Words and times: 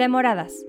Demoradas. 0.00 0.64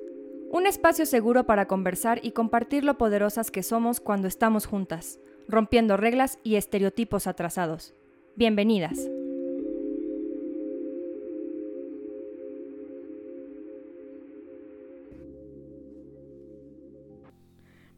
Un 0.52 0.68
espacio 0.68 1.06
seguro 1.06 1.46
para 1.46 1.66
conversar 1.66 2.20
y 2.22 2.32
compartir 2.32 2.84
lo 2.84 2.98
poderosas 2.98 3.50
que 3.50 3.64
somos 3.64 4.02
cuando 4.02 4.28
estamos 4.28 4.66
juntas, 4.66 5.22
rompiendo 5.48 5.96
reglas 5.96 6.38
y 6.44 6.56
estereotipos 6.56 7.28
atrasados. 7.28 7.96
Bienvenidas. 8.36 9.10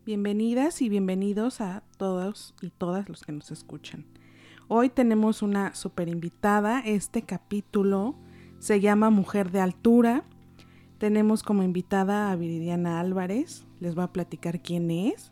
Bienvenidas 0.05 0.83
y 0.83 0.89
bienvenidos 0.89 1.61
a 1.61 1.81
todos 1.97 2.53
y 2.61 2.69
todas 2.69 3.09
los 3.09 3.23
que 3.23 3.31
nos 3.31 3.49
escuchan. 3.49 4.05
Hoy 4.67 4.89
tenemos 4.89 5.41
una 5.41 5.73
super 5.73 6.09
invitada. 6.09 6.81
Este 6.81 7.23
capítulo 7.23 8.19
se 8.59 8.81
llama 8.81 9.09
Mujer 9.09 9.49
de 9.49 9.61
Altura. 9.61 10.25
Tenemos 10.97 11.43
como 11.43 11.63
invitada 11.63 12.31
a 12.31 12.35
Viridiana 12.35 12.99
Álvarez. 12.99 13.65
Les 13.79 13.95
voy 13.95 14.03
a 14.03 14.13
platicar 14.13 14.61
quién 14.61 14.91
es. 14.91 15.31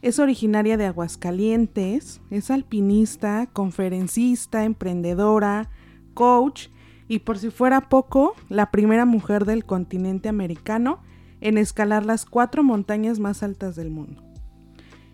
Es 0.00 0.20
originaria 0.20 0.76
de 0.76 0.86
Aguascalientes, 0.86 2.20
es 2.30 2.50
alpinista, 2.52 3.46
conferencista, 3.52 4.64
emprendedora, 4.64 5.70
coach 6.14 6.68
y 7.08 7.20
por 7.20 7.38
si 7.38 7.50
fuera 7.50 7.88
poco, 7.88 8.34
la 8.48 8.70
primera 8.70 9.06
mujer 9.06 9.44
del 9.44 9.64
continente 9.64 10.28
americano 10.28 11.00
en 11.40 11.58
escalar 11.58 12.04
las 12.04 12.26
cuatro 12.26 12.62
montañas 12.62 13.18
más 13.18 13.42
altas 13.42 13.76
del 13.76 13.90
mundo. 13.90 14.22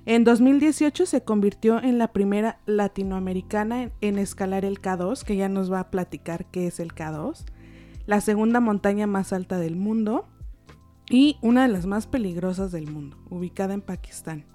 En 0.06 0.24
2018 0.24 1.06
se 1.06 1.22
convirtió 1.22 1.82
en 1.82 1.96
la 1.96 2.12
primera 2.12 2.58
latinoamericana 2.66 3.90
en, 4.02 4.18
escalar 4.18 4.66
el 4.66 4.82
K2, 4.82 5.22
que 5.24 5.36
ya 5.36 5.48
nos 5.48 5.72
va 5.72 5.80
a 5.80 5.90
platicar 5.90 6.44
qué 6.46 6.66
es 6.66 6.78
el 6.78 6.94
K2, 6.94 7.46
la 8.06 8.20
segunda 8.20 8.60
montaña 8.60 9.06
más 9.06 9.32
alta 9.32 9.58
del 9.58 9.76
mundo 9.76 10.26
y 11.08 11.36
una 11.42 11.62
de 11.62 11.72
las 11.72 11.86
más 11.86 12.06
peligrosas 12.06 12.72
del 12.72 12.90
mundo, 12.90 13.16
ubicada 13.30 13.74
en 13.74 13.80
Pakistán. 13.80 14.46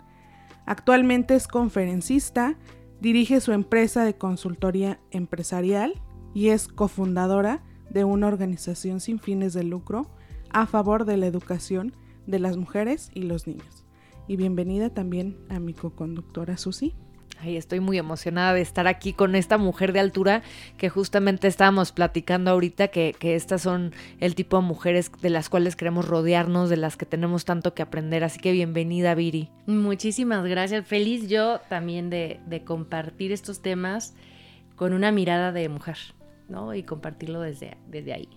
Actualmente 0.65 1.35
es 1.35 1.47
conferencista, 1.47 2.57
dirige 3.01 3.39
su 3.39 3.51
empresa 3.51 4.03
de 4.03 4.17
consultoría 4.17 4.99
empresarial 5.11 6.01
y 6.33 6.49
es 6.49 6.67
cofundadora 6.67 7.63
de 7.89 8.03
una 8.03 8.27
organización 8.27 8.99
sin 8.99 9.19
fines 9.19 9.53
de 9.53 9.63
lucro 9.63 10.07
a 10.51 10.65
favor 10.65 11.05
de 11.05 11.17
la 11.17 11.27
educación 11.27 11.95
de 12.27 12.39
las 12.39 12.57
mujeres 12.57 13.09
y 13.13 13.23
los 13.23 13.47
niños 13.47 13.85
y 14.29 14.35
bienvenida 14.35 14.91
también 14.91 15.35
a 15.49 15.59
mi 15.59 15.73
co-conductora 15.73 16.55
Susi. 16.55 16.93
Ay, 17.41 17.55
estoy 17.55 17.79
muy 17.79 17.97
emocionada 17.97 18.53
de 18.53 18.61
estar 18.61 18.87
aquí 18.87 19.13
con 19.13 19.33
esta 19.33 19.57
mujer 19.57 19.93
de 19.93 20.01
altura 20.01 20.43
que 20.77 20.89
justamente 20.89 21.47
estábamos 21.47 21.93
platicando 21.93 22.51
ahorita, 22.51 22.89
que, 22.89 23.15
estas 23.21 23.61
son 23.61 23.93
el 24.19 24.35
tipo 24.35 24.57
de 24.57 24.63
mujeres 24.63 25.09
de 25.21 25.29
las 25.29 25.47
cuales 25.47 25.77
queremos 25.77 26.07
rodearnos, 26.07 26.69
de 26.69 26.75
las 26.75 26.97
que 26.97 27.05
tenemos 27.05 27.45
tanto 27.45 27.73
que 27.73 27.81
aprender. 27.81 28.25
Así 28.25 28.39
que 28.39 28.51
bienvenida, 28.51 29.15
Viri. 29.15 29.49
Muchísimas 29.67 30.45
gracias. 30.45 30.85
Feliz 30.85 31.29
yo 31.29 31.59
también 31.69 32.09
de, 32.09 32.39
compartir 32.65 33.31
estos 33.31 33.61
temas 33.61 34.15
con 34.75 34.93
una 34.93 35.11
mirada 35.11 35.53
de 35.53 35.69
mujer, 35.69 35.97
¿no? 36.49 36.73
Y 36.73 36.83
compartirlo 36.83 37.39
desde, 37.39 37.77
desde 37.87 38.13
ahí. 38.13 38.29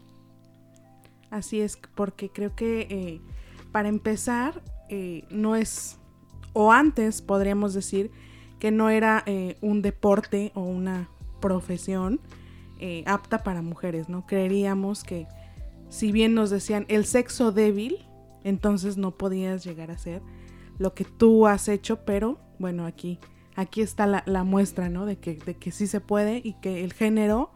Así 1.30 1.60
es, 1.60 1.78
porque 1.94 2.28
creo 2.28 2.54
que 2.54 2.82
eh, 2.82 3.20
para 3.72 3.88
empezar, 3.88 4.62
eh, 4.90 5.24
no 5.30 5.56
es, 5.56 5.98
o 6.52 6.70
antes 6.70 7.22
podríamos 7.22 7.74
decir 7.74 8.12
que 8.62 8.70
no 8.70 8.90
era 8.90 9.24
eh, 9.26 9.56
un 9.60 9.82
deporte 9.82 10.52
o 10.54 10.60
una 10.60 11.08
profesión 11.40 12.20
eh, 12.78 13.02
apta 13.08 13.42
para 13.42 13.60
mujeres, 13.60 14.08
¿no? 14.08 14.24
Creeríamos 14.24 15.02
que 15.02 15.26
si 15.88 16.12
bien 16.12 16.34
nos 16.34 16.50
decían 16.50 16.84
el 16.86 17.04
sexo 17.04 17.50
débil, 17.50 18.06
entonces 18.44 18.96
no 18.96 19.18
podías 19.18 19.64
llegar 19.64 19.90
a 19.90 19.98
ser 19.98 20.22
lo 20.78 20.94
que 20.94 21.04
tú 21.04 21.48
has 21.48 21.66
hecho, 21.66 22.04
pero 22.04 22.38
bueno, 22.60 22.86
aquí, 22.86 23.18
aquí 23.56 23.80
está 23.80 24.06
la, 24.06 24.44
muestra, 24.44 24.88
¿no? 24.88 25.06
De 25.06 25.18
que, 25.18 25.34
de 25.34 25.54
que 25.56 25.72
sí 25.72 25.88
se 25.88 26.00
puede 26.00 26.40
y 26.44 26.52
que 26.60 26.84
el 26.84 26.92
género 26.92 27.50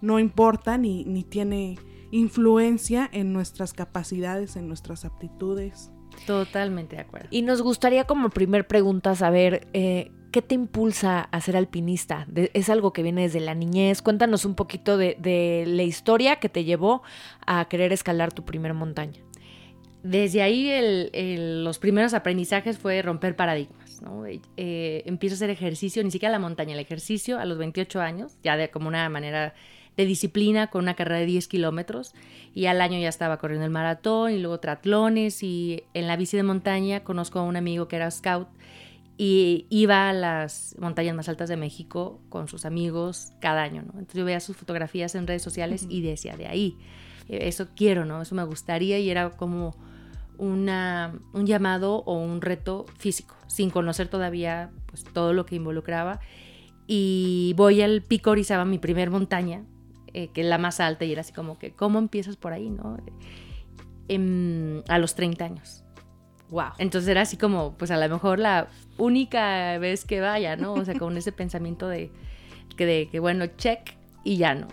no 0.00 0.20
importa 0.20 0.78
ni, 0.78 1.04
ni 1.06 1.24
tiene 1.24 1.76
influencia 2.12 3.10
en 3.12 3.32
nuestras 3.32 3.72
capacidades, 3.72 4.54
en 4.54 4.68
nuestras 4.68 5.04
aptitudes. 5.04 5.90
Totalmente 6.24 6.94
de 6.94 7.02
acuerdo. 7.02 7.26
Y 7.32 7.42
nos 7.42 7.62
gustaría 7.62 8.04
como 8.04 8.30
primer 8.30 8.68
pregunta 8.68 9.16
saber, 9.16 9.66
eh, 9.72 10.12
¿qué 10.32 10.42
te 10.42 10.54
impulsa 10.54 11.20
a 11.20 11.40
ser 11.40 11.56
alpinista? 11.56 12.26
¿Es 12.54 12.70
algo 12.70 12.92
que 12.92 13.02
viene 13.02 13.22
desde 13.22 13.38
la 13.38 13.54
niñez? 13.54 14.02
Cuéntanos 14.02 14.44
un 14.44 14.54
poquito 14.54 14.96
de, 14.96 15.64
la 15.66 15.82
historia 15.82 16.36
que 16.36 16.48
te 16.48 16.64
llevó 16.64 17.02
a 17.46 17.66
querer 17.68 17.92
escalar 17.92 18.32
tu 18.32 18.44
primera 18.44 18.74
montaña. 18.74 19.20
Desde 20.02 20.42
ahí 20.42 21.08
los 21.62 21.78
primeros 21.78 22.14
aprendizajes 22.14 22.78
fue 22.78 23.02
romper 23.02 23.36
paradigmas. 23.36 24.02
¿no? 24.02 24.24
Eh, 24.26 25.02
empiezo 25.06 25.34
a 25.34 25.36
hacer 25.36 25.50
ejercicio, 25.50 26.02
ni 26.02 26.10
siquiera 26.10 26.32
la 26.32 26.40
montaña, 26.40 26.72
el 26.72 26.80
ejercicio 26.80 27.38
a 27.38 27.44
los 27.44 27.58
28 27.58 28.00
años, 28.00 28.36
ya 28.42 28.56
de 28.56 28.70
como 28.70 28.88
una 28.88 29.08
manera 29.08 29.54
de 29.96 30.06
disciplina 30.06 30.68
con 30.68 30.82
una 30.82 30.94
carrera 30.94 31.20
de 31.20 31.26
10 31.26 31.48
kilómetros 31.48 32.14
y 32.54 32.64
al 32.64 32.80
año 32.80 32.98
ya 32.98 33.10
estaba 33.10 33.38
corriendo 33.38 33.66
el 33.66 33.70
maratón 33.70 34.32
y 34.32 34.38
luego 34.38 34.58
triatlones 34.58 35.42
y 35.42 35.84
en 35.92 36.06
la 36.06 36.16
bici 36.16 36.36
de 36.36 36.42
montaña 36.42 37.04
conozco 37.04 37.38
a 37.38 37.42
un 37.42 37.56
amigo 37.56 37.88
que 37.88 37.96
era 37.96 38.10
scout 38.10 38.48
y 39.18 39.66
iba 39.70 40.08
a 40.08 40.12
las 40.12 40.74
montañas 40.78 41.14
más 41.14 41.28
altas 41.28 41.48
de 41.48 41.56
México 41.56 42.20
con 42.28 42.48
sus 42.48 42.64
amigos 42.64 43.32
cada 43.40 43.62
año, 43.62 43.82
¿no? 43.82 43.92
Entonces 43.92 44.14
yo 44.14 44.24
veía 44.24 44.40
sus 44.40 44.56
fotografías 44.56 45.14
en 45.14 45.26
redes 45.26 45.42
sociales 45.42 45.86
y 45.88 46.02
decía, 46.02 46.36
de 46.36 46.46
ahí, 46.46 46.78
e-, 47.28 47.48
eso 47.48 47.68
quiero, 47.76 48.04
¿no? 48.04 48.22
Eso 48.22 48.34
me 48.34 48.44
gustaría 48.44 48.98
y 48.98 49.10
era 49.10 49.30
como 49.30 49.76
una, 50.38 51.20
un 51.32 51.46
llamado 51.46 51.98
o 52.04 52.18
un 52.18 52.40
reto 52.40 52.86
físico, 52.98 53.36
sin 53.46 53.70
conocer 53.70 54.08
todavía 54.08 54.70
pues, 54.86 55.04
todo 55.04 55.32
lo 55.32 55.46
que 55.46 55.56
involucraba. 55.56 56.20
Y 56.86 57.54
voy 57.56 57.80
al 57.82 58.02
Pico 58.02 58.30
Orizaba, 58.30 58.64
mi 58.64 58.78
primer 58.78 59.10
montaña, 59.10 59.64
eh, 60.14 60.28
que 60.28 60.40
es 60.40 60.46
la 60.46 60.58
más 60.58 60.80
alta, 60.80 61.04
y 61.04 61.12
era 61.12 61.20
así 61.20 61.32
como 61.32 61.58
que, 61.58 61.72
¿cómo 61.72 61.98
empiezas 61.98 62.36
por 62.36 62.52
ahí, 62.52 62.70
no? 62.70 62.98
Em, 64.08 64.82
a 64.88 64.98
los 64.98 65.14
30 65.14 65.44
años. 65.44 65.84
Wow. 66.52 66.72
Entonces 66.76 67.08
era 67.08 67.22
así 67.22 67.38
como, 67.38 67.78
pues 67.78 67.90
a 67.90 67.96
lo 67.96 68.06
mejor 68.14 68.38
la 68.38 68.68
única 68.98 69.78
vez 69.78 70.04
que 70.04 70.20
vaya, 70.20 70.54
¿no? 70.54 70.74
O 70.74 70.84
sea, 70.84 70.98
con 70.98 71.16
ese 71.16 71.32
pensamiento 71.32 71.88
de 71.88 72.12
que, 72.76 72.84
de, 72.84 73.08
que 73.10 73.20
bueno, 73.20 73.46
check 73.46 73.96
y 74.22 74.36
ya 74.36 74.54
no. 74.54 74.68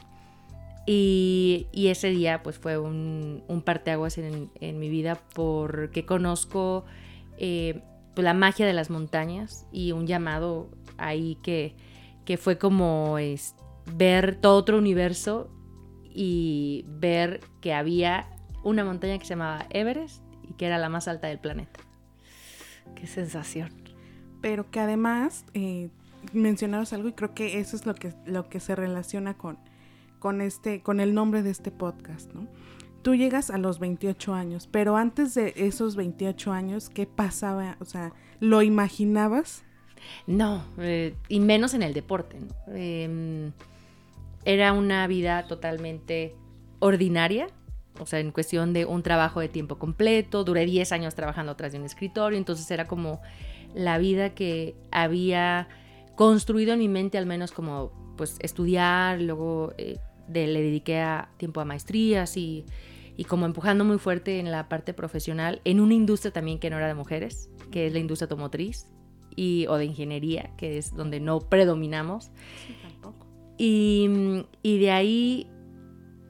Y, 0.85 1.67
ese 1.73 2.09
día 2.09 2.43
pues 2.43 2.59
fue 2.59 2.77
un, 2.77 3.43
un 3.47 3.61
parteaguas 3.61 4.17
en, 4.17 4.49
mi 4.59 4.89
vida 4.89 5.17
porque 5.33 6.05
conozco 6.05 6.83
eh, 7.37 7.81
pues, 8.13 8.25
la 8.25 8.33
magia 8.33 8.65
de 8.65 8.73
las 8.73 8.89
montañas 8.89 9.65
y 9.71 9.93
un 9.93 10.05
llamado 10.05 10.69
ahí 10.97 11.37
que, 11.43 11.77
que 12.25 12.35
fue 12.35 12.57
como, 12.57 13.19
este, 13.19 13.57
ver 13.95 14.35
todo 14.35 14.57
otro 14.57 14.77
universo 14.77 15.49
y 16.03 16.83
ver 16.89 17.39
que 17.61 17.73
había 17.73 18.27
una 18.65 18.83
montaña 18.83 19.17
que 19.17 19.23
se 19.23 19.29
llamaba 19.29 19.65
Everest 19.69 20.28
y 20.49 20.53
que 20.53 20.65
era 20.65 20.77
la 20.77 20.89
más 20.89 21.07
alta 21.07 21.27
del 21.27 21.39
planeta. 21.39 21.79
Qué 22.95 23.07
sensación. 23.07 23.69
Pero 24.41 24.69
que 24.71 24.79
además 24.79 25.45
eh, 25.53 25.89
mencionaros 26.33 26.93
algo 26.93 27.09
y 27.09 27.13
creo 27.13 27.33
que 27.33 27.59
eso 27.59 27.75
es 27.75 27.85
lo 27.85 27.95
que, 27.95 28.13
lo 28.25 28.49
que 28.49 28.59
se 28.59 28.75
relaciona 28.75 29.37
con, 29.37 29.57
con, 30.19 30.41
este, 30.41 30.81
con 30.81 30.99
el 30.99 31.13
nombre 31.13 31.43
de 31.43 31.51
este 31.51 31.71
podcast, 31.71 32.33
¿no? 32.33 32.47
Tú 33.01 33.15
llegas 33.15 33.49
a 33.49 33.57
los 33.57 33.79
28 33.79 34.33
años, 34.33 34.67
pero 34.69 34.97
antes 34.97 35.33
de 35.33 35.53
esos 35.55 35.95
28 35.95 36.51
años, 36.51 36.89
¿qué 36.89 37.05
pasaba? 37.05 37.77
O 37.79 37.85
sea, 37.85 38.11
¿lo 38.41 38.61
imaginabas? 38.61 39.63
No, 40.27 40.65
eh, 40.77 41.15
y 41.29 41.39
menos 41.39 41.73
en 41.73 41.83
el 41.83 41.93
deporte. 41.93 42.39
¿no? 42.41 42.75
Em, 42.75 43.53
era 44.43 44.73
una 44.73 45.07
vida 45.07 45.47
totalmente 45.47 46.35
ordinaria, 46.79 47.47
o 47.99 48.05
sea, 48.05 48.19
en 48.19 48.31
cuestión 48.31 48.73
de 48.73 48.85
un 48.85 49.03
trabajo 49.03 49.39
de 49.39 49.49
tiempo 49.49 49.77
completo. 49.77 50.43
Duré 50.43 50.65
10 50.65 50.91
años 50.91 51.15
trabajando 51.15 51.51
atrás 51.51 51.71
de 51.71 51.79
un 51.79 51.85
escritorio, 51.85 52.37
entonces 52.37 52.69
era 52.71 52.87
como 52.87 53.21
la 53.73 53.97
vida 53.97 54.33
que 54.33 54.75
había 54.91 55.67
construido 56.15 56.73
en 56.73 56.79
mi 56.79 56.87
mente, 56.87 57.17
al 57.17 57.25
menos 57.25 57.51
como 57.51 57.91
pues 58.17 58.37
estudiar, 58.41 59.21
luego 59.21 59.73
eh, 59.77 59.97
le 60.33 60.61
dediqué 60.61 60.99
a 60.99 61.29
tiempo 61.37 61.61
a 61.61 61.65
maestrías 61.65 62.35
y, 62.35 62.65
y 63.15 63.25
como 63.25 63.45
empujando 63.45 63.85
muy 63.85 63.97
fuerte 63.97 64.39
en 64.39 64.51
la 64.51 64.69
parte 64.69 64.93
profesional, 64.93 65.61
en 65.63 65.79
una 65.79 65.93
industria 65.93 66.31
también 66.31 66.59
que 66.59 66.69
no 66.69 66.77
era 66.77 66.87
de 66.87 66.93
mujeres, 66.93 67.49
que 67.71 67.87
es 67.87 67.93
la 67.93 67.99
industria 67.99 68.25
automotriz 68.25 68.87
y, 69.35 69.67
o 69.67 69.75
de 69.75 69.85
ingeniería, 69.85 70.51
que 70.57 70.77
es 70.77 70.95
donde 70.95 71.19
no 71.19 71.39
predominamos. 71.39 72.31
Y, 73.57 74.07
de 74.63 74.91
ahí, 74.91 75.47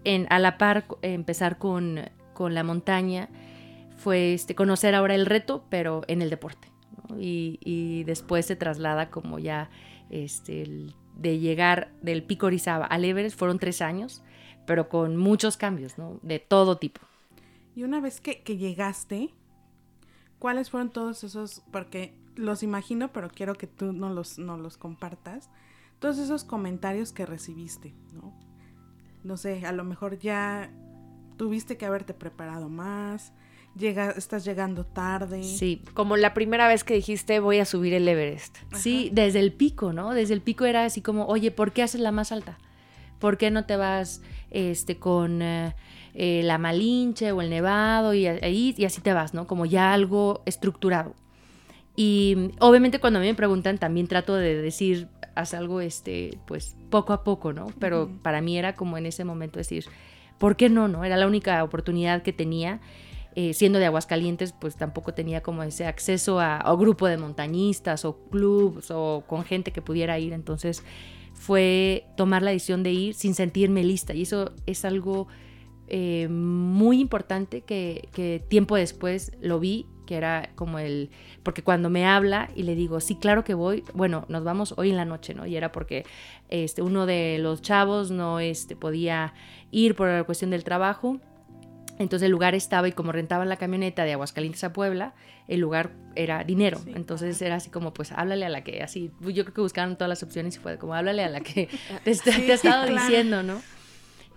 en, 0.03 0.27
a 0.29 0.39
la 0.39 0.57
par, 0.57 0.85
empezar 1.01 1.57
con, 1.57 2.01
la 2.37 2.63
montaña 2.63 3.29
fue 3.97 4.33
este, 4.33 4.55
conocer 4.55 4.95
ahora 4.95 5.15
el 5.15 5.25
reto, 5.25 5.65
pero 5.69 6.01
en 6.07 6.21
el 6.21 6.29
deporte. 6.29 6.69
Y, 7.19 8.03
después 8.05 8.45
se 8.45 8.55
traslada 8.55 9.09
como 9.09 9.39
ya 9.39 9.69
este, 10.09 10.93
de 11.15 11.39
llegar 11.39 11.91
del 12.01 12.23
Pico 12.23 12.45
Orizaba 12.45 12.85
al 12.85 13.03
Everest, 13.03 13.37
fueron 13.37 13.59
tres 13.59 13.81
años, 13.81 14.23
pero 14.65 14.87
con 14.87 15.17
muchos 15.17 15.57
cambios, 15.57 15.97
¿no? 15.97 16.19
De 16.21 16.39
todo 16.39 16.77
tipo. 16.77 17.01
Y 17.75 17.83
una 17.83 17.99
vez 17.99 18.21
que, 18.21 18.41
que 18.41 18.57
llegaste, 18.57 19.33
¿cuáles 20.37 20.69
fueron 20.69 20.91
todos 20.91 21.23
esos? 21.23 21.61
Porque 21.71 22.13
los 22.35 22.63
imagino, 22.63 23.11
pero 23.11 23.29
quiero 23.29 23.55
que 23.55 23.67
tú 23.67 23.91
no 23.91 24.09
los, 24.09 24.39
no 24.39 24.57
los 24.57 24.77
compartas. 24.77 25.49
Todos 25.99 26.17
esos 26.17 26.45
comentarios 26.45 27.11
que 27.11 27.25
recibiste, 27.25 27.93
¿no? 28.13 28.33
No 29.23 29.37
sé, 29.37 29.65
a 29.65 29.71
lo 29.71 29.83
mejor 29.83 30.17
ya 30.19 30.71
tuviste 31.37 31.77
que 31.77 31.85
haberte 31.85 32.13
preparado 32.13 32.69
más, 32.69 33.33
llega, 33.75 34.11
estás 34.11 34.45
llegando 34.45 34.85
tarde. 34.85 35.43
Sí, 35.43 35.83
como 35.93 36.17
la 36.17 36.33
primera 36.33 36.67
vez 36.67 36.83
que 36.83 36.93
dijiste 36.95 37.39
voy 37.39 37.59
a 37.59 37.65
subir 37.65 37.93
el 37.93 38.07
Everest. 38.07 38.57
Sí, 38.73 39.09
desde 39.13 39.39
el 39.39 39.53
pico, 39.53 39.93
¿no? 39.93 40.13
Desde 40.13 40.33
el 40.33 40.41
pico 40.41 40.65
era 40.65 40.85
así 40.85 41.01
como, 41.01 41.25
oye, 41.25 41.51
¿por 41.51 41.71
qué 41.71 41.83
haces 41.83 42.01
la 42.01 42.11
más 42.11 42.31
alta? 42.31 42.57
¿Por 43.19 43.37
qué 43.37 43.51
no 43.51 43.65
te 43.65 43.75
vas 43.75 44.21
este, 44.51 44.97
con 44.97 45.41
eh, 45.41 45.75
eh, 46.13 46.41
la 46.43 46.57
Malinche 46.57 47.31
o 47.31 47.41
el 47.41 47.49
Nevado 47.49 48.13
y, 48.13 48.27
ahí, 48.27 48.73
y 48.77 48.85
así 48.85 49.01
te 49.01 49.13
vas, 49.13 49.33
¿no? 49.33 49.47
Como 49.47 49.65
ya 49.65 49.93
algo 49.93 50.41
estructurado. 50.45 51.13
Y 51.95 52.51
obviamente 52.59 52.99
cuando 52.99 53.19
a 53.19 53.21
mí 53.21 53.27
me 53.27 53.35
preguntan 53.35 53.77
también 53.77 54.07
trato 54.07 54.35
de 54.35 54.61
decir, 54.61 55.07
haz 55.35 55.53
algo, 55.53 55.81
este, 55.81 56.37
pues 56.45 56.75
poco 56.89 57.13
a 57.13 57.23
poco, 57.23 57.53
¿no? 57.53 57.67
Pero 57.79 58.09
para 58.21 58.41
mí 58.41 58.57
era 58.57 58.75
como 58.75 58.97
en 58.97 59.05
ese 59.05 59.25
momento 59.25 59.59
decir, 59.59 59.85
¿por 60.37 60.55
qué 60.55 60.69
no, 60.69 60.87
no? 60.87 61.03
Era 61.03 61.17
la 61.17 61.27
única 61.27 61.63
oportunidad 61.63 62.21
que 62.21 62.33
tenía. 62.33 62.79
Eh, 63.35 63.53
siendo 63.53 63.77
de 63.79 63.85
Aguascalientes, 63.85 64.53
pues 64.59 64.75
tampoco 64.75 65.13
tenía 65.13 65.41
como 65.41 65.61
ese 65.63 65.85
acceso 65.85 66.39
a, 66.39 66.57
a 66.57 66.75
grupo 66.75 67.07
de 67.07 67.17
montañistas 67.17 68.03
o 68.03 68.17
clubs 68.29 68.89
o 68.91 69.23
con 69.27 69.43
gente 69.43 69.71
que 69.71 69.81
pudiera 69.81 70.17
ir. 70.19 70.33
Entonces 70.33 70.83
fue 71.33 72.05
tomar 72.17 72.41
la 72.41 72.51
decisión 72.51 72.83
de 72.83 72.91
ir 72.91 73.13
sin 73.13 73.35
sentirme 73.35 73.83
lista. 73.83 74.13
Y 74.13 74.23
eso 74.23 74.51
es 74.65 74.83
algo 74.83 75.27
eh, 75.87 76.27
muy 76.27 76.99
importante 76.99 77.61
que, 77.61 78.09
que 78.13 78.43
tiempo 78.47 78.75
después 78.75 79.31
lo 79.41 79.59
vi 79.59 79.85
que 80.09 80.17
era 80.17 80.49
como 80.55 80.79
el, 80.79 81.11
porque 81.43 81.61
cuando 81.61 81.91
me 81.91 82.07
habla 82.07 82.49
y 82.55 82.63
le 82.63 82.73
digo, 82.73 82.99
sí, 82.99 83.13
claro 83.13 83.43
que 83.43 83.53
voy, 83.53 83.83
bueno, 83.93 84.25
nos 84.27 84.43
vamos 84.43 84.73
hoy 84.75 84.89
en 84.89 84.97
la 84.97 85.05
noche, 85.05 85.35
¿no? 85.35 85.45
Y 85.45 85.55
era 85.55 85.71
porque 85.71 86.03
este, 86.49 86.81
uno 86.81 87.05
de 87.05 87.37
los 87.37 87.61
chavos 87.61 88.09
no 88.09 88.39
este, 88.39 88.75
podía 88.75 89.35
ir 89.69 89.93
por 89.93 90.07
la 90.07 90.23
cuestión 90.23 90.49
del 90.49 90.63
trabajo. 90.63 91.19
Entonces 91.99 92.25
el 92.25 92.31
lugar 92.31 92.55
estaba 92.55 92.87
y 92.87 92.91
como 92.91 93.11
rentaban 93.11 93.49
la 93.49 93.57
camioneta 93.57 94.03
de 94.03 94.13
Aguascalientes 94.13 94.63
a 94.63 94.73
Puebla, 94.73 95.13
el 95.47 95.59
lugar 95.59 95.91
era 96.15 96.43
dinero. 96.43 96.79
Entonces 96.87 97.39
era 97.43 97.57
así 97.57 97.69
como, 97.69 97.93
pues 97.93 98.11
háblale 98.11 98.47
a 98.47 98.49
la 98.49 98.63
que, 98.63 98.81
así, 98.81 99.11
yo 99.21 99.43
creo 99.43 99.53
que 99.53 99.61
buscaban 99.61 99.95
todas 99.95 100.09
las 100.09 100.23
opciones 100.23 100.55
y 100.55 100.59
fue 100.59 100.79
como, 100.79 100.95
háblale 100.95 101.23
a 101.23 101.29
la 101.29 101.41
que 101.41 101.69
te, 102.03 102.11
ha 102.11 102.55
estado 102.55 102.87
diciendo, 102.87 103.43
¿no? 103.43 103.61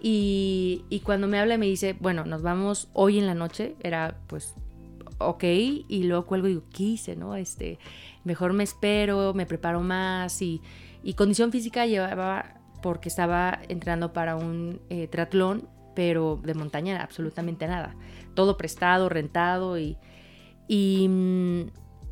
Y, 0.02 0.84
y, 0.90 1.00
cuando 1.00 1.28
me 1.28 1.38
habla 1.38 1.56
me 1.56 1.66
dice, 1.66 1.96
bueno, 1.98 2.26
nos 2.26 2.42
vamos 2.42 2.88
hoy 2.92 3.20
en 3.20 3.26
la 3.26 3.34
noche, 3.34 3.76
era 3.80 4.18
pues 4.26 4.54
ok, 5.28 5.44
y 5.44 6.04
luego 6.04 6.26
cuelgo 6.26 6.48
y 6.48 6.50
digo, 6.50 6.64
¿qué 6.72 6.82
hice? 6.84 7.16
¿no? 7.16 7.36
Este, 7.36 7.78
mejor 8.24 8.52
me 8.52 8.64
espero, 8.64 9.34
me 9.34 9.46
preparo 9.46 9.80
más 9.80 10.40
y, 10.42 10.60
y 11.02 11.14
condición 11.14 11.52
física 11.52 11.86
llevaba 11.86 12.60
porque 12.82 13.08
estaba 13.08 13.60
entrando 13.68 14.12
para 14.12 14.36
un 14.36 14.80
eh, 14.90 15.06
triatlón, 15.08 15.68
pero 15.94 16.40
de 16.42 16.54
montaña 16.54 17.00
absolutamente 17.02 17.66
nada. 17.66 17.94
Todo 18.34 18.56
prestado, 18.56 19.08
rentado 19.08 19.78
y, 19.78 19.96
y, 20.68 21.06
mm, 21.08 21.62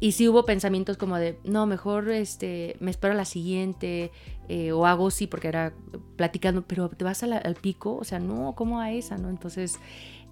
y 0.00 0.12
sí 0.12 0.28
hubo 0.28 0.44
pensamientos 0.44 0.96
como 0.96 1.16
de, 1.16 1.38
no, 1.44 1.66
mejor 1.66 2.10
este, 2.10 2.76
me 2.80 2.90
espero 2.90 3.12
a 3.12 3.16
la 3.16 3.26
siguiente 3.26 4.10
eh, 4.48 4.72
o 4.72 4.86
hago 4.86 5.10
sí 5.10 5.26
porque 5.26 5.48
era 5.48 5.74
platicando, 6.16 6.62
pero 6.62 6.88
te 6.88 7.04
vas 7.04 7.22
al 7.22 7.54
pico, 7.56 7.96
o 7.96 8.04
sea, 8.04 8.18
no, 8.18 8.54
¿cómo 8.56 8.80
a 8.80 8.92
esa? 8.92 9.18
¿no? 9.18 9.28
Entonces 9.28 9.78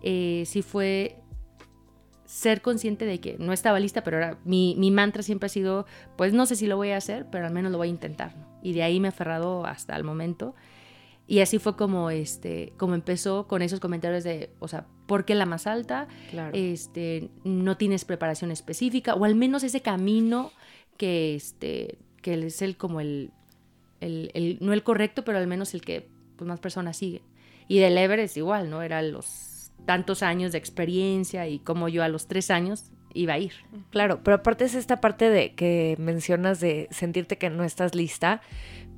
eh, 0.03 0.45
sí 0.47 0.63
fue 0.63 1.21
ser 2.29 2.61
consciente 2.61 3.07
de 3.07 3.21
que 3.21 3.37
no 3.39 3.55
estaba 3.55 3.81
lista, 3.81 4.05
pero 4.05 4.19
ahora 4.19 4.39
mi, 4.45 4.75
mi, 4.77 4.91
mantra 4.91 5.23
siempre 5.23 5.47
ha 5.47 5.49
sido, 5.49 5.87
pues 6.15 6.35
no 6.35 6.45
sé 6.45 6.57
si 6.57 6.67
lo 6.67 6.77
voy 6.77 6.91
a 6.91 6.99
hacer, 6.99 7.27
pero 7.33 7.47
al 7.47 7.55
menos 7.55 7.73
lo 7.73 7.79
voy 7.79 7.89
a 7.89 7.91
intentar. 7.91 8.35
Y 8.63 8.75
de 8.75 8.83
ahí 8.83 9.01
me 9.01 9.09
he 9.09 9.11
aferrado 9.11 9.65
hasta 9.65 9.97
el 9.97 10.05
momento. 10.05 10.55
Y 11.27 11.41
así 11.41 11.59
fue 11.59 11.75
como, 11.75 12.11
este, 12.11 12.75
como 12.77 12.95
empezó 12.95 13.47
con 13.49 13.63
esos 13.63 13.81
comentarios 13.81 14.25
de, 14.25 14.51
o 14.59 14.69
sea, 14.69 14.87
¿por 15.07 15.25
qué 15.25 15.35
la 15.35 15.47
más 15.47 15.67
alta? 15.67 16.07
Claro. 16.31 16.51
Este, 16.53 17.31
no 17.45 17.79
tienes 17.79 18.05
preparación 18.05 18.51
específica, 18.51 19.15
o 19.15 19.25
al 19.25 19.35
menos 19.35 19.63
ese 19.63 19.81
camino 19.81 20.53
que, 20.99 21.35
este, 21.35 21.97
que 22.21 22.35
es 22.35 22.61
el 22.61 22.77
como 22.77 23.01
el, 23.01 23.31
el, 24.03 24.31
el, 24.35 24.59
no 24.61 24.75
el 24.75 24.83
correcto, 24.83 25.25
pero 25.25 25.39
al 25.39 25.47
menos 25.47 25.73
el 25.73 25.81
que 25.81 26.11
pues, 26.37 26.47
más 26.47 26.61
personas 26.61 26.99
siguen. 26.99 27.23
Y 27.69 27.79
del 27.79 27.97
Everest 27.97 28.37
igual, 28.37 28.69
¿no? 28.69 28.83
Era 28.83 29.01
los 29.01 29.58
tantos 29.87 30.23
años 30.23 30.53
de 30.53 30.59
experiencia 30.59 31.49
y 31.49 31.59
como 31.59 31.89
yo 31.89 32.03
a 32.03 32.09
los 32.09 32.27
tres 32.27 32.51
años 32.51 32.91
iba 33.15 33.35
a 33.35 33.39
ir. 33.39 33.53
Claro, 33.91 34.21
pero 34.23 34.37
aparte 34.37 34.65
es 34.65 34.75
esta 34.75 35.01
parte 35.01 35.31
de 35.31 35.55
que 35.55 35.97
mencionas 35.99 36.61
de 36.61 36.89
sentirte 36.91 37.39
que 37.39 37.51
no 37.51 37.65
estás 37.65 37.95
lista, 37.95 38.43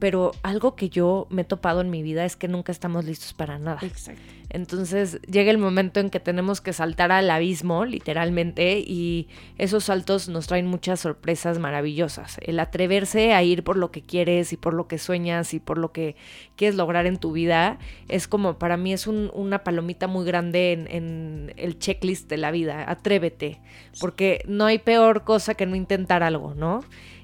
pero 0.01 0.33
algo 0.43 0.75
que 0.75 0.89
yo 0.89 1.29
me 1.31 1.43
he 1.43 1.45
topado 1.45 1.81
en 1.83 1.91
mi 1.91 2.03
vida 2.03 2.25
es 2.25 2.35
que 2.35 2.49
nunca 2.49 2.73
estamos 2.73 3.05
listos 3.05 3.35
para 3.35 3.59
nada. 3.59 3.79
Exacto. 3.83 4.23
Entonces 4.49 5.21
llega 5.23 5.53
el 5.53 5.59
momento 5.59 6.01
en 6.01 6.11
que 6.11 6.19
tenemos 6.19 6.61
que 6.61 6.73
saltar 6.73 7.13
al 7.13 7.31
abismo, 7.31 7.85
literalmente, 7.85 8.81
y 8.81 9.29
esos 9.59 9.85
saltos 9.85 10.29
nos 10.29 10.49
traen 10.49 10.67
muchas 10.67 11.01
sorpresas 11.01 11.61
maravillosas. 11.61 12.39
El 12.43 12.59
atreverse 12.59 13.33
a 13.33 13.43
ir 13.45 13.63
por 13.63 13.77
lo 13.77 13.93
que 13.93 14.03
quieres 14.03 14.53
y 14.53 14.57
por 14.57 14.75
lo 14.75 14.89
que 14.89 14.99
sueñas 14.99 15.55
y 15.55 15.61
por 15.61 15.79
lo 15.79 15.93
que 15.93 16.17
quieres 16.57 16.75
lograr 16.75 17.07
en 17.07 17.19
tu 17.19 17.31
vida 17.31 17.79
es 18.09 18.27
como, 18.27 18.59
para 18.59 18.77
mí 18.77 18.93
es 18.93 19.07
una 19.07 19.63
palomita 19.63 20.09
muy 20.09 20.27
grande 20.27 20.73
en, 20.73 20.89
en 20.89 21.55
el 21.57 21.79
checklist 21.79 22.29
de 22.29 22.39
la 22.39 22.51
vida. 22.51 22.91
Atrévete, 22.91 23.61
porque 24.01 24.43
no 24.49 24.65
hay 24.65 24.79
peor 24.79 25.23
cosa 25.23 25.55
que 25.55 25.67
no 25.67 25.77
intentar 25.77 26.25
algo, 26.25 26.55
¿no? 26.55 26.81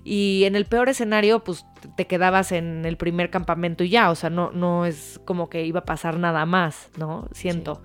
Y 0.08 0.44
en 0.44 0.55
el 0.55 0.67
peor 0.67 0.88
escenario, 0.88 1.43
pues 1.43 1.67
te 1.97 2.06
quedabas 2.06 2.53
en 2.53 2.85
el 2.85 2.97
primer 2.97 3.29
campamento 3.29 3.82
y 3.82 3.88
ya, 3.88 4.12
o 4.12 4.14
sea, 4.14 4.31
no, 4.31 4.53
no 4.53 4.87
es 4.87 5.20
como 5.25 5.50
que 5.50 5.67
iba 5.67 5.81
a 5.81 5.85
pasar 5.85 6.17
nada 6.17 6.47
más, 6.47 6.91
¿no? 6.97 7.29
Siento. 7.32 7.82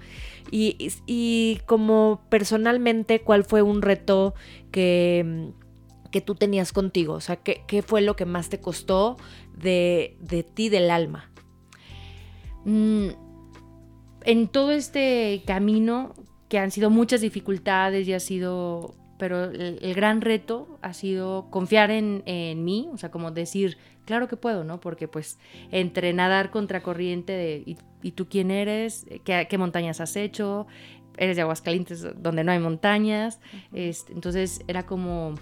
Y, 0.52 0.92
y, 1.08 1.62
como 1.66 2.22
personalmente, 2.30 3.22
¿cuál 3.22 3.44
fue 3.44 3.64
un 3.64 3.82
reto 3.82 4.36
que, 4.70 5.52
que 6.12 6.22
tú 6.22 6.36
tenías 6.36 6.74
contigo? 6.74 7.14
O 7.14 7.22
sea, 7.22 7.38
¿qué, 7.38 7.64
¿qué, 7.68 7.82
fue 7.82 8.02
lo 8.02 8.16
que 8.16 8.26
más 8.26 8.50
te 8.50 8.60
costó 8.60 9.18
de, 9.58 10.16
de 10.20 10.44
ti, 10.44 10.70
del 10.70 10.92
alma? 10.92 11.32
Mm, 12.66 13.08
en 14.26 14.48
todo 14.48 14.70
este 14.74 15.42
camino, 15.48 16.14
que 16.50 16.60
han 16.60 16.70
sido 16.70 16.92
muchas 16.92 17.22
dificultades 17.22 18.08
y 18.08 18.14
ha 18.14 18.20
sido 18.20 18.94
pero 19.22 19.44
el, 19.44 19.94
gran 19.94 20.20
reto 20.20 20.80
ha 20.82 20.94
sido 20.94 21.46
confiar 21.52 21.92
en, 21.92 22.24
en, 22.26 22.66
mí, 22.66 22.90
o 22.92 22.98
sea, 22.98 23.12
como 23.12 23.30
decir, 23.30 23.78
claro 24.04 24.28
que 24.28 24.36
puedo, 24.36 24.64
¿no? 24.64 24.80
Porque 24.80 25.08
pues 25.08 25.38
entre 25.70 26.12
nadar 26.12 26.50
contra 26.50 26.82
corriente 26.82 27.32
de, 27.32 27.62
¿y, 27.64 27.78
¿y, 28.02 28.14
tú 28.14 28.28
quién 28.28 28.50
eres? 28.50 29.06
¿Qué, 29.24 29.46
¿Qué, 29.48 29.58
montañas 29.60 30.02
has 30.02 30.16
hecho? 30.16 30.66
Eres 31.18 31.36
de 31.36 31.44
Aguascalientes 31.44 32.04
donde 32.16 32.44
no 32.44 32.52
hay 32.52 32.58
montañas. 32.58 33.40
este, 33.74 34.12
entonces 34.14 34.62
era 34.68 34.88
como, 34.88 35.36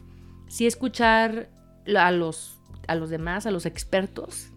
sí 0.49 0.67
escuchar 0.67 1.47
a 1.97 2.11
los, 2.11 2.59
a 2.85 2.95
los 2.95 3.09
demás, 3.09 3.45
a 3.45 3.51
los 3.51 3.65
expertos, 3.65 4.51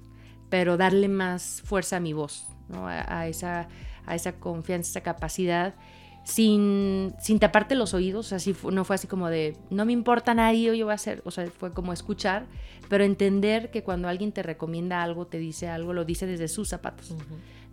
pero 0.50 0.76
darle 0.76 1.06
más 1.06 1.62
fuerza 1.64 1.98
a 1.98 2.00
mi 2.00 2.12
voz, 2.12 2.48
¿no? 2.68 2.88
A, 2.88 3.20
a 3.20 3.28
esa, 3.28 3.68
a 4.04 4.16
esa 4.16 4.32
confianza, 4.40 4.90
esa 4.90 5.02
capacidad 5.02 5.76
sin, 6.24 7.14
sin 7.18 7.38
taparte 7.38 7.74
los 7.74 7.94
oídos, 7.94 8.32
así 8.32 8.54
no 8.70 8.84
fue 8.84 8.94
así 8.94 9.06
como 9.06 9.28
de, 9.28 9.56
no 9.70 9.84
me 9.84 9.92
importa 9.92 10.34
nadie, 10.34 10.76
yo 10.76 10.84
voy 10.84 10.92
a 10.92 10.94
hacer, 10.94 11.22
o 11.24 11.30
sea, 11.30 11.46
fue 11.46 11.72
como 11.72 11.92
escuchar, 11.92 12.46
pero 12.88 13.04
entender 13.04 13.70
que 13.70 13.82
cuando 13.82 14.08
alguien 14.08 14.32
te 14.32 14.42
recomienda 14.42 15.02
algo, 15.02 15.26
te 15.26 15.38
dice 15.38 15.68
algo, 15.68 15.92
lo 15.92 16.04
dice 16.04 16.26
desde 16.26 16.48
sus 16.48 16.68
zapatos, 16.68 17.14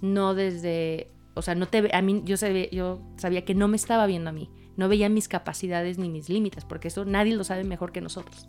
no 0.01 0.33
desde, 0.33 1.11
o 1.35 1.41
sea, 1.41 1.55
no 1.55 1.67
te, 1.67 1.95
a 1.95 2.01
mí, 2.01 2.21
yo 2.25 2.37
sabía, 2.37 2.69
yo 2.71 3.01
sabía 3.17 3.45
que 3.45 3.53
no 3.53 3.67
me 3.67 3.75
estaba 3.75 4.07
viendo 4.07 4.29
a 4.29 4.33
mí, 4.33 4.49
no 4.77 4.89
veía 4.89 5.09
mis 5.09 5.27
capacidades 5.27 5.97
ni 5.97 6.09
mis 6.09 6.29
límites, 6.29 6.65
porque 6.65 6.87
eso 6.87 7.05
nadie 7.05 7.35
lo 7.35 7.43
sabe 7.43 7.63
mejor 7.63 7.91
que 7.91 8.01
nosotros. 8.01 8.47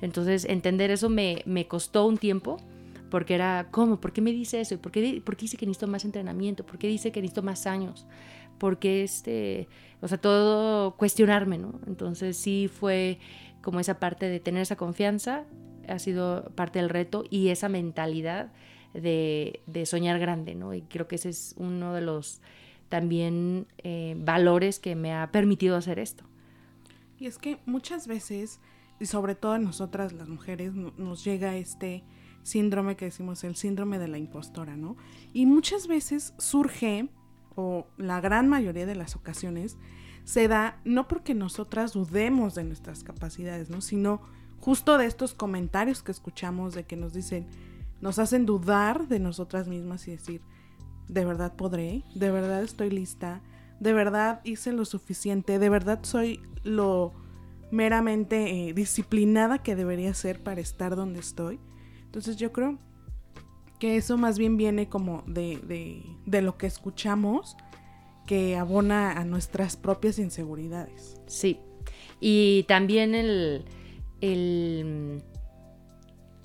Entonces, 0.00 0.44
entender 0.44 0.90
eso 0.90 1.08
me, 1.08 1.42
me 1.46 1.68
costó 1.68 2.06
un 2.06 2.18
tiempo, 2.18 2.58
porque 3.10 3.34
era, 3.34 3.68
¿cómo? 3.70 4.00
¿Por 4.00 4.12
qué 4.12 4.20
me 4.20 4.32
dice 4.32 4.60
eso? 4.60 4.78
¿Por 4.78 4.90
qué, 4.90 5.22
¿Por 5.24 5.36
qué 5.36 5.42
dice 5.42 5.56
que 5.56 5.66
necesito 5.66 5.86
más 5.86 6.04
entrenamiento? 6.04 6.66
¿Por 6.66 6.78
qué 6.78 6.88
dice 6.88 7.12
que 7.12 7.20
necesito 7.20 7.42
más 7.42 7.66
años? 7.66 8.06
Porque 8.58 9.02
este, 9.02 9.68
o 10.00 10.08
sea, 10.08 10.18
todo 10.18 10.96
cuestionarme, 10.96 11.58
¿no? 11.58 11.80
Entonces 11.86 12.36
sí 12.36 12.70
fue 12.72 13.18
como 13.62 13.80
esa 13.80 13.98
parte 13.98 14.28
de 14.28 14.40
tener 14.40 14.62
esa 14.62 14.76
confianza, 14.76 15.44
ha 15.88 15.98
sido 15.98 16.52
parte 16.54 16.78
del 16.78 16.88
reto 16.88 17.24
y 17.30 17.48
esa 17.48 17.68
mentalidad 17.68 18.52
de, 18.94 19.60
de 19.66 19.86
soñar 19.86 20.18
grande, 20.18 20.54
¿no? 20.54 20.74
Y 20.74 20.82
creo 20.82 21.08
que 21.08 21.16
ese 21.16 21.30
es 21.30 21.54
uno 21.58 21.92
de 21.92 22.00
los 22.00 22.40
también 22.88 23.66
eh, 23.78 24.14
valores 24.18 24.78
que 24.78 24.94
me 24.94 25.12
ha 25.12 25.30
permitido 25.32 25.76
hacer 25.76 25.98
esto. 25.98 26.24
Y 27.18 27.26
es 27.26 27.38
que 27.38 27.58
muchas 27.66 28.06
veces, 28.06 28.60
y 29.00 29.06
sobre 29.06 29.34
todo 29.34 29.52
a 29.52 29.58
nosotras 29.58 30.12
las 30.12 30.28
mujeres, 30.28 30.74
nos 30.74 31.24
llega 31.24 31.56
este 31.56 32.04
síndrome 32.42 32.96
que 32.96 33.06
decimos 33.06 33.42
el 33.44 33.56
síndrome 33.56 33.98
de 33.98 34.08
la 34.08 34.18
impostora, 34.18 34.76
¿no? 34.76 34.96
Y 35.32 35.46
muchas 35.46 35.88
veces 35.88 36.34
surge 36.38 37.08
o 37.56 37.86
la 37.96 38.20
gran 38.20 38.48
mayoría 38.48 38.86
de 38.86 38.94
las 38.94 39.16
ocasiones, 39.16 39.76
se 40.24 40.46
da 40.48 40.78
no 40.84 41.08
porque 41.08 41.34
nosotras 41.34 41.92
dudemos 41.92 42.54
de 42.54 42.64
nuestras 42.64 43.02
capacidades, 43.02 43.70
¿no? 43.70 43.80
Sino 43.80 44.20
justo 44.60 44.98
de 44.98 45.06
estos 45.06 45.34
comentarios 45.34 46.02
que 46.02 46.12
escuchamos 46.12 46.74
de 46.74 46.84
que 46.84 46.96
nos 46.96 47.12
dicen, 47.12 47.46
nos 48.00 48.18
hacen 48.18 48.46
dudar 48.46 49.08
de 49.08 49.20
nosotras 49.20 49.68
mismas 49.68 50.06
y 50.06 50.12
decir, 50.12 50.42
¿de 51.08 51.24
verdad 51.24 51.54
podré? 51.54 52.04
¿De 52.14 52.30
verdad 52.30 52.62
estoy 52.62 52.90
lista? 52.90 53.40
¿De 53.80 53.92
verdad 53.92 54.40
hice 54.44 54.72
lo 54.72 54.84
suficiente? 54.84 55.58
¿De 55.58 55.68
verdad 55.68 56.00
soy 56.02 56.40
lo 56.64 57.12
meramente 57.70 58.68
eh, 58.68 58.72
disciplinada 58.72 59.58
que 59.58 59.76
debería 59.76 60.12
ser 60.14 60.42
para 60.42 60.60
estar 60.60 60.96
donde 60.96 61.20
estoy? 61.20 61.60
Entonces 62.04 62.36
yo 62.36 62.52
creo 62.52 62.78
que 63.78 63.96
eso 63.96 64.16
más 64.16 64.38
bien 64.38 64.56
viene 64.56 64.88
como 64.88 65.22
de, 65.26 66.04
de, 66.24 66.42
lo 66.42 66.56
que 66.56 66.66
escuchamos 66.66 67.56
que 68.26 68.56
abona 68.56 69.12
a 69.12 69.24
nuestras 69.24 69.76
propias 69.76 70.18
inseguridades. 70.18 71.20
Sí, 71.26 71.60
y 72.20 72.64
también 72.64 73.14
el, 73.14 73.64
el 74.20 75.22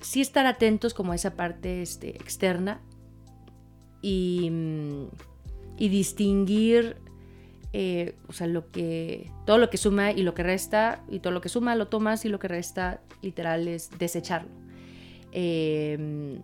sí 0.00 0.20
estar 0.20 0.46
atentos 0.46 0.94
como 0.94 1.12
a 1.12 1.14
esa 1.14 1.34
parte 1.34 1.82
este, 1.82 2.10
externa 2.10 2.80
y, 4.00 4.50
y 5.78 5.88
distinguir 5.88 6.96
eh, 7.74 8.16
o 8.28 8.32
sea, 8.32 8.46
lo 8.46 8.70
que, 8.70 9.30
todo 9.46 9.56
lo 9.56 9.70
que 9.70 9.78
suma 9.78 10.12
y 10.12 10.22
lo 10.22 10.34
que 10.34 10.42
resta, 10.42 11.02
y 11.08 11.20
todo 11.20 11.32
lo 11.32 11.40
que 11.40 11.48
suma 11.48 11.74
lo 11.74 11.88
tomas 11.88 12.24
y 12.26 12.28
lo 12.28 12.38
que 12.38 12.48
resta 12.48 13.00
literal 13.22 13.66
es 13.66 13.90
desecharlo. 13.98 14.50
Eh, 15.32 16.38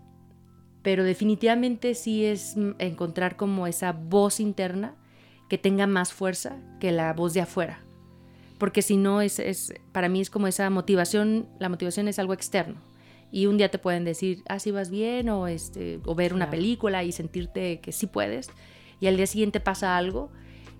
pero 0.83 1.05
definitivamente 1.05 1.95
sí 1.95 2.25
es 2.25 2.57
encontrar 2.79 3.37
como 3.37 3.67
esa 3.67 3.93
voz 3.93 4.41
interna 4.41 4.95
que 5.49 5.59
tenga 5.59 5.87
más 5.87 6.13
fuerza 6.13 6.57
que 6.81 6.93
la 6.93 7.13
voz 7.13 7.35
de 7.35 7.41
afuera. 7.41 7.85
Porque 8.59 8.83
si 8.83 8.97
no, 8.97 9.21
es, 9.21 9.39
es, 9.39 9.73
para 9.93 10.09
mí 10.09 10.21
es 10.21 10.31
como 10.31 10.47
esa 10.47 10.69
motivación, 10.71 11.49
la 11.59 11.69
motivación 11.69 12.09
es 12.09 12.19
algo 12.19 12.33
externo. 12.33 12.77
Y 13.31 13.47
un 13.47 13.57
día 13.57 13.71
te 13.71 13.79
pueden 13.79 14.05
decir, 14.05 14.43
ah, 14.49 14.59
sí 14.59 14.71
vas 14.71 14.91
bien, 14.91 15.29
o, 15.29 15.47
este, 15.47 16.01
o 16.07 16.15
ver 16.15 16.35
una 16.35 16.51
película 16.51 17.05
y 17.05 17.13
sentirte 17.13 17.81
que 17.81 17.93
sí 17.93 18.07
puedes. 18.07 18.51
Y 19.01 19.07
al 19.07 19.17
día 19.17 19.27
siguiente 19.27 19.61
pasa 19.61 19.97
algo 19.97 20.31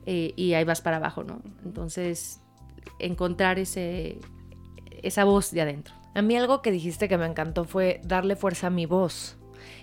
eh, 0.07 0.33
y 0.37 0.55
ahí 0.55 0.65
vas 0.65 0.81
para 0.81 0.97
abajo, 0.97 1.25
¿no? 1.25 1.43
Entonces, 1.65 2.41
encontrar 2.99 3.59
ese, 3.59 4.19
esa 5.03 5.25
voz 5.25 5.51
de 5.53 5.61
adentro. 5.61 5.95
A 6.15 6.23
mí 6.23 6.37
algo 6.37 6.63
que 6.63 6.73
dijiste 6.73 7.09
que 7.09 7.19
me 7.19 7.27
encantó 7.27 7.65
fue 7.65 8.01
darle 8.03 8.35
fuerza 8.35 8.69
a 8.69 8.71
mi 8.71 8.87
voz. 8.87 9.38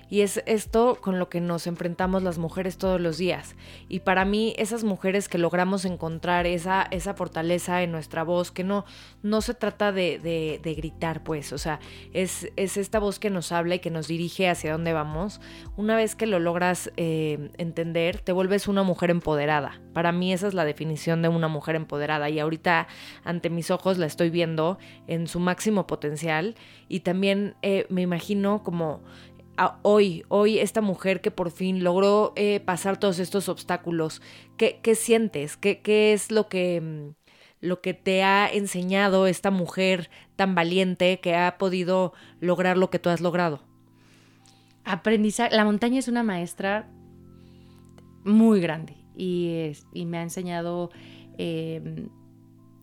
Y 0.10 0.22
es 0.22 0.42
esto 0.46 0.98
con 1.02 1.20
lo 1.20 1.30
que 1.30 1.42
nos 1.42 1.68
enfrentamos 1.68 2.24
las 2.24 2.38
mujeres 2.38 2.78
todos 2.78 3.02
los 3.02 3.18
días. 3.18 3.56
Y 3.90 4.02
para 4.02 4.26
mí, 4.26 4.54
esas 4.58 4.84
mujeres 4.84 5.28
que 5.28 5.38
logramos 5.38 5.86
encontrar 5.86 6.46
esa, 6.46 6.88
esa 6.92 7.14
fortaleza 7.14 7.82
en 7.82 7.92
nuestra 7.92 8.24
voz, 8.24 8.52
que 8.52 8.64
no, 8.64 8.86
no 9.24 9.42
se 9.42 9.54
trata 9.54 9.92
de, 9.92 10.20
de, 10.20 10.74
gritar, 10.76 11.24
pues, 11.24 11.54
o 11.54 11.58
sea, 11.58 11.80
es, 12.14 12.52
es, 12.56 12.78
esta 12.78 13.00
voz 13.00 13.20
que 13.20 13.30
nos 13.30 13.52
habla 13.52 13.76
y 13.76 13.80
que 13.80 13.90
nos 13.90 14.08
dirige 14.08 14.50
hacia 14.50 14.74
dónde 14.74 14.94
vamos. 14.94 15.42
Una 15.78 15.96
vez 15.96 16.16
que 16.16 16.28
lo 16.28 16.40
logras 16.40 16.92
eh, 16.98 17.50
entender, 17.58 18.20
te 18.20 18.32
vuelves 18.32 18.68
una 18.68 18.84
mujer 18.84 19.10
empoderada. 19.10 19.82
Para 19.94 20.12
mí 20.12 20.34
esa 20.34 20.48
es 20.48 20.54
la 20.54 20.66
definición 20.66 21.22
de 21.22 21.30
una 21.30 21.48
mujer 21.48 21.76
empoderada. 21.76 22.30
Y 22.30 22.40
ahorita 22.40 22.88
ante 23.24 23.50
mis 23.50 23.72
ojos 23.72 23.98
la 23.98 24.06
estoy 24.06 24.30
viendo 24.30 24.78
en 25.08 25.28
su 25.28 25.40
máximo 25.40 25.88
potencial. 25.88 26.56
Y 26.88 27.00
también 27.00 27.56
eh, 27.62 27.86
me 27.90 28.02
imagino 28.02 28.64
como 28.64 29.02
hoy, 29.82 30.24
hoy 30.28 30.60
esta 30.60 30.82
mujer 30.82 31.22
que 31.22 31.32
por 31.32 31.52
fin 31.52 31.84
logró 31.84 32.34
eh, 32.36 32.60
pasar 32.60 33.00
todos 33.00 33.20
estos 33.20 33.50
obstáculos, 33.50 34.22
¿qué, 34.58 34.80
sientes? 34.96 35.58
¿Qué, 35.58 35.82
¿Qué, 35.82 36.14
es 36.14 36.32
lo 36.32 36.48
que, 36.48 36.82
mm, 36.82 37.14
lo 37.62 37.82
que 37.82 37.94
te 37.94 38.24
ha 38.24 38.48
enseñado 38.48 39.28
esta 39.28 39.52
mujer 39.52 40.10
tan 40.36 40.56
valiente 40.56 41.20
que 41.20 41.36
ha 41.36 41.58
podido 41.58 42.14
lograr 42.40 42.78
lo 42.78 42.90
que 42.90 43.00
tú 43.00 43.10
has 43.10 43.22
logrado? 43.22 43.62
Aprendizaje. 44.84 45.56
La 45.56 45.66
montaña 45.66 46.00
es 46.00 46.08
una 46.08 46.24
maestra 46.24 46.90
muy 48.24 48.60
grande 48.60 48.96
y, 49.16 49.72
me 49.94 50.18
ha 50.18 50.24
enseñado 50.24 50.92
em, 51.38 52.10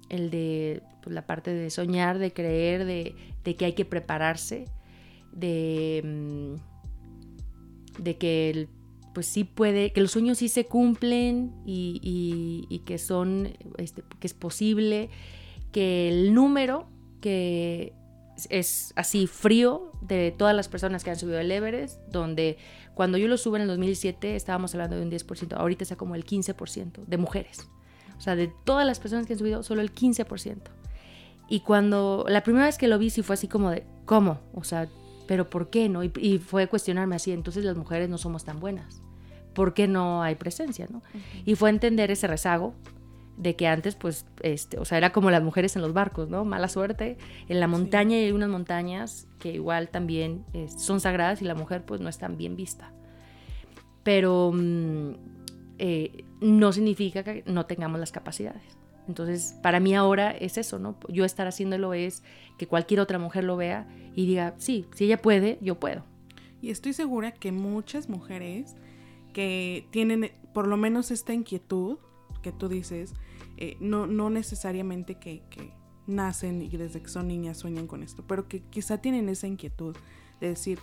el 0.09 0.31
de 0.31 0.83
pues, 1.03 1.15
la 1.15 1.27
parte 1.27 1.53
de 1.53 1.71
soñar, 1.71 2.19
de 2.19 2.33
creer, 2.33 2.85
de 2.85 3.57
que 3.57 3.65
hay 3.65 3.75
que 3.75 3.85
prepararse 3.85 4.65
de, 5.33 6.03
mm, 6.05 8.03
de 8.03 8.19
que 8.19 8.69
pues 9.13 9.27
sí 9.27 9.45
puede, 9.45 9.93
que 9.93 10.01
los 10.01 10.13
sueños 10.13 10.39
sí 10.39 10.49
se 10.49 10.67
cumplen 10.67 11.53
y, 11.67 12.83
que 12.87 12.99
son, 12.99 13.53
este, 13.79 14.03
que 14.19 14.27
es 14.27 14.35
posible, 14.35 15.11
que 15.71 16.09
el 16.09 16.35
número 16.35 16.87
que 17.21 17.93
es 18.49 18.93
así 18.97 19.27
frío 19.27 19.93
de 20.01 20.35
todas 20.37 20.57
las 20.57 20.69
personas 20.69 21.05
que 21.05 21.11
han 21.11 21.17
subido 21.17 21.39
el 21.39 21.51
Everest, 21.51 22.01
donde 22.09 22.57
cuando 22.95 23.19
yo 23.19 23.29
lo 23.29 23.37
sube 23.37 23.59
en 23.59 23.63
el 23.63 23.69
2007 23.69 24.35
estábamos 24.35 24.75
hablando 24.75 24.97
de 24.97 25.03
un 25.03 25.11
10%, 25.11 25.57
ahorita 25.57 25.85
está 25.85 25.97
como 25.97 26.15
el 26.15 26.25
15% 26.25 27.05
de 27.07 27.17
mujeres. 27.19 27.69
O 28.17 28.21
sea, 28.21 28.37
de 28.37 28.53
todas 28.65 28.87
las 28.87 29.01
personas 29.01 29.27
que 29.27 29.35
han 29.35 29.39
subido, 29.39 29.63
solo 29.63 29.83
el 29.83 29.95
15%. 29.95 30.59
Y 31.49 31.61
cuando 31.61 32.25
la 32.29 32.43
primera 32.43 32.67
vez 32.67 32.79
que 32.79 32.89
lo 32.89 32.99
vi 32.99 33.11
sí 33.11 33.23
fue 33.23 33.35
así 33.35 33.49
como 33.49 33.71
de, 33.71 33.85
¿cómo? 34.05 34.41
O 34.55 34.65
sea, 34.65 34.89
pero 35.33 35.49
¿por 35.49 35.71
qué 35.71 35.89
no? 35.89 36.05
Y, 36.05 36.11
fue 36.41 36.67
cuestionarme 36.67 37.17
así, 37.17 37.33
entonces 37.33 37.65
las 37.65 37.75
mujeres 37.75 38.11
no 38.11 38.19
somos 38.19 38.45
tan 38.45 38.61
buenas. 38.61 39.01
¿Por 39.55 39.73
qué 39.73 39.89
no 39.89 40.23
hay 40.23 40.35
presencia? 40.35 40.87
¿no? 40.91 41.01
Y 41.47 41.55
fue 41.55 41.71
entender 41.71 42.11
ese 42.11 42.27
rezago 42.27 42.75
de 43.39 43.57
que 43.57 43.67
antes, 43.67 43.95
pues, 43.95 44.27
este, 44.43 44.79
o 44.79 44.85
sea, 44.85 44.99
era 44.99 45.11
como 45.11 45.31
las 45.31 45.43
mujeres 45.43 45.75
en 45.75 45.81
los 45.81 45.95
barcos, 45.95 46.29
¿no? 46.29 46.45
Mala 46.45 46.69
suerte. 46.69 47.17
En 47.49 47.61
la 47.61 47.67
montaña 47.67 48.19
hay 48.19 48.31
unas 48.31 48.51
montañas 48.51 49.27
que 49.39 49.55
igual 49.55 49.89
también 49.89 50.45
eh, 50.53 50.67
son 50.69 51.01
sagradas 51.01 51.41
y 51.41 51.47
la 51.47 51.55
mujer, 51.55 51.83
pues, 51.87 52.03
no 52.03 52.11
es 52.11 52.19
tan 52.19 52.37
bien 52.37 52.55
vista. 52.55 52.93
Pero 54.03 54.53
mm, 54.53 55.13
eh, 55.79 56.27
no 56.43 56.75
significa 56.75 57.25
que 57.25 57.43
no 57.47 57.65
tengamos 57.65 57.99
las 57.99 58.13
capacidades. 58.13 58.77
Entonces, 59.09 59.57
para 59.63 59.81
mí 59.81 59.95
ahora 59.95 60.31
es 60.31 60.59
eso, 60.59 60.79
¿no? 60.79 60.97
Yo 61.09 61.25
estar 61.25 61.47
haciéndolo 61.47 61.95
es 61.95 62.23
que 62.59 62.67
cualquier 62.67 63.01
otra 63.01 63.19
mujer 63.19 63.45
lo 63.45 63.57
vea 63.57 63.87
y 64.15 64.27
diga, 64.27 64.55
sí, 64.59 64.87
si 64.95 65.05
ella 65.05 65.21
puede, 65.21 65.59
yo 65.61 65.81
puedo. 65.81 66.05
Y 66.61 66.71
estoy 66.71 66.93
segura 66.93 67.33
que 67.33 67.51
muchas 67.51 68.09
mujeres 68.09 68.77
que 69.33 69.87
tienen 69.91 70.31
por 70.53 70.69
lo 70.69 70.77
menos 70.77 71.11
esta 71.11 71.33
inquietud 71.33 71.99
que 72.43 72.53
tú 72.53 72.69
dices, 72.69 73.15
eh, 73.57 73.77
no, 73.81 74.07
no 74.07 74.31
necesariamente 74.31 75.17
que, 75.17 75.43
que 75.51 75.73
nacen 76.07 76.63
y 76.63 76.69
desde 76.69 77.01
que 77.01 77.09
son 77.09 77.29
niñas 77.29 77.59
sueñan 77.59 77.87
con 77.87 78.03
esto, 78.03 78.25
pero 78.27 78.49
que 78.49 78.61
quizá 78.61 78.99
tienen 78.99 79.29
esa 79.29 79.47
inquietud 79.47 79.97
de 80.41 80.49
decir, 80.49 80.79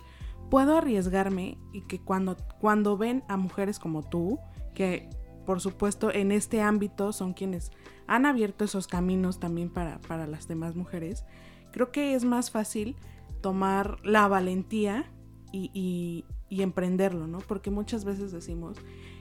puedo 0.50 0.76
arriesgarme 0.76 1.58
y 1.72 1.82
que 1.82 2.00
cuando, 2.00 2.36
cuando 2.60 2.96
ven 2.96 3.22
a 3.28 3.36
mujeres 3.36 3.78
como 3.78 4.02
tú, 4.02 4.38
que 4.74 5.08
por 5.46 5.60
supuesto 5.60 6.12
en 6.12 6.32
este 6.32 6.60
ámbito 6.60 7.12
son 7.12 7.32
quienes 7.32 7.72
han 8.06 8.26
abierto 8.26 8.64
esos 8.64 8.88
caminos 8.88 9.38
también 9.38 9.70
para, 9.70 10.26
las 10.26 10.48
demás 10.48 10.74
mujeres, 10.74 11.24
creo 11.70 11.92
que 11.92 12.14
es 12.14 12.24
más 12.24 12.50
fácil 12.50 12.96
tomar 13.40 13.98
la 14.04 14.26
valentía 14.26 15.10
y, 15.52 16.24
emprenderlo, 16.50 17.28
¿no? 17.28 17.38
Porque 17.38 17.70
muchas 17.70 18.04
veces 18.04 18.32
decimos, 18.32 18.76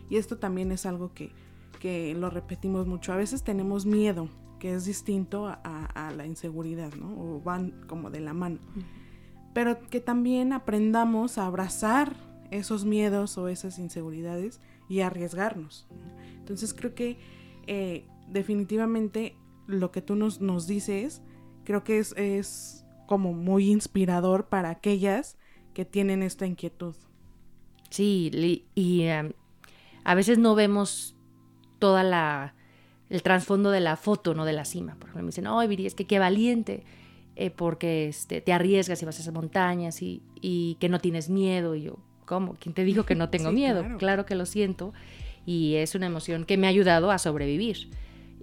y 0.10 0.18
esto 0.18 0.38
también 0.40 0.72
es 0.72 0.88
algo 0.88 1.12
que, 1.14 1.32
lo 2.16 2.32
repetimos 2.32 2.88
mucho, 2.88 3.14
a 3.14 3.16
veces 3.16 3.44
tenemos 3.44 3.86
miedo, 3.86 4.28
que 4.58 4.74
es 4.74 4.86
distinto 4.86 5.48
a, 5.48 6.12
la 6.18 6.26
inseguridad, 6.26 6.92
¿no? 6.96 7.10
O 7.10 7.42
van 7.42 7.86
como 7.88 8.10
de 8.10 8.22
la 8.22 8.34
mano. 8.34 8.58
Pero 9.54 9.80
que 9.90 10.00
también 10.00 10.52
aprendamos 10.52 11.38
a 11.38 11.46
abrazar 11.46 12.16
esos 12.50 12.86
miedos 12.86 13.38
o 13.38 13.48
esas 13.48 13.78
inseguridades 13.78 14.60
y 14.89 15.01
arriesgarnos. 15.01 15.88
Entonces 16.38 16.74
creo 16.74 16.96
que 16.96 17.17
eh, 17.67 18.05
definitivamente 18.27 19.38
lo 19.67 19.91
que 19.91 20.01
tú 20.01 20.15
nos, 20.15 20.41
nos 20.41 20.67
dices, 20.67 21.22
creo 21.63 21.84
que 21.84 22.00
es, 22.00 22.13
es 22.17 22.84
como 23.08 23.34
muy 23.34 23.69
inspirador 23.69 24.50
para 24.50 24.69
aquellas 24.69 25.38
que 25.74 25.86
tienen 25.86 26.24
esta 26.24 26.46
inquietud. 26.46 26.96
Sí, 27.89 28.65
y 28.75 29.01
em, 29.03 29.34
a 30.03 30.15
veces 30.15 30.38
no 30.38 30.55
vemos 30.55 31.15
toda 31.79 32.03
la 32.03 32.55
el 33.10 33.24
trasfondo 33.24 33.72
de 33.72 33.79
la 33.79 33.98
foto, 33.98 34.34
no 34.36 34.46
de 34.46 34.53
la 34.53 34.65
cima. 34.65 34.93
Por 34.93 35.05
ejemplo, 35.05 35.24
me 35.24 35.29
dicen, 35.29 35.48
ay, 35.48 35.67
Viri, 35.67 35.86
es 35.86 35.96
que 35.96 36.05
qué 36.05 36.19
valiente, 36.19 36.84
eh, 37.36 37.50
porque 37.50 38.08
este, 38.08 38.41
te 38.41 38.53
arriesgas 38.53 39.01
y 39.01 39.05
vas 39.05 39.17
a 39.17 39.22
esas 39.22 39.34
montañas 39.34 40.01
y, 40.01 40.22
y, 40.41 40.75
que 40.79 40.89
no 40.89 41.00
tienes 41.00 41.29
miedo. 41.29 41.74
Y 41.74 41.84
yo, 41.84 41.98
¿cómo? 42.29 42.55
¿Quién 42.59 42.75
te 42.75 42.83
dijo 42.83 43.05
que 43.05 43.15
no 43.15 43.29
tengo 43.31 43.51
miedo? 43.51 43.81
Claro. 43.81 43.98
claro 43.98 44.25
que 44.27 44.36
lo 44.36 44.45
siento. 44.45 44.93
Y 45.48 45.75
es 45.75 45.95
una 45.95 46.05
emoción 46.05 46.45
que 46.45 46.57
me 46.57 46.67
ha 46.67 46.69
ayudado 46.69 47.09
a 47.09 47.17
sobrevivir. 47.17 47.89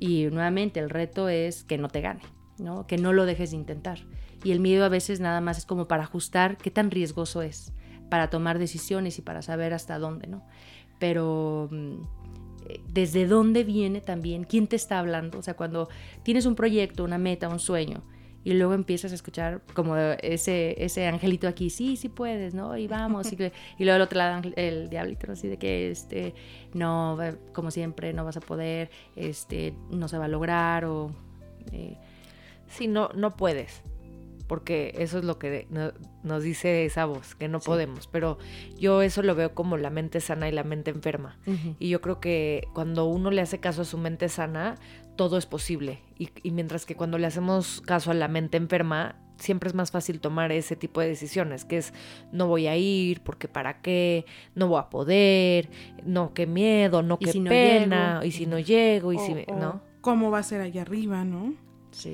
Y 0.01 0.27
nuevamente 0.27 0.81
el 0.81 0.91
reto 0.91 1.29
es 1.29 1.63
que 1.63 1.79
no 1.79 1.89
te 1.89 2.01
gane, 2.01 2.23
¿no? 2.59 2.87
que 2.89 2.99
no 2.99 3.13
lo 3.13 3.25
dejes 3.25 3.53
de 3.53 3.57
intentar. 3.57 4.01
Y 4.43 4.51
el 4.51 4.61
miedo 4.61 4.85
a 4.85 4.89
veces 4.89 5.21
nada 5.21 5.41
más 5.41 5.59
es 5.59 5.67
como 5.67 5.87
para 5.87 6.03
ajustar 6.03 6.59
qué 6.59 6.71
tan 6.71 6.91
riesgoso 6.91 7.43
es, 7.43 7.73
para 8.11 8.29
tomar 8.29 8.59
decisiones 8.59 9.19
y 9.19 9.23
para 9.23 9.41
saber 9.41 9.73
hasta 9.73 9.99
dónde, 9.99 10.27
¿no? 10.27 10.45
Pero 10.99 11.69
mm, 11.71 11.95
eh, 12.69 12.81
desde 12.93 13.27
dónde 13.27 13.65
viene 13.65 14.01
también, 14.01 14.45
quién 14.45 14.67
te 14.67 14.77
está 14.77 14.99
hablando. 14.99 15.39
O 15.39 15.43
sea, 15.43 15.55
cuando 15.55 15.89
tienes 16.25 16.45
un 16.45 16.57
proyecto, 16.57 17.05
una 17.05 17.19
meta, 17.19 17.49
un 17.49 17.59
sueño, 17.59 18.03
y 18.47 18.55
luego 18.55 18.75
empiezas 18.75 19.11
a 19.11 19.17
escuchar 19.17 19.61
como 19.75 19.97
ese, 19.97 20.77
ese 20.79 21.09
angelito 21.09 21.49
aquí, 21.49 21.69
sí, 21.69 21.97
sí 21.97 22.09
puedes, 22.09 22.55
¿no? 22.55 22.77
Y 22.77 22.87
vamos, 22.87 23.33
y, 23.33 23.35
y 23.35 23.85
luego 23.85 23.97
el 23.97 24.03
otro 24.03 24.19
lado 24.19 24.41
el 24.55 24.89
diablito 24.89 25.33
así 25.33 25.49
de 25.49 25.57
que, 25.57 25.91
este, 25.91 26.33
no, 26.73 27.19
como 27.53 27.73
siempre, 27.73 28.13
no 28.13 28.25
vas 28.25 28.37
a 28.37 28.41
poder, 28.41 28.89
este, 29.17 29.75
no 29.91 30.07
se 30.07 30.17
va 30.17 30.27
a 30.27 30.29
lograr, 30.29 30.85
o... 30.85 31.11
Eh, 31.73 31.97
sí, 32.69 32.87
no, 32.87 33.09
no 33.17 33.37
puedes 33.37 33.83
porque 34.47 34.95
eso 34.99 35.19
es 35.19 35.25
lo 35.25 35.41
que 35.41 35.67
nos 36.23 36.43
dice 36.43 36.85
esa 36.85 37.05
voz, 37.05 37.35
que 37.35 37.49
no 37.49 37.59
podemos, 37.59 38.07
pero 38.07 38.39
yo 38.79 39.03
eso 39.03 39.23
lo 39.23 39.35
veo 39.35 39.55
como 39.55 39.77
la 39.77 39.91
mente 39.91 40.21
sana 40.21 40.49
y 40.49 40.53
la 40.53 40.63
mente 40.63 40.93
enferma. 40.93 41.37
Y 41.81 41.89
yo 41.89 42.01
creo 42.01 42.21
que 42.21 42.69
cuando 42.73 43.07
uno 43.07 43.33
le 43.33 43.41
hace 43.41 43.59
caso 43.59 43.83
a 43.83 43.85
su 43.85 43.99
mente 43.99 44.29
sana, 44.29 44.77
todo 45.17 45.39
es 45.39 45.47
posible. 45.47 46.01
Y, 46.19 46.51
mientras 46.51 46.87
que 46.87 46.95
cuando 46.95 47.19
le 47.19 47.27
hacemos 47.27 47.83
caso 47.85 48.11
a 48.11 48.15
la 48.15 48.29
mente 48.29 48.57
enferma, 48.57 49.17
siempre 49.39 49.69
es 49.69 49.75
más 49.75 49.91
fácil 49.91 50.21
tomar 50.21 50.53
ese 50.53 50.77
tipo 50.77 51.01
de 51.01 51.09
decisiones, 51.09 51.65
que 51.65 51.79
es 51.79 51.93
no 52.33 52.47
voy 52.47 52.67
a 52.67 52.77
ir, 52.77 53.23
porque 53.23 53.49
para 53.49 53.81
qué, 53.83 54.25
no 54.55 54.69
voy 54.69 54.81
a 54.81 54.89
poder, 54.89 55.69
no, 56.05 56.33
qué 56.33 56.47
miedo, 56.47 57.03
no, 57.03 57.19
qué 57.19 57.33
pena, 57.33 58.21
y 58.25 58.31
si 58.31 58.47
no 58.47 58.59
llego, 58.59 59.13
y 59.13 59.19
si, 59.19 59.35
¿no? 59.49 59.83
¿Cómo 60.01 60.31
va 60.31 60.39
a 60.39 60.43
ser 60.43 60.61
allá 60.61 60.83
arriba, 60.83 61.25
no? 61.25 61.55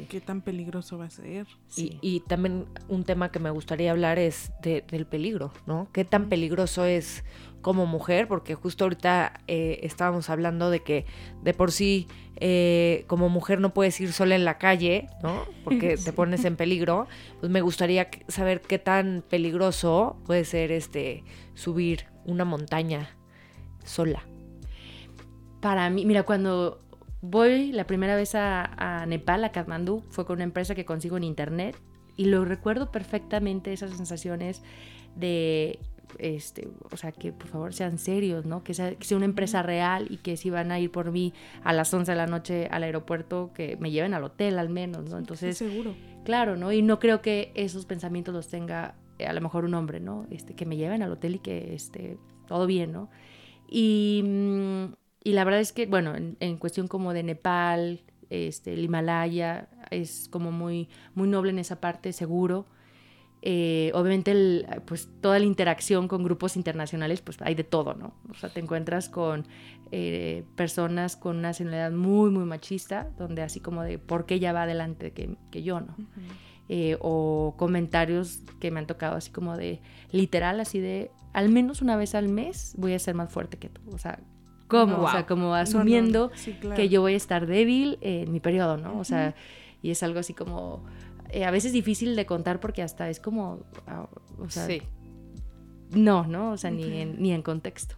¿Qué 0.08 0.20
tan 0.20 0.42
peligroso 0.42 0.98
va 0.98 1.06
a 1.06 1.10
ser? 1.10 1.46
Y, 1.76 2.20
también 2.20 2.66
un 2.88 3.04
tema 3.04 3.32
que 3.32 3.40
me 3.40 3.50
gustaría 3.50 3.90
hablar 3.90 4.18
es 4.18 4.52
del 4.62 5.06
peligro, 5.06 5.52
¿no? 5.66 5.88
¿Qué 5.92 6.04
tan 6.04 6.28
peligroso 6.28 6.84
es 6.84 7.24
como 7.62 7.86
mujer? 7.86 8.28
Porque 8.28 8.54
justo 8.54 8.84
ahorita 8.84 9.40
eh, 9.46 9.80
estábamos 9.82 10.28
hablando 10.28 10.68
de 10.70 10.82
que 10.82 11.06
de 11.42 11.54
por 11.54 11.72
sí 11.72 12.08
eh, 12.36 13.04
como 13.06 13.28
mujer 13.28 13.60
no 13.60 13.72
puedes 13.72 13.98
ir 14.00 14.12
sola 14.12 14.34
en 14.34 14.44
la 14.44 14.58
calle, 14.58 15.08
¿no? 15.22 15.44
Porque 15.64 15.96
te 16.04 16.12
pones 16.12 16.44
en 16.44 16.56
peligro. 16.56 17.06
Pues 17.40 17.50
me 17.50 17.62
gustaría 17.62 18.08
saber 18.28 18.60
qué 18.60 18.78
tan 18.78 19.24
peligroso 19.28 20.18
puede 20.26 20.44
ser 20.44 20.72
este 20.72 21.24
subir 21.54 22.06
una 22.24 22.44
montaña 22.44 23.16
sola. 23.84 24.22
Para 25.60 25.88
mí, 25.88 26.04
mira, 26.04 26.24
cuando 26.24 26.82
Voy 27.24 27.70
la 27.70 27.86
primera 27.86 28.16
vez 28.16 28.34
a, 28.34 29.06
Nepal, 29.06 29.44
a 29.44 29.52
Kathmandú, 29.52 30.02
fue 30.10 30.26
con 30.26 30.38
una 30.38 30.44
empresa 30.44 30.74
que 30.74 30.84
consigo 30.84 31.16
en 31.16 31.22
internet 31.22 31.80
y 32.16 32.24
lo 32.24 32.44
recuerdo 32.44 32.90
perfectamente 32.90 33.72
esas 33.72 33.92
sensaciones 33.96 34.60
de, 35.14 35.78
este, 36.18 36.68
o 36.90 36.96
sea, 36.96 37.12
que 37.12 37.32
por 37.32 37.48
favor 37.48 37.74
sean 37.74 37.98
serios, 37.98 38.44
¿no? 38.44 38.64
Que 38.64 38.74
sea, 38.74 38.94
una 39.14 39.24
empresa 39.24 39.62
real 39.62 40.06
y 40.10 40.18
que 40.18 40.36
si 40.36 40.50
van 40.50 40.72
a 40.72 40.80
ir 40.80 40.90
por 40.90 41.10
mí 41.12 41.32
a 41.64 41.72
las 41.72 41.92
11 41.92 42.12
de 42.12 42.16
la 42.16 42.26
noche 42.26 42.68
al 42.70 42.82
aeropuerto, 42.82 43.50
que 43.54 43.76
me 43.78 43.90
lleven 43.90 44.14
al 44.14 44.24
hotel 44.24 44.58
al 44.58 44.68
menos, 44.68 45.08
¿no? 45.08 45.18
Entonces, 45.18 45.58
seguro. 45.58 45.94
Claro, 46.24 46.56
¿no? 46.56 46.72
Y 46.72 46.82
no 46.82 46.98
creo 46.98 47.20
que 47.20 47.52
esos 47.54 47.86
pensamientos 47.86 48.34
los 48.34 48.48
tenga 48.48 48.94
eh, 49.18 49.26
a 49.26 49.32
lo 49.32 49.40
mejor 49.40 49.64
un 49.64 49.74
hombre, 49.74 50.00
¿no? 50.00 50.26
Este, 50.30 50.54
que 50.54 50.66
me 50.66 50.76
lleven 50.76 51.02
al 51.02 51.12
hotel 51.12 51.36
y 51.36 51.38
que 51.40 51.74
esté 51.74 52.18
todo 52.46 52.66
bien, 52.66 52.92
¿no? 52.92 53.10
Y 53.68 54.22
mm, 54.24 54.92
y 55.24 55.32
la 55.32 55.44
verdad 55.44 55.60
es 55.60 55.72
que, 55.72 55.86
bueno, 55.86 56.14
en, 56.16 56.56
cuestión 56.56 56.88
como 56.88 57.12
de 57.12 57.22
Nepal, 57.22 58.00
este, 58.28 58.72
el 58.72 58.84
Himalaya, 58.84 59.68
es 59.90 60.28
como 60.28 60.50
muy, 60.50 60.88
muy 61.14 61.28
noble 61.28 61.50
en 61.50 61.58
esa 61.60 61.80
parte, 61.80 62.12
seguro. 62.12 62.66
Eh, 63.44 63.90
obviamente, 63.94 64.64
pues 64.86 65.08
toda 65.20 65.40
la 65.40 65.44
interacción 65.44 66.06
con 66.06 66.22
grupos 66.22 66.56
internacionales, 66.56 67.20
pues 67.22 67.42
hay 67.42 67.56
de 67.56 67.64
todo, 67.64 67.94
¿no? 67.94 68.14
O 68.30 68.34
sea, 68.34 68.48
te 68.50 68.60
encuentras 68.60 69.08
con 69.08 69.46
eh, 69.90 70.44
personas 70.54 71.16
con 71.16 71.38
una 71.38 71.48
nacionalidad 71.48 71.90
muy, 71.90 72.30
muy 72.30 72.44
machista, 72.44 73.10
donde 73.18 73.42
así 73.42 73.58
como 73.58 73.82
de 73.82 73.98
por 73.98 74.26
qué 74.26 74.34
ella 74.34 74.52
va 74.52 74.62
adelante 74.62 75.10
que, 75.10 75.36
que 75.50 75.64
yo, 75.64 75.80
¿no? 75.80 75.96
Eh, 76.68 76.96
o 77.00 77.54
comentarios 77.58 78.42
que 78.60 78.70
me 78.70 78.78
han 78.78 78.86
tocado 78.86 79.16
así 79.16 79.32
como 79.32 79.56
de 79.56 79.80
literal, 80.12 80.60
así 80.60 80.78
de 80.78 81.10
al 81.32 81.48
menos 81.48 81.82
una 81.82 81.96
vez 81.96 82.14
al 82.14 82.28
mes 82.28 82.74
voy 82.78 82.94
a 82.94 82.98
ser 83.00 83.16
más 83.16 83.32
fuerte 83.32 83.58
que 83.58 83.68
tú. 83.68 83.80
O 83.92 83.98
sea, 83.98 84.20
¿Cómo? 84.68 85.02
O 85.02 85.10
sea, 85.10 85.26
como 85.26 85.54
asumiendo 85.54 86.30
que 86.76 86.88
yo 86.88 87.02
voy 87.02 87.14
a 87.14 87.16
estar 87.16 87.46
débil 87.46 87.98
en 88.00 88.32
mi 88.32 88.40
periodo, 88.40 88.78
¿no? 88.78 88.98
O 88.98 89.04
sea, 89.04 89.34
y 89.82 89.90
es 89.90 90.02
algo 90.02 90.20
así 90.20 90.32
como 90.32 90.86
eh, 91.32 91.44
a 91.44 91.50
veces 91.50 91.72
difícil 91.72 92.14
de 92.14 92.26
contar 92.26 92.60
porque 92.60 92.82
hasta 92.82 93.08
es 93.08 93.18
como, 93.18 93.60
ah, 93.86 94.06
o 94.38 94.50
sea, 94.50 94.66
sí. 94.66 94.82
no, 95.90 96.26
¿no? 96.26 96.52
O 96.52 96.56
sea, 96.56 96.70
ni, 96.70 97.00
en, 97.00 97.20
ni 97.20 97.32
en 97.32 97.42
contexto. 97.42 97.96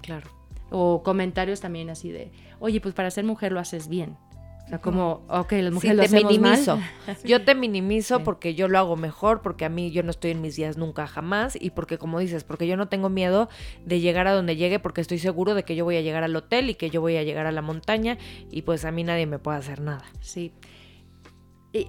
Claro. 0.00 0.28
O 0.70 1.02
comentarios 1.02 1.60
también 1.60 1.90
así 1.90 2.10
de, 2.10 2.32
oye, 2.60 2.80
pues 2.80 2.94
para 2.94 3.10
ser 3.10 3.24
mujer 3.24 3.52
lo 3.52 3.60
haces 3.60 3.88
bien. 3.88 4.16
O 4.64 4.68
sea, 4.68 4.80
como, 4.80 5.20
ok, 5.28 5.52
las 5.52 5.74
mujeres 5.74 5.96
lo 5.96 6.02
te 6.02 6.06
hacemos 6.06 6.32
minimizo. 6.32 6.80
Yo 7.24 7.44
te 7.44 7.54
minimizo 7.54 8.24
porque 8.24 8.54
yo 8.54 8.66
lo 8.66 8.78
hago 8.78 8.96
mejor, 8.96 9.42
porque 9.42 9.66
a 9.66 9.68
mí 9.68 9.90
yo 9.90 10.02
no 10.02 10.10
estoy 10.10 10.30
en 10.30 10.40
mis 10.40 10.56
días 10.56 10.78
nunca 10.78 11.06
jamás 11.06 11.58
y 11.60 11.68
porque 11.68 11.98
como 11.98 12.18
dices, 12.18 12.44
porque 12.44 12.66
yo 12.66 12.78
no 12.78 12.88
tengo 12.88 13.10
miedo 13.10 13.50
de 13.84 14.00
llegar 14.00 14.26
a 14.26 14.32
donde 14.32 14.56
llegue 14.56 14.78
porque 14.78 15.02
estoy 15.02 15.18
seguro 15.18 15.54
de 15.54 15.64
que 15.64 15.76
yo 15.76 15.84
voy 15.84 15.96
a 15.96 16.00
llegar 16.00 16.24
al 16.24 16.34
hotel 16.34 16.70
y 16.70 16.76
que 16.76 16.88
yo 16.88 17.02
voy 17.02 17.18
a 17.18 17.22
llegar 17.22 17.44
a 17.44 17.52
la 17.52 17.60
montaña 17.60 18.16
y 18.50 18.62
pues 18.62 18.86
a 18.86 18.90
mí 18.90 19.04
nadie 19.04 19.26
me 19.26 19.38
puede 19.38 19.58
hacer 19.58 19.82
nada. 19.82 20.04
Sí. 20.20 20.54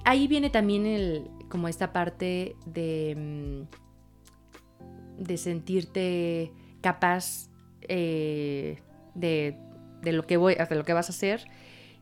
Ahí 0.03 0.27
viene 0.27 0.49
también 0.49 0.85
el, 0.85 1.29
como 1.49 1.67
esta 1.67 1.93
parte 1.93 2.55
de, 2.65 3.15
mm, 3.17 5.23
de 5.23 5.37
sentirte 5.37 6.51
capaz 6.81 7.49
eh, 7.87 8.79
de, 9.13 9.57
de, 10.01 10.11
lo 10.11 10.25
que 10.25 10.37
voy, 10.37 10.55
de 10.55 10.75
lo 10.75 10.85
que 10.85 10.93
vas 10.93 11.09
a 11.09 11.11
hacer 11.11 11.45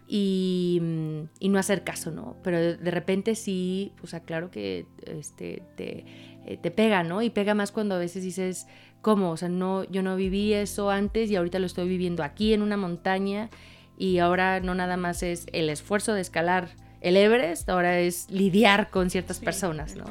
y, 0.07 0.81
no 1.41 1.59
hacer 1.59 1.83
caso, 1.83 2.11
¿no? 2.11 2.37
Pero 2.43 2.59
de, 2.59 2.91
repente 2.91 3.35
sí, 3.35 3.93
o 4.01 4.07
sea, 4.07 4.21
claro 4.21 4.51
que 4.51 4.85
este, 5.05 5.63
te, 5.75 6.05
eh, 6.45 6.57
te 6.61 6.71
pega, 6.71 7.03
¿no? 7.03 7.21
Y 7.21 7.29
pega 7.29 7.53
más 7.53 7.71
cuando 7.71 7.95
a 7.95 7.99
veces 7.99 8.23
dices, 8.23 8.67
¿cómo? 9.01 9.31
O 9.31 9.37
sea, 9.37 9.49
no, 9.49 9.83
yo 9.85 10.03
no 10.03 10.15
viví 10.15 10.53
eso 10.53 10.89
antes 10.89 11.29
y 11.29 11.35
ahorita 11.35 11.59
lo 11.59 11.65
estoy 11.65 11.87
viviendo 11.87 12.23
aquí 12.23 12.53
en 12.53 12.61
una 12.61 12.77
montaña 12.77 13.49
y 13.97 14.17
ahora 14.17 14.59
no 14.59 14.75
nada 14.75 14.97
más 14.97 15.23
es 15.23 15.45
el 15.53 15.69
esfuerzo 15.69 16.13
de 16.13 16.21
escalar 16.21 16.69
el 17.03 17.17
Everest, 17.17 17.69
ahora 17.69 17.99
es 17.99 18.31
lidiar 18.31 18.89
con 18.89 19.09
ciertas 19.09 19.39
personas, 19.39 19.95
¿no? 19.95 20.05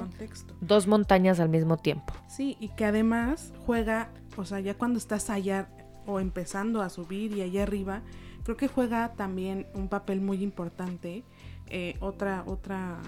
Dos 0.61 0.87
montañas 0.87 1.41
al 1.41 1.49
mismo 1.49 1.79
tiempo. 1.79 2.13
Sí, 2.29 2.59
y 2.61 2.69
que 2.69 2.85
además 2.85 3.53
juega, 3.65 4.11
o 4.37 4.45
sea, 4.45 4.61
ya 4.61 4.75
cuando 4.75 4.99
estás 4.99 5.31
allá 5.31 5.69
o 6.07 6.21
empezando 6.21 6.83
a 6.83 6.91
subir 6.91 7.33
y 7.33 7.41
allá 7.41 7.63
arriba, 7.63 8.03
creo 8.45 8.59
que 8.59 8.69
juega 8.69 9.15
también 9.15 9.67
un 9.75 9.89
papel 9.89 10.21
muy 10.21 10.43
importante. 10.43 11.25
Eh, 11.69 11.97
otra, 12.01 12.45
otra, 12.47 13.01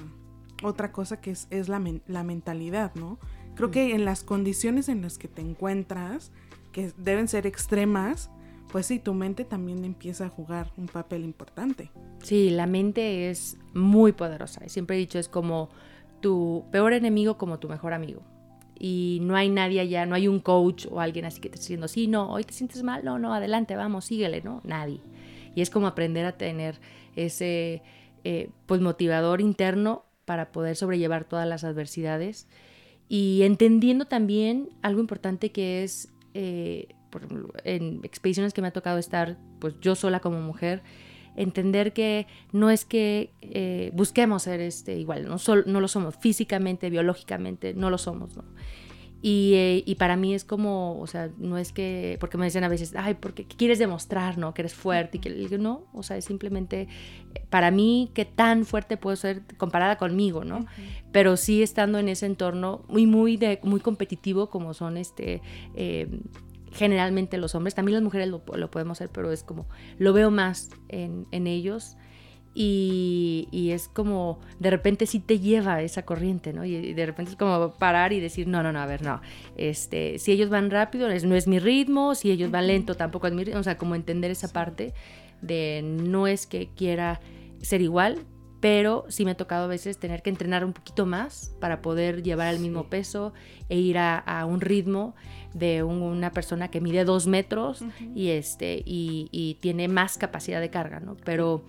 otra 0.63 0.91
cosa 0.91 1.21
que 1.21 1.33
es, 1.33 1.47
es 1.51 1.69
la, 1.69 1.83
la, 2.07 2.25
mentalidad, 2.25 2.95
¿no? 2.95 3.19
Creo 3.55 3.71
que 3.71 3.95
en 3.95 4.07
las 4.07 4.25
condiciones 4.25 4.89
en 4.89 5.03
las 5.03 5.19
que 5.19 5.29
te 5.29 5.43
encuentras, 5.43 6.33
que 6.73 6.91
deben 6.97 7.29
ser 7.29 7.47
extremas, 7.47 8.31
pues 8.75 8.87
sí, 8.87 8.99
tu 8.99 9.15
mente 9.15 9.45
también 9.45 9.85
empieza 9.85 10.27
a 10.27 10.29
jugar 10.29 10.73
un 10.77 10.89
papel 10.89 11.23
importante. 11.23 11.93
Sí, 12.25 12.51
la 12.51 12.67
mente 12.67 13.31
es 13.31 13.57
muy 13.73 14.11
poderosa. 14.11 14.69
Siempre 14.69 14.97
he 14.97 14.99
dicho, 14.99 15.21
es 15.21 15.29
como 15.29 15.69
tu 16.21 16.65
peor 16.73 16.93
enemigo 16.93 17.39
como 17.39 17.61
tu 17.61 17.69
mejor 17.69 17.93
amigo. 17.93 18.23
Y 18.77 19.21
no 19.23 19.37
hay 19.37 19.49
nadie 19.49 19.79
allá, 19.79 20.07
no 20.07 20.17
hay 20.17 20.27
un 20.27 20.41
coach 20.41 20.89
o 20.91 21.01
alguien 21.01 21.25
así 21.25 21.41
que 21.41 21.51
te 21.51 21.55
esté 21.55 21.67
diciendo, 21.67 21.87
sí, 21.87 22.09
no, 22.09 22.33
hoy 22.33 22.43
te 22.43 22.53
sientes 22.53 22.83
mal, 22.83 23.05
no, 23.05 23.17
no, 23.21 23.33
adelante, 23.33 23.77
vamos, 23.77 24.07
síguele, 24.07 24.43
¿no? 24.43 24.61
Nadie. 24.65 25.01
Y 25.55 25.61
es 25.61 25.71
como 25.71 25.87
aprender 25.87 26.27
a 26.27 26.33
tener 26.33 26.81
ese 27.15 27.81
eh, 28.25 28.51
pues 28.67 28.81
motivador 28.81 29.41
interno 29.41 30.05
para 30.25 30.51
poder 30.51 30.75
sobrellevar 30.75 31.23
todas 31.23 31.47
las 31.47 31.63
adversidades 31.63 32.49
y 33.09 33.43
entendiendo 33.45 34.07
también 34.07 34.71
algo 34.83 35.01
importante 35.01 35.53
que 35.53 35.85
es 35.85 36.13
eh, 36.37 36.89
en 37.65 38.01
expediciones 38.03 38.53
que 38.53 38.63
me 38.63 38.69
ha 38.69 38.73
tocado 38.73 38.99
estar 38.99 39.39
pues 39.59 39.75
yo 39.81 39.95
sola 39.95 40.21
como 40.21 40.41
mujer 40.41 40.83
entender 41.37 41.93
que 41.93 42.27
no 42.53 42.71
es 42.71 42.85
que 42.85 43.33
eh, 43.41 43.91
busquemos 43.95 44.43
ser 44.45 44.61
este 44.61 44.97
igual 44.99 45.27
no, 45.29 45.37
no 45.67 45.81
lo 45.81 45.89
somos 45.89 46.17
físicamente 46.17 46.91
biológicamente 46.91 47.75
no 47.75 47.91
lo 47.91 47.99
somos 47.99 48.37
¿no? 48.37 48.45
Eh, 49.27 49.83
y, 49.87 49.95
para 49.95 50.17
mí 50.17 50.35
es 50.35 50.45
como, 50.45 51.01
o 51.01 51.07
sea, 51.07 51.31
no 51.39 51.57
es 51.57 51.73
que, 51.73 52.19
porque 52.21 52.37
me 52.37 52.45
dicen 52.45 52.63
a 52.63 52.69
veces, 52.69 52.95
ay, 52.95 53.15
porque 53.15 53.47
quieres 53.47 53.79
demostrar, 53.79 54.37
¿no? 54.37 54.53
Que 54.53 54.61
eres 54.61 54.75
fuerte. 54.75 55.17
Y 55.17 55.21
que 55.21 55.31
digo, 55.31 55.57
no, 55.57 55.87
o 55.95 56.03
sea, 56.03 56.19
es 56.19 56.27
simplemente, 56.27 56.89
para 57.49 57.71
mí, 57.71 58.11
qué 58.13 58.27
tan 58.27 58.67
fuerte 58.67 58.99
puedo 58.99 59.17
ser 59.17 59.41
comparada 59.57 59.97
conmigo, 59.97 60.45
¿no? 60.45 60.67
Pero 61.11 61.39
sí 61.39 61.63
estando 61.63 61.99
en 61.99 62.11
ese 62.11 62.27
entorno 62.27 62.85
muy, 62.87 63.07
muy, 63.07 63.39
de, 63.39 63.61
muy 63.63 63.81
competitivo 63.81 64.51
como 64.51 64.75
son 64.75 64.99
este... 64.99 65.41
Eh, 65.75 66.21
generalmente 66.75 67.39
los 67.39 67.55
hombres, 67.55 67.75
también 67.75 67.95
las 67.95 68.03
mujeres 68.03 68.29
lo, 68.29 68.43
lo, 68.55 68.71
podemos 68.71 68.99
hacer, 68.99 69.11
pero 69.11 69.33
es 69.33 69.43
como, 69.43 69.67
lo 69.99 70.13
veo 70.13 70.31
más 70.31 70.71
en, 70.89 71.27
en 71.31 71.47
ellos 71.47 71.97
Y, 72.57 73.49
y, 73.51 73.73
es 73.73 73.89
como, 73.89 74.39
de 74.61 74.71
repente 74.71 75.07
sí 75.07 75.19
te 75.19 75.41
lleva 75.41 75.83
esa 75.83 76.05
corriente, 76.05 76.53
¿no? 76.53 76.65
Y, 76.65 76.95
de 76.95 77.07
repente 77.07 77.33
es 77.33 77.37
como 77.37 77.75
parar 77.75 78.13
y 78.13 78.21
decir, 78.21 78.47
no, 78.47 78.63
no, 78.63 78.73
no, 78.73 78.81
a 78.81 78.87
ver, 78.87 79.03
no. 79.03 79.21
Este, 79.57 80.19
si 80.21 80.31
ellos 80.31 80.51
van 80.51 80.71
rápido, 80.71 81.09
no 81.09 81.35
es 81.35 81.47
mi 81.49 81.59
ritmo, 81.59 82.15
si 82.15 82.31
ellos 82.31 82.53
van 82.53 82.69
lento, 82.69 82.95
tampoco 82.95 83.27
es 83.27 83.33
mi 83.33 83.43
ritmo. 83.43 83.59
O 83.59 83.65
sea, 83.65 83.77
como 83.77 83.97
entender 83.97 84.31
esa 84.31 84.53
parte 84.53 84.95
de 85.43 85.83
no 85.83 86.29
es 86.29 86.47
que 86.47 86.69
quiera 86.77 87.21
ser 87.61 87.81
igual, 87.83 88.21
pero 88.65 89.05
sí 89.09 89.27
me 89.27 89.33
ha 89.33 89.37
tocado 89.37 89.65
a 89.65 89.67
veces 89.67 89.99
tener 89.99 90.23
que 90.23 90.31
entrenar 90.31 90.65
un 90.65 90.73
poquito 90.73 91.05
más 91.05 91.55
para 91.61 91.83
poder 91.83 92.23
llevar 92.23 92.55
el 92.55 92.61
mismo 92.61 92.85
peso 92.85 93.35
e 93.69 93.77
ir 93.77 93.99
a, 93.99 94.47
un 94.49 94.63
ritmo 94.63 95.15
de 95.53 95.83
una 95.83 96.31
persona 96.31 96.69
que 96.69 96.81
mide 96.81 97.05
dos 97.05 97.27
metros 97.27 97.85
y, 98.15 98.31
este, 98.31 98.83
y, 98.87 99.59
tiene 99.61 99.87
más 99.89 100.17
capacidad 100.17 100.63
de 100.63 100.71
carga, 100.71 100.99
¿no? 100.99 101.15
Pero 101.27 101.63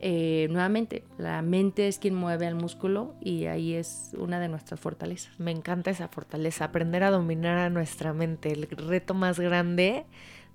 eh, 0.00 0.48
nuevamente, 0.50 1.04
la 1.18 1.42
mente 1.42 1.86
es 1.86 1.98
quien 1.98 2.14
mueve 2.14 2.46
al 2.46 2.54
músculo 2.54 3.14
y 3.20 3.44
ahí 3.44 3.74
es 3.74 4.12
una 4.16 4.40
de 4.40 4.48
nuestras 4.48 4.80
fortalezas. 4.80 5.38
Me 5.38 5.50
encanta 5.50 5.90
esa 5.90 6.08
fortaleza, 6.08 6.64
aprender 6.64 7.02
a 7.02 7.10
dominar 7.10 7.58
a 7.58 7.68
nuestra 7.68 8.14
mente, 8.14 8.52
el 8.52 8.68
reto 8.68 9.12
más 9.12 9.38
grande 9.38 10.06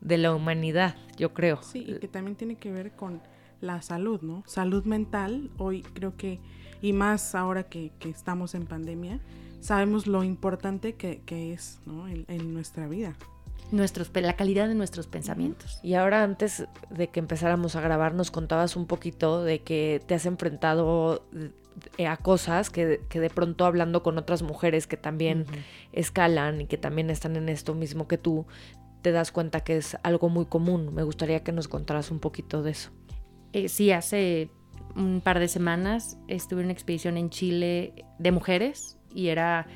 de 0.01 0.17
la 0.17 0.33
humanidad, 0.33 0.95
yo 1.17 1.35
creo. 1.35 1.61
Sí, 1.61 1.85
y 1.87 1.99
que 1.99 2.07
también 2.07 2.35
tiene 2.35 2.55
que 2.55 2.71
ver 2.71 2.93
con 2.93 3.21
la 3.61 3.81
salud, 3.81 4.21
¿no? 4.21 4.43
Salud 4.45 4.85
mental, 4.85 5.49
hoy 5.57 5.81
creo 5.81 6.15
que, 6.15 6.39
y 6.81 6.93
más 6.93 7.35
ahora 7.35 7.63
que, 7.63 7.91
estamos 8.05 8.55
en 8.55 8.65
pandemia, 8.65 9.19
sabemos 9.61 10.07
lo 10.07 10.23
importante 10.23 10.95
que, 10.95 11.53
es 11.53 11.79
¿no? 11.85 12.07
en, 12.07 12.53
nuestra 12.53 12.87
vida. 12.87 13.15
Nuestros, 13.71 14.11
la 14.13 14.35
calidad 14.35 14.67
de 14.67 14.75
nuestros 14.75 15.07
pensamientos. 15.07 15.79
Y 15.83 15.95
ahora 15.95 16.23
antes 16.23 16.65
de 16.89 17.09
que 17.09 17.19
empezáramos 17.19 17.75
a 17.75 17.81
grabar 17.81 18.13
nos 18.13 18.31
contabas 18.31 18.77
un 18.77 18.85
poquito 18.85 19.43
de 19.43 19.59
que 19.59 20.01
te 20.05 20.15
has 20.15 20.25
enfrentado 20.25 21.25
eh, 21.97 22.07
a 22.07 22.15
cosas 22.17 22.69
que, 22.69 22.85
de 22.85 23.29
pronto 23.29 23.65
hablando 23.65 24.03
con 24.03 24.17
otras 24.17 24.41
mujeres 24.41 24.87
que 24.87 24.95
también 24.95 25.45
escalan 25.91 26.61
y 26.61 26.65
que 26.65 26.77
también 26.77 27.09
están 27.09 27.35
en 27.35 27.49
esto 27.49 27.73
mismo 27.73 28.07
que 28.07 28.17
tú, 28.17 28.45
te 29.01 29.11
das 29.11 29.31
cuenta 29.31 29.61
que 29.61 29.77
es 29.77 29.97
algo 30.03 30.29
muy 30.29 30.45
común. 30.45 30.93
Me 30.93 31.03
gustaría 31.03 31.43
que 31.43 31.51
nos 31.51 31.67
contaras 31.67 32.09
un 32.09 32.19
poquito 32.19 32.63
de 32.63 32.71
eso. 32.71 32.91
Eh, 33.53 33.69
sí, 33.69 33.91
hace 33.91 34.49
un 34.95 35.21
par 35.21 35.39
de 35.39 35.47
semanas 35.47 36.17
estuve 36.27 36.61
en 36.61 36.67
una 36.67 36.73
expedición 36.73 37.17
en 37.17 37.29
Chile 37.29 38.05
de 38.19 38.31
mujeres 38.31 38.97
y 39.13 39.27
era, 39.27 39.67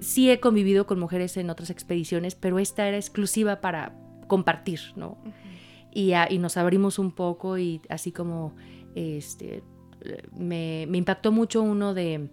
sí 0.00 0.30
he 0.30 0.40
convivido 0.40 0.86
con 0.86 0.98
mujeres 0.98 1.36
en 1.36 1.50
otras 1.50 1.70
expediciones, 1.70 2.34
pero 2.34 2.58
esta 2.58 2.86
era 2.88 2.96
exclusiva 2.96 3.60
para 3.60 3.96
compartir, 4.26 4.80
¿no? 4.96 5.18
y, 5.94 6.38
nos 6.38 6.56
abrimos 6.56 6.98
un 6.98 7.12
poco 7.12 7.56
y 7.56 7.80
así 7.88 8.12
como, 8.12 8.54
este, 8.94 9.62
me, 10.36 10.82
impactó 10.82 11.32
mucho 11.32 11.62
uno 11.62 11.94
de 11.94 12.28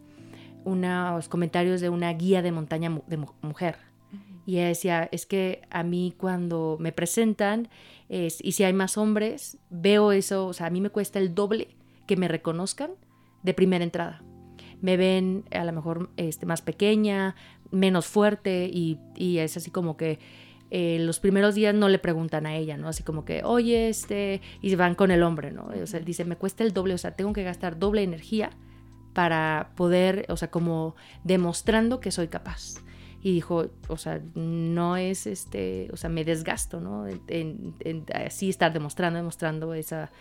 unos 0.66 1.30
comentarios 1.30 1.80
de 1.80 1.90
una 1.90 2.12
guía 2.14 2.42
de 2.42 2.52
montaña 2.52 3.02
de 3.08 3.18
mujer. 3.42 3.78
Y 4.46 4.58
ella 4.58 4.68
decía, 4.68 5.10
es 5.12 5.26
que 5.26 5.62
a 5.70 5.84
mí 5.84 6.14
cuando 6.18 6.78
me 6.80 6.92
presentan 6.92 7.70
y 8.10 8.52
si 8.52 8.64
hay 8.64 8.74
más 8.74 8.98
hombres, 8.98 9.58
veo 9.70 10.12
eso, 10.12 10.48
o 10.48 10.54
sea, 10.54 10.68
a 10.68 10.70
mí 10.70 10.82
me 10.82 10.90
cuesta 10.90 11.18
el 11.18 11.34
doble 11.34 11.70
que 12.08 12.18
me 12.18 12.28
reconozcan 12.28 12.92
de 13.42 13.54
primera 13.54 13.86
entrada. 13.86 14.22
Me 14.82 14.98
ven 14.98 15.46
a 15.52 15.64
lo 15.64 15.72
mejor 15.72 16.10
este, 16.18 16.46
más 16.46 16.62
pequeña, 16.62 17.36
menos 17.72 18.08
fuerte 18.08 18.70
y, 18.72 19.00
es 19.16 19.56
así 19.56 19.72
como 19.72 19.96
que 19.96 20.20
eh, 20.72 20.98
los 21.00 21.20
primeros 21.20 21.56
días 21.56 21.74
no 21.74 21.88
le 21.88 22.00
preguntan 22.00 22.46
a 22.46 22.56
ella, 22.56 22.76
¿no? 22.76 22.90
Así 22.90 23.04
como 23.04 23.24
que, 23.24 23.44
oye, 23.46 23.88
este, 23.88 24.42
y 24.62 24.76
van 24.76 24.96
con 24.96 25.12
el 25.12 25.24
hombre, 25.24 25.52
¿no? 25.52 25.70
O 25.82 25.88
sea, 25.88 26.02
dice, 26.02 26.26
me 26.26 26.36
cuesta 26.36 26.66
el 26.66 26.74
doble, 26.74 26.94
o 26.94 26.98
sea, 26.98 27.16
tengo 27.16 27.32
que 27.32 27.44
gastar 27.44 27.80
doble 27.80 28.04
energía 28.04 28.50
para 29.14 29.72
poder, 29.76 30.26
o 30.28 30.36
sea, 30.36 30.52
como 30.52 30.96
demostrando 31.24 32.02
que 32.02 32.12
soy 32.12 32.28
capaz 32.28 32.82
y 33.24 33.34
dijo, 33.34 33.68
o 33.88 33.98
sea, 33.98 34.22
no 34.34 34.98
es 34.98 35.28
este, 35.28 35.90
o 35.94 35.98
sea, 35.98 36.10
me 36.10 36.26
desgasto, 36.26 36.80
¿no? 36.80 37.06
En, 37.28 37.76
así 38.14 38.50
estar 38.50 38.74
demostrando, 38.74 39.18
demostrando 39.18 39.74
esa, 39.76 40.12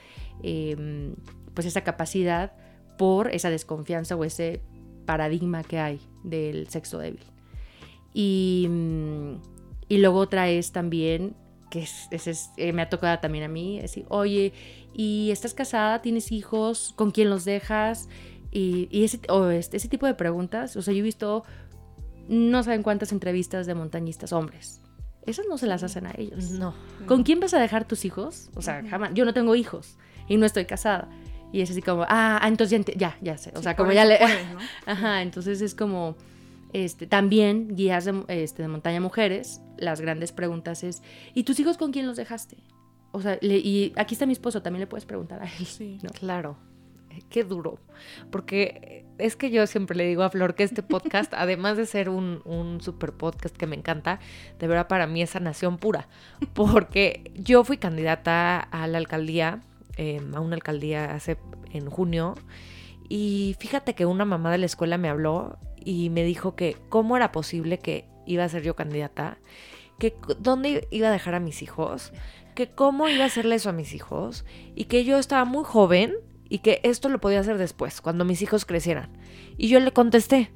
em, 0.43 1.15
pues 1.55 1.67
esa 1.67 1.83
capacidad 1.83 2.53
por 2.99 3.31
esa 3.35 3.49
desconfianza 3.49 4.17
o 4.17 4.25
ese 4.25 4.61
paradigma 5.07 5.65
que 5.65 5.79
hay 5.79 6.01
del 6.25 6.69
sexo 6.69 6.99
débil. 6.99 7.25
Y, 8.13 8.69
y 9.89 9.99
luego 9.99 10.19
otra 10.19 10.51
es 10.51 10.73
también, 10.73 11.35
que 11.71 11.81
es, 11.81 12.51
eh, 12.59 12.73
me 12.75 12.83
ha 12.83 12.91
tocado 12.91 13.19
también 13.21 13.45
a 13.45 13.49
mí, 13.49 13.81
decir, 13.81 14.05
oye, 14.11 14.53
¿y 14.93 15.31
estás 15.31 15.55
casada? 15.55 16.03
¿Tienes 16.03 16.33
hijos? 16.33 16.93
¿Con 16.97 17.13
quién 17.13 17.31
los 17.31 17.47
dejas? 17.47 18.11
Y, 18.51 18.89
y 18.91 19.05
ese, 19.05 19.21
o 19.31 19.49
este, 19.49 19.79
ese 19.79 19.89
tipo 19.89 20.05
de 20.05 20.15
preguntas, 20.15 20.77
o 20.77 20.83
sea, 20.83 20.93
yo 20.93 21.01
he 21.01 21.03
visto 21.03 21.45
no 22.31 22.63
saben 22.63 22.85
cuántas 22.85 23.11
entrevistas 23.11 23.67
de 23.67 23.75
montañistas 23.75 24.33
hombres. 24.33 24.81
Esas 25.27 25.47
no 25.49 25.59
se 25.59 25.67
las 25.67 25.83
hacen 25.83 26.07
a 26.07 26.13
ellos. 26.17 26.53
No. 26.53 26.75
¿Con 27.07 27.25
quién 27.25 27.41
vas 27.41 27.53
a 27.55 27.59
dejar 27.59 27.87
tus 27.87 28.05
hijos? 28.05 28.51
O 28.55 28.63
sea, 28.63 28.83
jamás. 28.89 29.11
Yo 29.15 29.25
no 29.25 29.35
tengo 29.35 29.57
hijos 29.57 29.99
y 30.29 30.37
no 30.37 30.47
estoy 30.47 30.65
casada. 30.65 31.09
Y 31.53 31.61
es 31.61 31.71
así 31.73 31.83
como, 31.83 32.03
ah, 32.03 32.39
ah 32.41 32.49
entonces 32.49 32.85
ya, 32.97 33.19
ya, 33.21 33.37
sé. 33.37 33.53
O 33.57 33.63
sea, 33.63 33.75
como 33.75 33.91
ya 33.93 34.05
le. 34.05 34.19
Ajá, 34.87 35.23
entonces 35.23 35.61
es 35.61 35.75
como. 35.75 36.17
Este, 36.73 37.09
también 37.09 37.75
guías 37.75 38.05
de, 38.05 38.23
este, 38.29 38.63
de 38.63 38.69
montaña 38.69 39.01
mujeres, 39.01 39.61
las 39.77 40.01
grandes 40.01 40.31
preguntas 40.31 40.85
es, 40.85 41.03
¿y 41.35 41.43
tus 41.43 41.59
hijos 41.59 41.77
con 41.77 41.91
quién 41.91 42.07
los 42.07 42.17
dejaste? 42.17 42.59
O 43.11 43.21
sea, 43.21 43.41
y 43.43 43.93
aquí 43.97 44.15
está 44.15 44.25
mi 44.25 44.35
esposo, 44.35 44.63
también 44.63 44.79
le 44.79 44.87
puedes 44.87 45.05
preguntar 45.05 45.43
a 45.43 45.47
él. 45.47 45.67
Sí, 45.67 45.99
claro 46.13 46.57
qué 47.23 47.45
duro. 47.45 47.79
Porque 48.31 49.05
es 49.19 49.37
que 49.37 49.51
yo 49.51 49.67
siempre 49.67 49.97
le 49.97 50.07
digo 50.07 50.23
a 50.23 50.31
Flor 50.31 50.55
que 50.55 50.63
este 50.63 50.83
podcast, 50.83 51.33
además 51.37 51.77
de 51.77 51.87
ser 51.87 52.09
un, 52.09 52.79
super 52.81 53.13
podcast 53.13 53.57
que 53.57 53.67
me 53.67 53.77
encanta, 53.77 54.21
de 54.59 54.67
verdad 54.67 54.89
para 54.89 55.07
mí 55.07 55.23
es 55.23 55.31
sanación 55.31 55.79
pura. 55.79 56.09
Porque 56.55 57.33
yo 57.35 57.65
fui 57.65 57.77
candidata 57.77 58.61
a 58.61 58.87
la 58.87 58.99
alcaldía, 58.99 59.61
em, 59.97 60.35
a 60.35 60.41
una 60.41 60.57
alcaldía 60.57 61.15
hace 61.15 61.39
en 61.73 61.91
junio. 61.91 62.35
Y 63.09 63.57
fíjate 63.59 63.95
que 63.95 64.07
una 64.07 64.25
mamá 64.25 64.51
de 64.53 64.59
la 64.59 64.67
escuela 64.67 64.99
me 64.99 65.09
habló 65.09 65.59
y 65.77 66.11
me 66.11 66.23
dijo 66.23 66.55
que 66.55 66.77
cómo 66.89 67.17
era 67.17 67.33
posible 67.33 67.79
que 67.79 68.05
iba 68.27 68.45
a 68.45 68.49
ser 68.49 68.63
yo 68.63 68.77
candidata, 68.77 69.39
que 69.99 70.15
dónde 70.39 70.87
iba 70.91 71.09
a 71.09 71.13
dejar 71.13 71.35
a 71.35 71.41
mis 71.41 71.63
hijos, 71.63 72.13
que 72.55 72.71
cómo 72.71 73.09
iba 73.09 73.25
a 73.25 73.27
hacerle 73.27 73.57
eso 73.57 73.71
a 73.71 73.73
mis 73.73 73.95
hijos 73.95 74.45
y 74.75 74.85
que 74.85 75.05
yo 75.05 75.19
estaba 75.19 75.45
muy 75.45 75.65
joven 75.65 76.15
y 76.51 76.59
que 76.59 76.81
esto 76.83 77.09
lo 77.09 77.21
podía 77.21 77.41
hacer 77.41 77.57
después, 77.57 78.03
cuando 78.03 78.27
mis 78.27 78.43
hijos 78.43 78.67
crecieran. 78.67 79.09
Y 79.57 79.69
yo 79.69 79.81
le 79.81 79.93
contesté, 79.93 80.51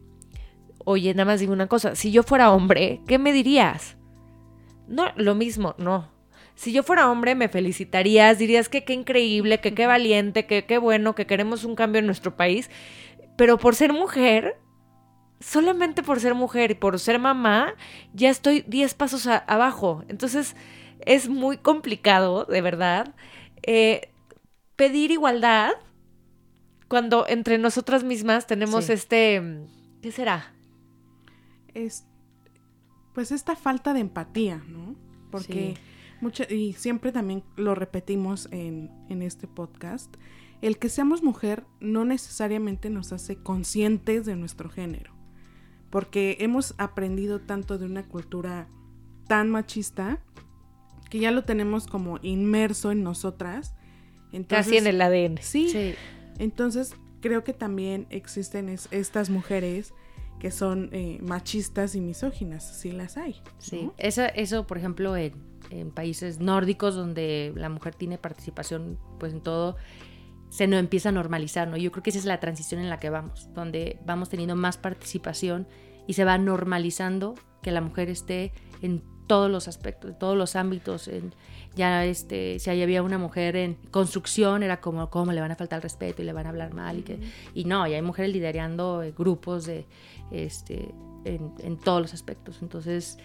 oye, 0.85 1.15
nada 1.15 1.25
más 1.25 1.41
digo 1.41 1.55
una 1.55 1.69
cosa, 1.69 1.95
si 1.95 2.11
yo 2.11 2.23
fuera 2.23 2.53
hombre, 2.53 3.01
¿qué 3.07 3.19
me 3.19 3.33
dirías? 3.33 3.97
No, 4.89 5.07
lo 5.17 5.35
mismo, 5.35 5.75
no. 5.79 6.13
Si 6.57 6.73
yo 6.73 6.83
fuera 6.83 7.11
hombre, 7.11 7.35
me 7.35 7.49
felicitarías, 7.49 8.39
dirías 8.39 8.69
que 8.69 8.85
qué 8.85 8.93
increíble, 8.93 9.61
que 9.61 9.73
qué 9.73 9.87
valiente, 9.87 10.47
que 10.47 10.67
qué 10.67 10.79
bueno, 10.79 11.15
que 11.15 11.27
queremos 11.27 11.65
un 11.65 11.77
cambio 11.77 12.01
en 12.01 12.07
nuestro 12.07 12.37
país. 12.37 12.71
Pero 13.37 13.57
por 13.59 13.75
ser 13.75 13.93
mujer, 13.93 14.57
solamente 15.41 16.03
por 16.03 16.21
ser 16.21 16.35
mujer 16.35 16.73
y 16.73 16.75
por 16.75 16.99
ser 16.99 17.19
mamá, 17.19 17.75
ya 18.13 18.31
estoy 18.31 18.63
10 18.67 18.95
pasos 18.95 19.27
abajo. 19.27 20.05
Entonces, 20.09 20.55
es 21.01 21.29
muy 21.29 21.57
complicado, 21.57 22.45
de 22.45 22.61
verdad. 22.61 23.15
Eh, 23.63 24.13
pedir 24.77 25.11
igualdad 25.11 25.73
cuando 26.89 27.27
entre 27.29 27.59
nosotras 27.59 28.05
mismas 28.05 28.47
tenemos 28.47 28.91
este, 28.91 29.67
¿qué 30.03 30.13
será? 30.13 30.53
Es, 31.75 32.07
pues 33.15 33.33
esta 33.33 33.57
falta 33.57 33.93
de 33.95 34.01
empatía, 34.01 34.63
¿no? 34.69 34.95
Porque 35.31 35.77
y 36.49 36.73
siempre 36.75 37.13
también 37.13 37.43
lo 37.57 37.75
repetimos 37.75 38.49
en, 38.51 38.91
en 39.09 39.23
este 39.23 39.47
podcast, 39.47 40.15
el 40.63 40.79
que 40.79 40.89
seamos 40.89 41.23
mujer 41.23 41.65
no 41.81 42.05
necesariamente 42.05 42.89
nos 42.89 43.13
hace 43.13 43.37
conscientes 43.37 44.25
de 44.25 44.37
nuestro 44.37 44.71
género, 44.71 45.13
porque 45.91 46.39
hemos 46.41 46.75
aprendido 46.79 47.41
tanto 47.41 47.79
de 47.79 47.87
una 47.87 48.05
cultura 48.05 48.69
tan 49.27 49.51
machista 49.51 50.23
que 51.11 51.19
ya 51.19 51.31
lo 51.31 51.45
tenemos 51.45 51.87
como 51.87 52.19
inmerso 52.23 52.91
en 52.91 53.03
nosotras 53.03 53.75
Casi 54.43 54.77
en 54.77 54.87
el 54.87 55.01
ADN. 55.01 55.39
Sí. 55.41 55.95
Entonces, 56.39 56.95
creo 57.21 57.45
que 57.45 57.53
también 57.53 58.07
existen 58.11 58.69
estas 58.69 59.31
mujeres 59.31 59.95
que 60.39 60.51
son 60.51 60.91
eh, 60.93 61.19
machistas 61.23 61.95
y 61.95 62.01
misóginas, 62.01 62.79
sí 62.79 62.93
las 62.93 63.17
hay. 63.17 63.41
Sí, 63.59 63.91
eso, 63.97 64.67
por 64.67 64.79
ejemplo, 64.79 65.17
en, 65.17 65.55
países 65.95 66.39
nórdicos 66.39 66.95
donde 66.95 67.53
la 67.57 67.69
mujer 67.69 67.95
tiene 67.95 68.19
participación 68.19 68.99
pues 69.19 69.33
en 69.33 69.41
todo, 69.41 69.77
se 70.51 70.67
nos 70.67 70.79
empieza 70.79 71.09
a 71.09 71.13
normalizar, 71.13 71.67
¿no? 71.67 71.77
Yo 71.77 71.91
creo 71.91 72.03
que 72.03 72.11
esa 72.11 72.19
es 72.19 72.27
la 72.27 72.39
transición 72.39 72.81
en 72.81 72.91
la 72.91 73.01
que 73.01 73.11
vamos, 73.11 73.49
donde 73.55 73.99
vamos 74.05 74.29
teniendo 74.29 74.55
más 74.55 74.77
participación 74.77 75.67
y 76.07 76.13
se 76.13 76.25
va 76.25 76.39
normalizando 76.39 77.35
que 77.63 77.73
la 77.73 77.81
mujer 77.81 78.11
esté 78.11 78.53
en 78.83 79.03
todos 79.27 79.51
los 79.51 79.69
aspectos, 79.69 80.19
todos 80.19 80.37
los 80.37 80.57
ámbitos. 80.57 81.11
ya 81.75 82.05
este, 82.05 82.59
si 82.59 82.71
había 82.71 83.03
una 83.03 83.19
mujer 83.19 83.57
en 83.57 83.75
construcción, 83.91 84.63
era 84.63 84.81
como, 84.81 85.11
¿cómo 85.11 85.33
le 85.33 85.41
van 85.41 85.51
a 85.51 85.57
faltar 85.57 85.79
el 85.79 85.83
respeto 85.83 86.23
y 86.23 86.25
le 86.25 86.33
van 86.33 86.47
a 86.47 86.51
hablar 86.51 86.75
mal? 86.75 86.99
Y, 86.99 87.03
que, 87.03 87.19
y 87.55 87.65
no, 87.65 87.87
y 87.87 87.95
hay 87.95 88.03
mujeres 88.03 88.33
liderando 88.33 89.03
eh, 89.03 89.13
grupos 89.17 89.67
de, 89.67 89.87
este, 90.31 90.95
en, 91.25 91.79
todos 91.79 92.03
los 92.03 92.15
aspectos. 92.15 92.59
Entonces, 92.63 93.19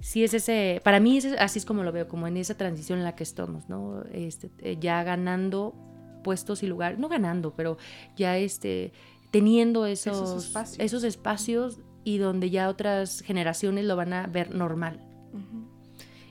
sí 0.00 0.24
es 0.24 0.34
ese, 0.34 0.80
para 0.84 1.00
mí 1.00 1.18
así 1.38 1.58
es 1.58 1.64
como 1.64 1.82
lo 1.82 1.92
veo, 1.92 2.08
como 2.08 2.26
en 2.26 2.36
esa 2.36 2.56
transición 2.56 2.98
en 2.98 3.04
la 3.04 3.14
que 3.14 3.22
estamos, 3.22 3.68
¿no? 3.68 4.02
Este, 4.12 4.50
eh, 4.58 4.78
ya 4.80 5.02
ganando 5.04 5.74
puestos 6.24 6.62
y 6.62 6.66
lugares, 6.66 6.98
no 6.98 7.08
ganando, 7.08 7.54
pero 7.54 7.78
ya 8.16 8.38
este, 8.38 8.92
teniendo 9.30 9.86
esos, 9.86 10.44
espacios. 10.44 10.78
esos 10.78 11.04
espacios 11.04 11.80
y 12.04 12.18
donde 12.18 12.50
ya 12.50 12.68
otras 12.68 13.20
generaciones 13.20 13.84
lo 13.84 13.96
van 13.96 14.12
a 14.12 14.26
ver 14.26 14.54
normal. 14.54 15.11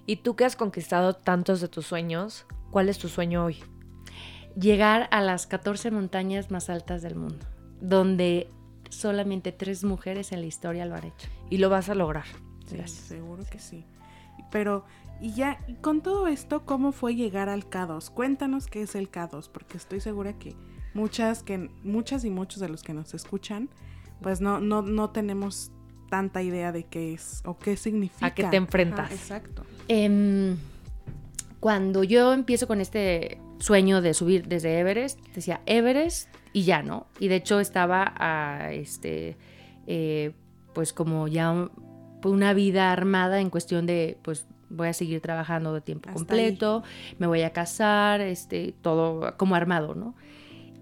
Y 0.05 0.17
tú 0.17 0.35
que 0.35 0.45
has 0.45 0.55
conquistado 0.55 1.13
tantos 1.13 1.61
de 1.61 1.67
tus 1.67 1.85
sueños, 1.85 2.45
¿cuál 2.69 2.89
es 2.89 2.97
tu 2.97 3.07
sueño 3.07 3.45
hoy? 3.45 3.57
Llegar 4.59 5.07
a 5.11 5.21
las 5.21 5.47
14 5.47 5.91
montañas 5.91 6.51
más 6.51 6.69
altas 6.69 7.01
del 7.01 7.15
mundo, 7.15 7.45
donde 7.79 8.49
solamente 8.89 9.51
tres 9.51 9.83
mujeres 9.83 10.31
en 10.31 10.41
la 10.41 10.47
historia 10.47 10.85
lo 10.85 10.95
han 10.95 11.05
hecho. 11.05 11.29
Y 11.49 11.57
lo 11.57 11.69
vas 11.69 11.89
a 11.89 11.95
lograr. 11.95 12.25
Sí, 12.65 12.77
seguro 12.87 13.43
que 13.49 13.59
sí. 13.59 13.85
Pero, 14.49 14.85
y 15.21 15.33
ya, 15.33 15.59
con 15.81 16.01
todo 16.01 16.27
esto, 16.27 16.65
¿cómo 16.65 16.91
fue 16.91 17.15
llegar 17.15 17.49
al 17.49 17.69
K2? 17.69 18.09
Cuéntanos 18.11 18.67
qué 18.67 18.81
es 18.81 18.95
el 18.95 19.09
K2, 19.09 19.49
porque 19.49 19.77
estoy 19.77 20.01
segura 20.01 20.33
que 20.33 20.55
muchas, 20.93 21.43
que 21.43 21.69
muchas 21.83 22.25
y 22.25 22.29
muchos 22.29 22.59
de 22.59 22.69
los 22.69 22.83
que 22.83 22.93
nos 22.93 23.13
escuchan, 23.13 23.69
pues 24.21 24.41
no, 24.41 24.59
no, 24.59 24.81
no 24.81 25.09
tenemos 25.11 25.71
tanta 26.11 26.43
idea 26.43 26.73
de 26.73 26.83
qué 26.83 27.13
es 27.13 27.41
o 27.45 27.57
qué 27.57 27.77
significa. 27.77 28.25
A 28.25 28.33
qué 28.35 28.43
te 28.43 28.57
enfrentas. 28.57 29.09
exacto. 29.11 29.63
Em, 29.87 30.57
cuando 31.61 32.03
yo 32.03 32.33
empiezo 32.33 32.67
con 32.67 32.81
este 32.81 33.39
sueño 33.59 34.01
de 34.01 34.13
subir 34.13 34.47
desde 34.47 34.77
Everest, 34.77 35.19
decía 35.33 35.61
Everest 35.65 36.27
y 36.51 36.63
ya, 36.63 36.83
¿no? 36.83 37.07
Y 37.17 37.29
de 37.29 37.37
hecho 37.37 37.61
estaba 37.61 38.13
a 38.17 38.73
este, 38.73 39.37
eh, 39.87 40.33
pues 40.73 40.91
como 40.91 41.29
ya 41.29 41.69
una 42.25 42.53
vida 42.53 42.91
armada 42.91 43.39
en 43.39 43.49
cuestión 43.49 43.85
de, 43.85 44.17
pues 44.21 44.47
voy 44.69 44.89
a 44.89 44.93
seguir 44.93 45.21
trabajando 45.21 45.73
de 45.73 45.79
tiempo 45.79 46.11
completo, 46.11 46.83
me 47.19 47.27
voy 47.27 47.43
a 47.43 47.51
casar, 47.51 48.19
este, 48.19 48.73
todo 48.81 49.37
como 49.37 49.55
armado, 49.55 49.95
¿no? 49.95 50.13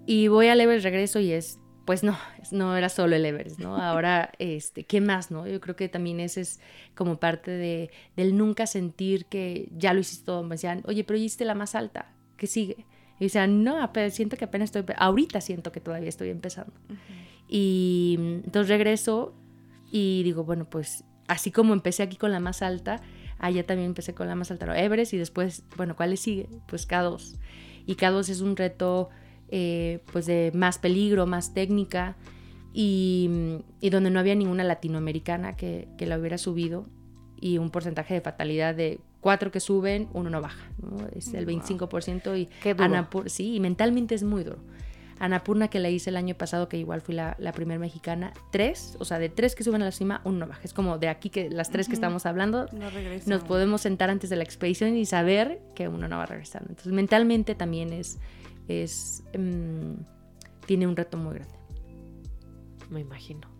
Y 0.07 0.27
voy 0.27 0.47
al 0.47 0.59
Everest, 0.59 0.85
regreso 0.85 1.19
y 1.19 1.33
es, 1.33 1.58
pues 1.89 2.03
no, 2.03 2.15
no 2.51 2.77
era 2.77 2.87
solo 2.87 3.15
el 3.15 3.25
Everest, 3.25 3.57
¿no? 3.57 3.75
Ahora, 3.81 4.31
este, 4.37 4.83
¿qué 4.83 5.01
más, 5.01 5.31
no? 5.31 5.47
Yo 5.47 5.59
creo 5.59 5.75
que 5.75 5.89
también 5.89 6.19
ese 6.19 6.41
es 6.41 6.59
como 6.93 7.19
parte 7.19 7.49
de, 7.49 7.89
del 8.15 8.37
nunca 8.37 8.67
sentir 8.67 9.25
que 9.25 9.69
ya 9.75 9.95
lo 9.95 9.99
hiciste 9.99 10.23
todo. 10.23 10.43
Me 10.43 10.49
decían, 10.49 10.83
oye, 10.85 11.03
pero 11.03 11.17
hiciste 11.17 11.45
la 11.45 11.55
más 11.55 11.73
alta, 11.73 12.13
¿qué 12.37 12.45
sigue? 12.45 12.85
Y 13.19 13.23
decían, 13.23 13.63
no, 13.63 13.91
siento 14.11 14.37
que 14.37 14.45
apenas 14.45 14.65
estoy, 14.65 14.83
ahorita 14.97 15.41
siento 15.41 15.71
que 15.71 15.79
todavía 15.81 16.09
estoy 16.09 16.29
empezando. 16.29 16.73
Y 17.47 18.17
entonces 18.19 18.69
regreso 18.69 19.33
y 19.91 20.21
digo, 20.21 20.43
bueno, 20.43 20.69
pues 20.69 21.05
así 21.27 21.49
como 21.49 21.73
empecé 21.73 22.03
aquí 22.03 22.17
con 22.17 22.31
la 22.31 22.39
más 22.39 22.61
alta, 22.61 23.01
allá 23.39 23.65
también 23.65 23.87
empecé 23.87 24.13
con 24.13 24.27
la 24.27 24.35
más 24.35 24.51
alta, 24.51 24.79
Everest, 24.79 25.15
y 25.15 25.17
después, 25.17 25.63
bueno, 25.75 25.95
¿cuál 25.95 26.15
sigue? 26.19 26.49
Pues 26.67 26.87
K2. 26.87 27.39
Y 27.87 27.95
K2 27.95 28.29
es 28.29 28.41
un 28.41 28.55
reto 28.55 29.09
eh, 29.51 30.03
pues 30.11 30.25
de 30.25 30.51
más 30.53 30.77
peligro, 30.77 31.25
más 31.25 31.53
técnica, 31.53 32.15
y, 32.73 33.29
donde 33.81 34.09
no 34.09 34.19
había 34.19 34.35
ninguna 34.35 34.63
latinoamericana 34.63 35.55
que, 35.55 35.87
que 35.97 36.05
la 36.05 36.17
hubiera 36.17 36.37
subido, 36.37 36.85
y 37.41 37.57
un 37.57 37.69
porcentaje 37.69 38.13
de 38.13 38.21
fatalidad 38.21 38.75
de 38.75 38.99
cuatro 39.21 39.51
que 39.51 39.59
suben, 39.59 40.07
uno 40.13 40.29
no 40.29 40.41
baja, 40.41 40.63
es 41.15 41.33
el 41.33 41.45
25% 41.45 42.37
y 42.37 42.49
sí, 43.29 43.55
y 43.55 43.59
mentalmente 43.59 44.15
es 44.15 44.23
muy 44.23 44.43
duro. 44.43 44.59
Anapurna 45.21 45.67
que 45.67 45.79
la 45.79 45.89
hice 45.89 46.11
el 46.11 46.15
año 46.15 46.35
pasado, 46.35 46.69
que 46.69 46.77
igual 46.77 47.01
fui 47.01 47.13
la, 47.13 47.35
la 47.39 47.51
primera 47.51 47.77
mexicana, 47.77 48.31
tres, 48.53 48.95
o 48.99 49.05
sea, 49.05 49.19
de 49.19 49.27
tres 49.27 49.53
que 49.53 49.65
suben 49.65 49.81
a 49.81 49.85
la 49.85 49.91
cima, 49.91 50.21
uno 50.23 50.39
no 50.39 50.47
baja. 50.47 50.61
Es 50.63 50.73
como 50.73 50.97
de 50.97 51.09
aquí 51.09 51.29
que 51.29 51.49
las 51.49 51.71
tres 51.71 51.87
que 51.87 51.93
estamos 51.93 52.25
hablando, 52.25 52.67
nos 53.25 53.43
podemos 53.43 53.81
sentar 53.81 54.09
antes 54.09 54.29
de 54.29 54.37
la 54.37 54.43
expedición 54.43 54.95
y 54.95 55.05
saber 55.05 55.59
que 55.75 55.89
uno 55.89 56.07
no 56.07 56.15
va 56.15 56.23
a 56.23 56.27
regresar. 56.27 56.61
Entonces, 56.61 56.93
mentalmente 56.93 57.53
también 57.53 57.91
es, 57.91 58.17
es 58.69 59.23
mm, 59.37 59.93
tiene 60.65 60.87
un 60.87 60.95
reto 60.95 61.17
muy 61.17 61.35
grande. 61.35 61.55
Me 62.89 63.01
imagino. 63.01 63.59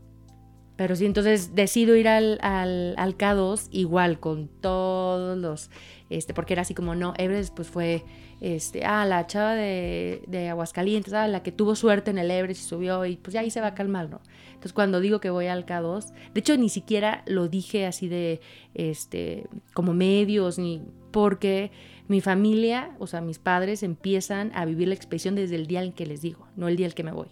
Pero 0.80 0.96
sí, 0.96 1.06
entonces 1.06 1.56
decido 1.56 1.96
ir 1.98 2.08
al, 2.08 2.40
al, 2.42 2.94
al, 2.98 3.18
K2 3.18 3.68
igual 3.72 4.22
con 4.22 4.48
todos 4.48 5.38
los, 5.38 5.70
este, 6.10 6.34
porque 6.34 6.54
era 6.54 6.62
así 6.62 6.74
como, 6.74 6.96
no, 6.96 7.14
Everest 7.18 7.54
pues 7.54 7.68
fue, 7.68 8.06
este, 8.40 8.86
ah, 8.86 9.06
la 9.06 9.28
chava 9.28 9.56
de, 9.56 10.22
de 10.28 10.48
Aguascalientes, 10.48 11.12
ah, 11.14 11.28
la 11.28 11.44
que 11.44 11.52
tuvo 11.52 11.76
suerte 11.76 12.12
en 12.12 12.18
el 12.18 12.32
Everest 12.32 12.62
y 12.62 12.64
subió 12.64 13.06
y 13.06 13.18
pues 13.18 13.34
ya 13.34 13.42
ahí 13.42 13.52
se 13.52 13.60
va 13.60 13.68
a 13.68 13.76
calmar, 13.76 14.10
¿no? 14.10 14.22
Entonces 14.50 14.72
cuando 14.72 15.02
digo 15.02 15.20
que 15.20 15.30
voy 15.30 15.48
al 15.48 15.66
K2, 15.66 16.14
de 16.34 16.40
hecho 16.40 16.56
ni 16.56 16.70
siquiera 16.70 17.24
lo 17.26 17.50
dije 17.50 17.86
así 17.86 18.08
de, 18.08 18.40
este, 18.74 19.48
como 19.74 19.94
medios, 19.94 20.58
ni 20.60 20.82
porque 21.12 21.72
mi 22.10 22.22
familia, 22.22 22.96
o 22.98 23.06
sea, 23.06 23.22
mis 23.22 23.38
padres 23.38 23.84
empiezan 23.84 24.52
a 24.56 24.66
vivir 24.66 24.88
la 24.88 24.96
expedición 24.96 25.36
desde 25.36 25.56
el 25.56 25.68
día 25.68 25.84
en 25.84 25.94
que 25.94 26.08
les 26.08 26.22
digo, 26.22 26.48
no 26.56 26.68
el 26.68 26.76
día 26.76 26.88
en 26.88 26.92
que 26.92 27.04
me 27.04 27.12
voy. 27.12 27.28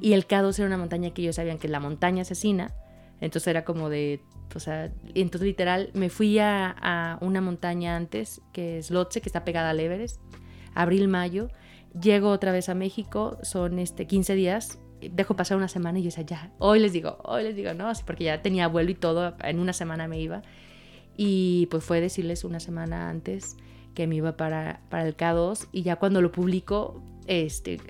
Y 0.00 0.12
el 0.12 0.26
K2 0.26 0.58
era 0.58 0.66
una 0.66 0.76
montaña 0.76 1.10
que 1.10 1.22
ellos 1.22 1.36
sabían 1.36 1.58
que 1.58 1.68
la 1.68 1.80
montaña 1.80 2.22
asesina. 2.22 2.74
Entonces 3.20 3.46
era 3.46 3.64
como 3.64 3.88
de, 3.88 4.20
o 4.54 4.58
sea, 4.58 4.92
entonces 5.14 5.46
literal 5.46 5.90
me 5.94 6.10
fui 6.10 6.38
a, 6.40 7.18
una 7.20 7.40
montaña 7.40 7.96
antes, 7.96 8.42
que 8.52 8.78
es 8.78 8.90
Lotse, 8.90 9.20
que 9.20 9.28
está 9.28 9.44
pegada 9.44 9.70
al 9.70 9.78
Everest, 9.78 10.20
abril, 10.74 11.06
mayo. 11.06 11.48
Llego 11.98 12.30
otra 12.30 12.50
vez 12.50 12.68
a 12.68 12.74
México, 12.74 13.38
son 13.42 13.78
este 13.78 14.08
15 14.08 14.34
días, 14.34 14.80
dejo 15.00 15.36
pasar 15.36 15.56
una 15.56 15.68
semana 15.68 16.00
y 16.00 16.02
yo 16.02 16.06
decía, 16.06 16.24
ya, 16.24 16.52
hoy 16.58 16.80
les 16.80 16.92
digo, 16.92 17.18
hoy 17.22 17.44
les 17.44 17.54
digo, 17.54 17.74
no, 17.74 17.88
así 17.88 18.02
porque 18.04 18.24
ya 18.24 18.42
tenía 18.42 18.66
vuelo 18.66 18.90
y 18.90 18.96
todo, 18.96 19.36
en 19.40 19.60
una 19.60 19.72
semana 19.72 20.08
me 20.08 20.20
iba. 20.20 20.42
Y 21.16 21.66
pues 21.70 21.84
fue 21.84 22.00
decirles 22.00 22.42
una 22.42 22.58
semana 22.58 23.08
antes 23.08 23.56
que 23.94 24.06
me 24.06 24.16
iba 24.16 24.36
para, 24.36 24.80
para 24.88 25.06
el 25.06 25.16
K2 25.16 25.68
y 25.72 25.82
ya 25.82 25.96
cuando 25.96 26.20
lo 26.20 26.32
publico, 26.32 27.02
este, 27.26 27.80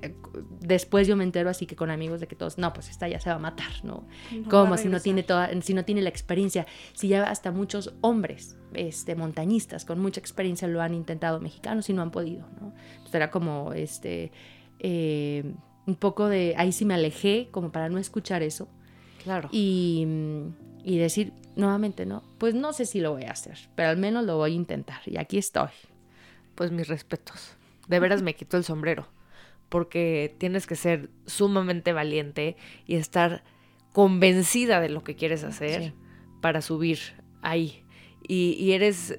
después 0.60 1.08
yo 1.08 1.16
me 1.16 1.24
entero 1.24 1.50
así 1.50 1.66
que 1.66 1.74
con 1.74 1.90
amigos 1.90 2.20
de 2.20 2.28
que 2.28 2.36
todos, 2.36 2.58
no, 2.58 2.72
pues 2.72 2.88
esta 2.88 3.08
ya 3.08 3.18
se 3.18 3.30
va 3.30 3.36
a 3.36 3.40
matar, 3.40 3.72
¿no? 3.82 4.06
Como 4.48 4.76
si 4.76 4.88
no 4.88 5.00
tiene 5.00 5.22
toda, 5.22 5.50
si 5.62 5.74
no 5.74 5.84
tiene 5.84 6.02
la 6.02 6.08
experiencia, 6.08 6.66
si 6.92 7.08
ya 7.08 7.24
hasta 7.24 7.50
muchos 7.50 7.94
hombres, 8.00 8.56
este, 8.74 9.16
montañistas 9.16 9.84
con 9.84 9.98
mucha 10.00 10.20
experiencia 10.20 10.68
lo 10.68 10.80
han 10.80 10.94
intentado 10.94 11.40
mexicanos 11.40 11.88
y 11.88 11.92
no 11.92 12.02
han 12.02 12.10
podido, 12.10 12.46
¿no? 12.60 12.72
Entonces 12.90 13.14
era 13.14 13.30
como, 13.30 13.72
este, 13.72 14.30
eh, 14.78 15.54
un 15.86 15.96
poco 15.96 16.28
de, 16.28 16.54
ahí 16.56 16.72
sí 16.72 16.84
me 16.84 16.94
alejé 16.94 17.48
como 17.50 17.72
para 17.72 17.88
no 17.88 17.98
escuchar 17.98 18.42
eso. 18.42 18.68
Claro. 19.22 19.48
Y, 19.52 20.06
y 20.84 20.98
decir 20.98 21.32
nuevamente, 21.56 22.06
no, 22.06 22.22
pues 22.38 22.54
no 22.54 22.72
sé 22.72 22.84
si 22.84 23.00
lo 23.00 23.12
voy 23.12 23.24
a 23.24 23.32
hacer, 23.32 23.58
pero 23.74 23.88
al 23.88 23.96
menos 23.96 24.24
lo 24.24 24.36
voy 24.36 24.52
a 24.52 24.54
intentar 24.54 25.00
y 25.06 25.16
aquí 25.16 25.38
estoy. 25.38 25.70
Pues 26.54 26.70
mis 26.70 26.88
respetos. 26.88 27.56
De 27.88 28.00
veras 28.00 28.22
me 28.22 28.34
quito 28.34 28.56
el 28.56 28.64
sombrero 28.64 29.08
porque 29.68 30.34
tienes 30.38 30.66
que 30.68 30.76
ser 30.76 31.10
sumamente 31.26 31.92
valiente 31.92 32.56
y 32.86 32.94
estar 32.94 33.42
convencida 33.92 34.80
de 34.80 34.88
lo 34.88 35.02
que 35.02 35.16
quieres 35.16 35.42
hacer 35.42 35.94
para 36.40 36.62
subir 36.62 36.98
ahí. 37.42 37.82
Y, 38.26 38.52
y, 38.52 38.72
eres 38.72 39.18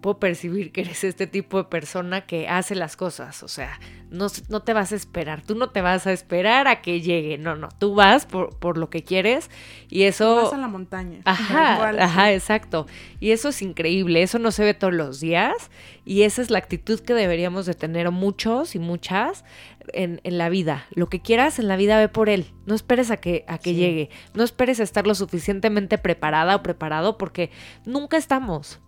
puedo 0.00 0.18
percibir 0.18 0.72
que 0.72 0.82
eres 0.82 1.04
este 1.04 1.26
tipo 1.26 1.58
de 1.58 1.64
persona 1.64 2.22
que 2.26 2.48
hace 2.48 2.74
las 2.74 2.96
cosas, 2.96 3.42
o 3.42 3.48
sea, 3.48 3.78
no, 4.10 4.26
no, 4.48 4.62
te 4.62 4.72
vas 4.72 4.92
a 4.92 4.96
esperar, 4.96 5.42
tú 5.42 5.54
no 5.54 5.70
te 5.70 5.82
vas 5.82 6.06
a 6.06 6.12
esperar 6.12 6.66
a 6.66 6.82
que 6.82 7.00
llegue, 7.00 7.38
no, 7.38 7.54
no, 7.54 7.68
tú 7.78 7.94
vas 7.94 8.26
por, 8.26 8.58
por 8.58 8.76
lo 8.76 8.90
que 8.90 9.04
quieres 9.04 9.50
y 9.88 10.02
eso... 10.02 10.36
Vas 10.36 10.52
a 10.52 10.58
la 10.58 10.68
montaña. 10.68 11.20
Ajá, 11.24 11.90
ajá, 11.90 12.32
exacto. 12.32 12.86
Y 13.20 13.30
eso 13.30 13.50
es 13.50 13.62
increíble, 13.62 14.22
eso 14.22 14.38
no 14.38 14.50
se 14.50 14.64
ve 14.64 14.74
todos 14.74 14.92
los 14.92 15.20
días 15.20 15.70
y 16.04 16.22
esa 16.22 16.42
es 16.42 16.50
la 16.50 16.58
actitud 16.58 17.00
que 17.00 17.14
deberíamos 17.14 17.66
de 17.66 17.74
tener 17.74 18.10
muchos 18.10 18.74
y 18.74 18.78
muchas 18.78 19.44
en, 19.92 20.20
en 20.24 20.38
la 20.38 20.48
vida. 20.48 20.86
Lo 20.90 21.08
que 21.08 21.20
quieras 21.20 21.58
en 21.58 21.68
la 21.68 21.76
vida 21.76 21.98
ve 21.98 22.08
por 22.08 22.28
él, 22.28 22.46
no 22.66 22.74
esperes 22.74 23.10
a 23.10 23.18
que, 23.18 23.44
a 23.46 23.58
que 23.58 23.74
llegue, 23.74 24.10
no 24.34 24.42
esperes 24.42 24.80
a 24.80 24.82
estar 24.82 25.06
lo 25.06 25.14
suficientemente 25.14 25.98
preparada 25.98 26.56
o 26.56 26.62
preparado 26.62 27.18
porque 27.18 27.50
nunca 27.84 28.16
estamos. 28.16 28.80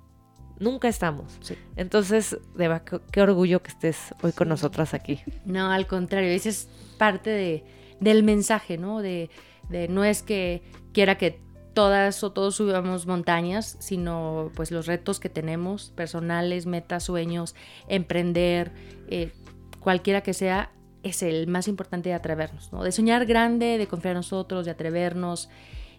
Nunca 0.62 0.86
estamos. 0.86 1.40
Entonces, 1.74 2.38
Deba, 2.54 2.84
qué, 2.84 3.20
orgullo 3.20 3.64
que 3.64 3.72
estés 3.72 4.14
hoy 4.22 4.30
con 4.30 4.48
nosotras 4.48 4.94
aquí. 4.94 5.20
No, 5.44 5.72
al 5.72 5.88
contrario, 5.88 6.30
esa 6.30 6.50
es 6.50 6.68
parte 6.98 7.30
de, 7.30 7.64
del 7.98 8.22
mensaje, 8.22 8.78
¿no? 8.78 9.02
De, 9.02 9.28
de 9.68 9.88
no 9.88 10.04
es 10.04 10.22
que 10.22 10.62
quiera 10.92 11.18
que 11.18 11.40
todas 11.74 12.22
o 12.22 12.30
todos 12.30 12.54
subamos 12.54 13.08
montañas, 13.08 13.76
sino 13.80 14.52
pues 14.54 14.70
los 14.70 14.86
retos 14.86 15.18
que 15.18 15.28
tenemos, 15.28 15.90
personales, 15.96 16.66
metas, 16.66 17.02
sueños, 17.02 17.56
emprender, 17.88 18.70
eh, 19.08 19.32
cualquiera 19.80 20.20
que 20.20 20.32
sea, 20.32 20.70
es 21.02 21.24
el 21.24 21.48
más 21.48 21.66
importante 21.66 22.10
de 22.10 22.14
atrevernos, 22.14 22.72
¿no? 22.72 22.84
De 22.84 22.92
soñar 22.92 23.26
grande, 23.26 23.78
de 23.78 23.88
confiar 23.88 24.12
en 24.12 24.18
nosotros, 24.18 24.64
de 24.64 24.70
atrevernos 24.70 25.48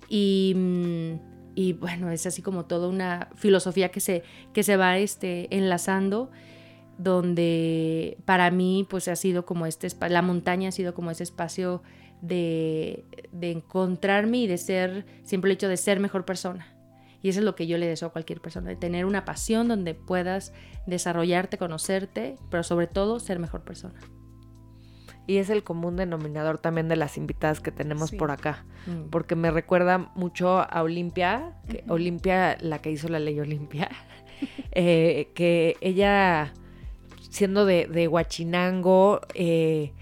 y... 0.08 0.56
Y 1.56 1.74
bueno, 1.74 2.10
es 2.10 2.26
así 2.26 2.42
como 2.42 2.66
toda 2.66 2.88
una 2.88 3.30
filosofía 3.36 3.90
que 3.90 4.00
se, 4.00 4.24
que 4.54 4.64
se 4.64 4.78
va 4.78 4.98
este, 4.98 5.56
enlazando, 5.56 6.32
donde 6.98 8.18
para 8.26 8.50
mí 8.52 8.88
pues 8.90 9.08
ha 9.08 9.16
sido 9.16 9.46
como 9.46 9.66
este, 9.66 9.88
la 10.10 10.22
montaña 10.22 10.70
ha 10.70 10.72
sido 10.72 10.94
como 10.94 11.12
ese 11.12 11.24
espacio 11.24 11.84
de, 12.22 13.06
de 13.32 13.52
encontrarme 13.52 14.40
y 14.40 14.48
de 14.48 14.58
ser, 14.58 15.06
siempre 15.24 15.52
el 15.52 15.56
hecho 15.56 15.68
de 15.68 15.78
ser 15.78 16.00
mejor 16.00 16.26
persona. 16.26 16.74
Y 17.22 17.30
eso 17.30 17.40
es 17.40 17.46
lo 17.46 17.56
que 17.56 17.68
yo 17.68 17.78
le 17.78 17.88
deseo 17.88 18.10
a 18.10 18.12
cualquier 18.12 18.42
persona, 18.42 18.70
de 18.70 18.76
tener 18.76 19.06
una 19.06 19.24
pasión 19.24 19.70
donde 19.70 19.96
puedas 19.96 20.54
desarrollarte, 20.86 21.58
conocerte, 21.58 22.36
pero 22.50 22.64
sobre 22.64 22.88
todo 22.88 23.20
ser 23.20 23.40
mejor 23.40 23.64
persona. 23.64 24.00
Y 25.26 25.38
es 25.38 25.50
el 25.50 25.64
común 25.64 25.96
denominador 25.96 26.58
también 26.58 26.90
de 26.90 26.96
las 26.98 27.18
invitadas 27.18 27.62
que 27.62 27.72
tenemos 27.72 28.10
Sí. 28.10 28.18
por 28.18 28.32
acá. 28.32 28.66
Mm. 28.88 29.10
Porque 29.10 29.36
me 29.36 29.52
recuerda 29.52 30.12
mucho 30.16 30.60
a 30.60 30.82
Olimpia, 30.84 31.54
que 31.70 31.84
Olimpia, 31.88 32.58
la 32.60 32.80
que 32.82 32.92
hizo 32.92 33.08
la 33.08 33.20
ley 33.20 33.40
Olimpia, 33.40 33.90
eh, 34.72 35.30
que 35.34 35.78
ella, 35.82 36.54
siendo 37.30 37.66
de, 37.66 37.88
de 37.88 38.08
Huachinango, 38.08 39.22
eh, 39.34 39.94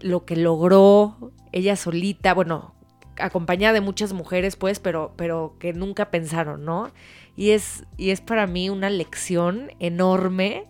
lo 0.00 0.24
que 0.24 0.36
logró 0.36 1.32
ella 1.52 1.74
solita, 1.74 2.34
bueno, 2.34 2.74
acompañada 3.18 3.72
de 3.74 3.80
muchas 3.80 4.12
mujeres, 4.12 4.56
pues, 4.56 4.78
pero, 4.78 5.14
pero 5.16 5.56
que 5.58 5.72
nunca 5.72 6.10
pensaron, 6.10 6.64
¿no? 6.64 6.90
Y 7.34 7.50
es, 7.50 7.84
y 7.96 8.10
es 8.10 8.20
para 8.20 8.46
mí 8.46 8.70
una 8.70 8.90
lección 8.90 9.72
enorme 9.80 10.66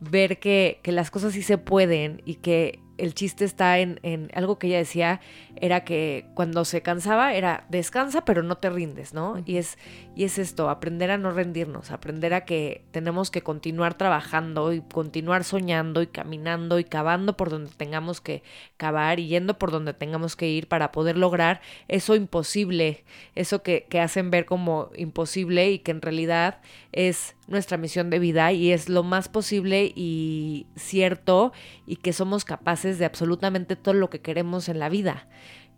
ver 0.00 0.38
que, 0.38 0.80
que 0.82 0.92
las 0.92 1.10
cosas 1.10 1.32
sí 1.32 1.42
se 1.42 1.58
pueden 1.58 2.22
y 2.24 2.36
que 2.36 2.80
el 3.00 3.14
chiste 3.14 3.44
está 3.44 3.78
en, 3.78 3.98
en 4.02 4.30
algo 4.34 4.58
que 4.58 4.66
ella 4.66 4.78
decía, 4.78 5.20
era 5.56 5.84
que 5.84 6.26
cuando 6.34 6.64
se 6.64 6.82
cansaba 6.82 7.34
era 7.34 7.64
descansa 7.68 8.24
pero 8.24 8.42
no 8.42 8.56
te 8.56 8.70
rindes, 8.70 9.14
¿no? 9.14 9.42
Y 9.46 9.56
es, 9.56 9.78
y 10.14 10.24
es 10.24 10.38
esto, 10.38 10.68
aprender 10.68 11.10
a 11.10 11.18
no 11.18 11.30
rendirnos, 11.30 11.90
aprender 11.90 12.34
a 12.34 12.44
que 12.44 12.84
tenemos 12.90 13.30
que 13.30 13.42
continuar 13.42 13.94
trabajando 13.94 14.72
y 14.72 14.82
continuar 14.82 15.44
soñando 15.44 16.02
y 16.02 16.08
caminando 16.08 16.78
y 16.78 16.84
cavando 16.84 17.36
por 17.36 17.50
donde 17.50 17.70
tengamos 17.74 18.20
que 18.20 18.42
cavar 18.76 19.18
y 19.18 19.28
yendo 19.28 19.58
por 19.58 19.70
donde 19.70 19.94
tengamos 19.94 20.36
que 20.36 20.48
ir 20.48 20.68
para 20.68 20.92
poder 20.92 21.16
lograr 21.16 21.60
eso 21.88 22.14
imposible, 22.14 23.04
eso 23.34 23.62
que, 23.62 23.86
que 23.88 24.00
hacen 24.00 24.30
ver 24.30 24.44
como 24.44 24.90
imposible 24.94 25.70
y 25.70 25.78
que 25.78 25.90
en 25.90 26.02
realidad 26.02 26.60
es 26.92 27.36
nuestra 27.46 27.76
misión 27.76 28.10
de 28.10 28.18
vida 28.18 28.52
y 28.52 28.72
es 28.72 28.88
lo 28.88 29.02
más 29.02 29.28
posible 29.28 29.92
y 29.94 30.66
cierto 30.76 31.52
y 31.86 31.96
que 31.96 32.12
somos 32.12 32.44
capaces 32.44 32.98
de 32.98 33.04
absolutamente 33.04 33.76
todo 33.76 33.94
lo 33.94 34.10
que 34.10 34.20
queremos 34.20 34.68
en 34.68 34.78
la 34.78 34.88
vida. 34.88 35.28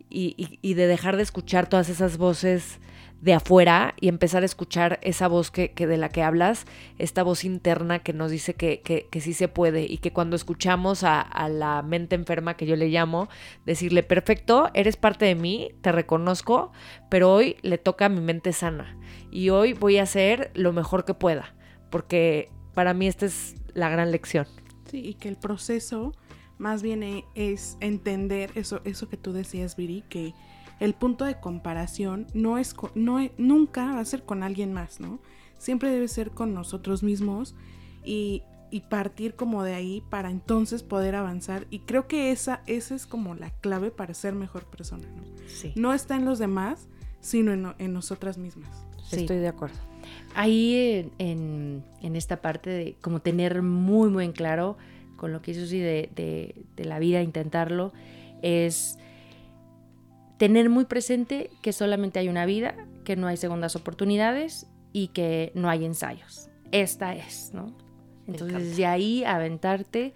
Y, 0.09 0.35
y- 0.37 0.59
y 0.61 0.73
de 0.75 0.87
dejar 0.87 1.17
de 1.17 1.23
escuchar 1.23 1.67
todas 1.69 1.89
esas 1.89 2.17
voces 2.17 2.79
de 3.23 3.33
afuera 3.33 3.95
y 4.01 4.09
empezar 4.09 4.43
a 4.43 4.45
escuchar 4.45 4.99
esa 5.01 5.29
voz 5.29 5.49
que, 5.49 5.71
que 5.71 5.87
de 5.87 5.95
la 5.95 6.09
que 6.09 6.23
hablas, 6.23 6.65
esta 6.97 7.23
voz 7.23 7.45
interna 7.45 7.99
que 7.99 8.11
nos 8.11 8.31
dice 8.31 8.53
que, 8.53 8.81
que, 8.81 9.07
que 9.09 9.21
sí 9.21 9.33
se 9.33 9.47
puede 9.47 9.85
y 9.85 9.99
que 9.99 10.11
cuando 10.11 10.35
escuchamos 10.35 11.05
a, 11.05 11.21
a 11.21 11.47
la 11.47 11.81
mente 11.83 12.15
enferma 12.15 12.57
que 12.57 12.65
yo 12.65 12.75
le 12.75 12.89
llamo, 12.89 13.29
decirle, 13.65 14.03
perfecto, 14.03 14.71
eres 14.73 14.97
parte 14.97 15.23
de 15.23 15.35
mí, 15.35 15.71
te 15.79 15.93
reconozco, 15.93 16.73
pero 17.09 17.31
hoy 17.31 17.55
le 17.61 17.77
toca 17.77 18.07
a 18.07 18.09
mi 18.09 18.19
mente 18.19 18.51
sana 18.51 18.99
y 19.31 19.51
hoy 19.51 19.71
voy 19.71 19.99
a 19.99 20.03
hacer 20.03 20.51
lo 20.53 20.73
mejor 20.73 21.05
que 21.05 21.13
pueda, 21.13 21.55
porque 21.91 22.49
para 22.73 22.93
mí 22.93 23.07
esta 23.07 23.25
es 23.25 23.55
la 23.73 23.87
gran 23.87 24.11
lección. 24.11 24.47
Sí, 24.91 24.99
y 24.99 25.13
que 25.13 25.29
el 25.29 25.37
proceso 25.37 26.11
más 26.57 26.83
bien 26.83 27.03
e- 27.03 27.23
es 27.35 27.77
entender 27.79 28.51
eso, 28.55 28.81
eso 28.83 29.07
que 29.07 29.15
tú 29.15 29.31
decías, 29.31 29.77
Viri, 29.77 30.03
que 30.09 30.33
el 30.79 30.93
punto 30.93 31.25
de 31.25 31.39
comparación 31.39 32.27
no 32.33 32.57
es, 32.57 32.75
no 32.95 33.19
e- 33.19 33.31
nunca 33.37 33.93
va 33.93 33.99
a 33.99 34.05
ser 34.05 34.23
con 34.23 34.43
alguien 34.43 34.73
más, 34.73 34.99
¿no? 34.99 35.19
Siempre 35.57 35.89
debe 35.89 36.07
ser 36.07 36.31
con 36.31 36.53
nosotros 36.53 37.03
mismos 37.03 37.55
y, 38.03 38.43
y 38.69 38.81
partir 38.81 39.35
como 39.35 39.63
de 39.63 39.73
ahí 39.75 40.03
para 40.09 40.29
entonces 40.29 40.83
poder 40.83 41.15
avanzar. 41.15 41.67
Y 41.69 41.79
creo 41.79 42.07
que 42.07 42.31
esa, 42.31 42.61
esa 42.67 42.95
es 42.95 43.05
como 43.05 43.35
la 43.35 43.49
clave 43.51 43.91
para 43.91 44.13
ser 44.13 44.33
mejor 44.33 44.65
persona, 44.65 45.07
¿no? 45.15 45.23
Sí, 45.47 45.71
No 45.75 45.93
está 45.93 46.15
en 46.15 46.25
los 46.25 46.39
demás, 46.39 46.87
sino 47.21 47.51
en, 47.53 47.67
en 47.77 47.93
nosotras 47.93 48.37
mismas. 48.37 48.69
Sí. 49.09 49.17
estoy 49.21 49.37
de 49.37 49.47
acuerdo. 49.47 49.75
Ahí 50.35 50.75
en, 50.75 51.11
en- 51.19 51.83
en 52.01 52.15
esta 52.15 52.41
parte 52.41 52.69
de 52.69 52.95
como 53.01 53.21
tener 53.21 53.61
muy, 53.61 54.09
muy 54.09 54.25
en 54.25 54.31
claro 54.33 54.77
con 55.17 55.31
lo 55.31 55.41
que 55.41 55.51
hizo 55.51 55.65
sí 55.65 55.79
de, 55.79 56.09
de- 56.15 56.65
de 56.75 56.85
la 56.85 56.99
vida, 56.99 57.21
intentarlo, 57.21 57.93
es 58.41 58.97
tener 60.37 60.69
muy 60.69 60.85
presente 60.85 61.49
que 61.61 61.73
solamente 61.73 62.19
hay 62.19 62.27
una 62.29 62.45
vida, 62.45 62.75
que 63.05 63.15
no 63.15 63.27
hay 63.27 63.37
segundas 63.37 63.75
oportunidades 63.75 64.67
y 64.91 65.07
que 65.09 65.51
no 65.55 65.69
hay 65.69 65.85
ensayos. 65.85 66.49
Esta 66.71 67.15
es, 67.15 67.51
¿no? 67.53 67.75
Entonces, 68.27 68.77
de 68.77 68.85
ahí 68.85 69.23
aventarte 69.25 70.13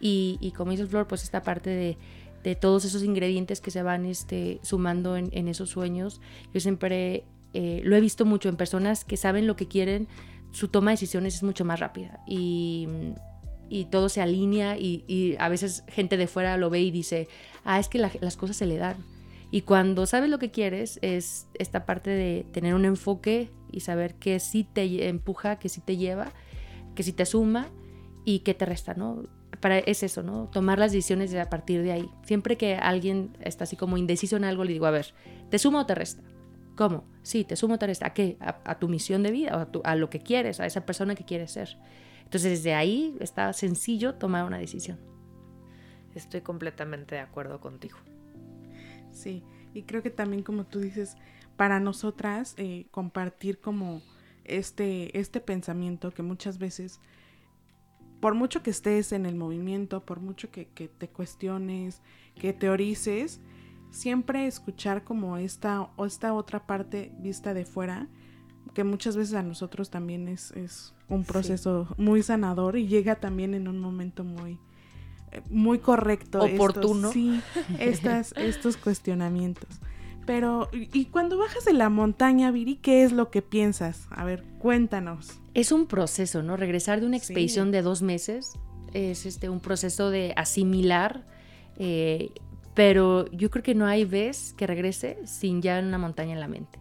y, 0.00 0.38
y 0.40 0.52
como 0.52 0.70
dice 0.72 0.86
Flor, 0.86 1.06
pues 1.08 1.22
esta 1.24 1.42
parte 1.42 1.70
de, 1.70 1.98
de 2.44 2.54
todos 2.54 2.84
esos 2.84 3.02
ingredientes 3.02 3.60
que 3.60 3.70
se 3.70 3.82
van 3.82 4.04
este, 4.06 4.60
sumando 4.62 5.16
en, 5.16 5.30
en 5.32 5.48
esos 5.48 5.70
sueños. 5.70 6.20
Yo 6.52 6.60
siempre 6.60 7.24
eh, 7.54 7.80
lo 7.84 7.96
he 7.96 8.00
visto 8.00 8.24
mucho 8.26 8.48
en 8.48 8.56
personas 8.56 9.04
que 9.04 9.16
saben 9.16 9.46
lo 9.46 9.56
que 9.56 9.68
quieren, 9.68 10.06
su 10.52 10.68
toma 10.68 10.90
de 10.90 10.94
decisiones 10.94 11.34
es 11.36 11.42
mucho 11.42 11.64
más 11.64 11.80
rápida 11.80 12.20
y, 12.26 12.86
y 13.68 13.86
todo 13.86 14.08
se 14.08 14.20
alinea 14.22 14.78
y, 14.78 15.04
y 15.08 15.34
a 15.38 15.48
veces 15.48 15.82
gente 15.88 16.16
de 16.16 16.26
fuera 16.26 16.56
lo 16.56 16.70
ve 16.70 16.80
y 16.82 16.90
dice, 16.90 17.28
ah, 17.64 17.80
es 17.80 17.88
que 17.88 17.98
la- 17.98 18.12
las 18.20 18.36
cosas 18.36 18.56
se 18.56 18.66
le 18.66 18.76
dan. 18.76 18.96
Y 19.50 19.62
cuando 19.62 20.06
sabes 20.06 20.28
lo 20.28 20.38
que 20.38 20.50
quieres 20.50 20.98
es 21.02 21.48
esta 21.54 21.86
parte 21.86 22.10
de 22.10 22.44
tener 22.52 22.74
un 22.74 22.84
enfoque 22.84 23.50
y 23.70 23.80
saber 23.80 24.14
que 24.14 24.40
sí 24.40 24.64
te 24.64 25.08
empuja, 25.08 25.58
que 25.58 25.68
sí 25.68 25.80
te 25.80 25.96
lleva, 25.96 26.32
que 26.94 27.02
sí 27.02 27.12
te 27.12 27.26
suma 27.26 27.68
y 28.24 28.40
que 28.40 28.54
te 28.54 28.66
resta, 28.66 28.94
¿no? 28.94 29.24
Para, 29.60 29.78
es 29.78 30.02
eso, 30.02 30.22
¿no? 30.22 30.48
Tomar 30.52 30.78
las 30.78 30.92
decisiones 30.92 31.30
de 31.30 31.40
a 31.40 31.48
partir 31.48 31.82
de 31.82 31.92
ahí. 31.92 32.10
Siempre 32.24 32.56
que 32.56 32.74
alguien 32.74 33.36
está 33.40 33.64
así 33.64 33.76
como 33.76 33.96
indeciso 33.96 34.36
en 34.36 34.44
algo, 34.44 34.64
le 34.64 34.72
digo, 34.72 34.86
a 34.86 34.90
ver, 34.90 35.14
¿te 35.48 35.58
suma 35.58 35.82
o 35.82 35.86
te 35.86 35.94
resta? 35.94 36.22
¿Cómo? 36.76 37.04
Sí, 37.22 37.44
te 37.44 37.56
suma 37.56 37.76
o 37.76 37.78
te 37.78 37.86
resta. 37.86 38.08
¿A 38.08 38.14
qué? 38.14 38.36
A, 38.40 38.78
tu 38.78 38.88
misión 38.88 39.22
de 39.22 39.30
vida, 39.30 39.56
o 39.56 39.80
a, 39.86 39.90
a 39.90 39.96
lo 39.96 40.10
que 40.10 40.20
quieres, 40.20 40.60
a 40.60 40.66
esa 40.66 40.84
persona 40.84 41.14
que 41.14 41.24
quieres 41.24 41.52
ser. 41.52 41.78
Entonces, 42.24 42.50
desde 42.50 42.74
ahí 42.74 43.16
está 43.20 43.52
sencillo 43.52 44.16
tomar 44.16 44.44
una 44.44 44.58
decisión. 44.58 44.98
Estoy 46.14 46.40
completamente 46.40 47.14
de 47.14 47.20
acuerdo 47.20 47.60
contigo. 47.60 47.96
Sí, 49.16 49.42
y 49.72 49.82
creo 49.84 50.02
que 50.02 50.10
también 50.10 50.42
como 50.42 50.64
tú 50.64 50.80
dices, 50.80 51.16
para 51.56 51.80
nosotras 51.80 52.54
eh, 52.58 52.86
compartir 52.90 53.60
como 53.60 54.02
este, 54.44 55.18
este 55.18 55.40
pensamiento 55.40 56.10
que 56.12 56.22
muchas 56.22 56.58
veces, 56.58 57.00
por 58.20 58.34
mucho 58.34 58.62
que 58.62 58.70
estés 58.70 59.12
en 59.12 59.24
el 59.26 59.34
movimiento, 59.34 60.04
por 60.04 60.20
mucho 60.20 60.50
que, 60.50 60.68
que 60.68 60.88
te 60.88 61.08
cuestiones, 61.08 62.02
que 62.34 62.52
teorices, 62.52 63.40
siempre 63.90 64.46
escuchar 64.46 65.04
como 65.04 65.38
esta, 65.38 65.82
o 65.96 66.04
esta 66.06 66.34
otra 66.34 66.66
parte 66.66 67.12
vista 67.18 67.54
de 67.54 67.64
fuera, 67.64 68.08
que 68.74 68.84
muchas 68.84 69.16
veces 69.16 69.34
a 69.34 69.42
nosotros 69.42 69.88
también 69.90 70.28
es, 70.28 70.50
es 70.52 70.94
un 71.08 71.24
Sí. 71.24 71.32
proceso 71.32 71.88
muy 71.96 72.22
sanador 72.22 72.76
y 72.76 72.86
llega 72.86 73.14
también 73.16 73.54
en 73.54 73.68
un 73.68 73.78
momento 73.80 74.24
muy, 74.24 74.58
muy 75.50 75.78
correcto. 75.78 76.44
estos- 76.44 76.54
Oportuno. 76.54 77.12
sí, 77.12 77.40
estas, 77.78 78.32
estos 78.36 78.76
cuestionamientos. 78.76 79.68
Pero, 80.26 80.68
y 80.72 81.04
cuando 81.06 81.38
bajas 81.38 81.64
de 81.64 81.72
la 81.72 81.88
montaña, 81.88 82.50
Viri, 82.50 82.76
¿qué 82.76 83.04
es 83.04 83.12
lo 83.12 83.30
que 83.30 83.42
piensas? 83.42 84.08
A 84.10 84.24
ver, 84.24 84.42
cuéntanos. 84.58 85.40
Es 85.54 85.70
un 85.70 85.86
proceso, 85.86 86.42
¿no? 86.42 86.56
Regresar 86.56 87.00
de 87.00 87.06
una 87.06 87.16
Sí. 87.18 87.26
expedición 87.26 87.70
de 87.70 87.82
dos 87.82 88.02
meses 88.02 88.52
es 88.92 89.24
este, 89.24 89.48
un 89.48 89.60
proceso 89.60 90.10
de 90.10 90.32
asimilar, 90.36 91.24
eh, 91.78 92.30
pero 92.74 93.30
yo 93.30 93.50
creo 93.50 93.62
que 93.62 93.74
no 93.76 93.86
hay 93.86 94.04
vez 94.04 94.52
que 94.56 94.66
regrese 94.66 95.18
sin 95.26 95.62
ya 95.62 95.78
una 95.78 95.96
montaña 95.98 96.32
en 96.32 96.40
la 96.40 96.48
mente. 96.48 96.78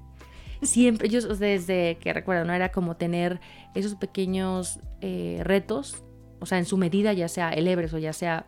Siempre, 0.63 1.09
yo 1.09 1.21
desde 1.21 1.97
que 1.99 2.13
recuerdo, 2.13 2.45
¿no? 2.45 2.53
Era 2.53 2.71
como 2.71 2.95
tener 2.95 3.39
esos 3.75 3.93
pequeños 3.95 4.79
eh, 5.01 5.41
retos, 5.43 6.03
o 6.39 6.45
sea, 6.45 6.57
en 6.57 6.65
su 6.65 6.77
medida, 6.77 7.13
ya 7.13 7.27
sea 7.27 7.49
el 7.49 7.67
Everest 7.67 7.93
o 7.93 7.97
ya 7.97 8.13
sea 8.13 8.47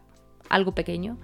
algo 0.50 0.74
pequeño, 0.74 1.18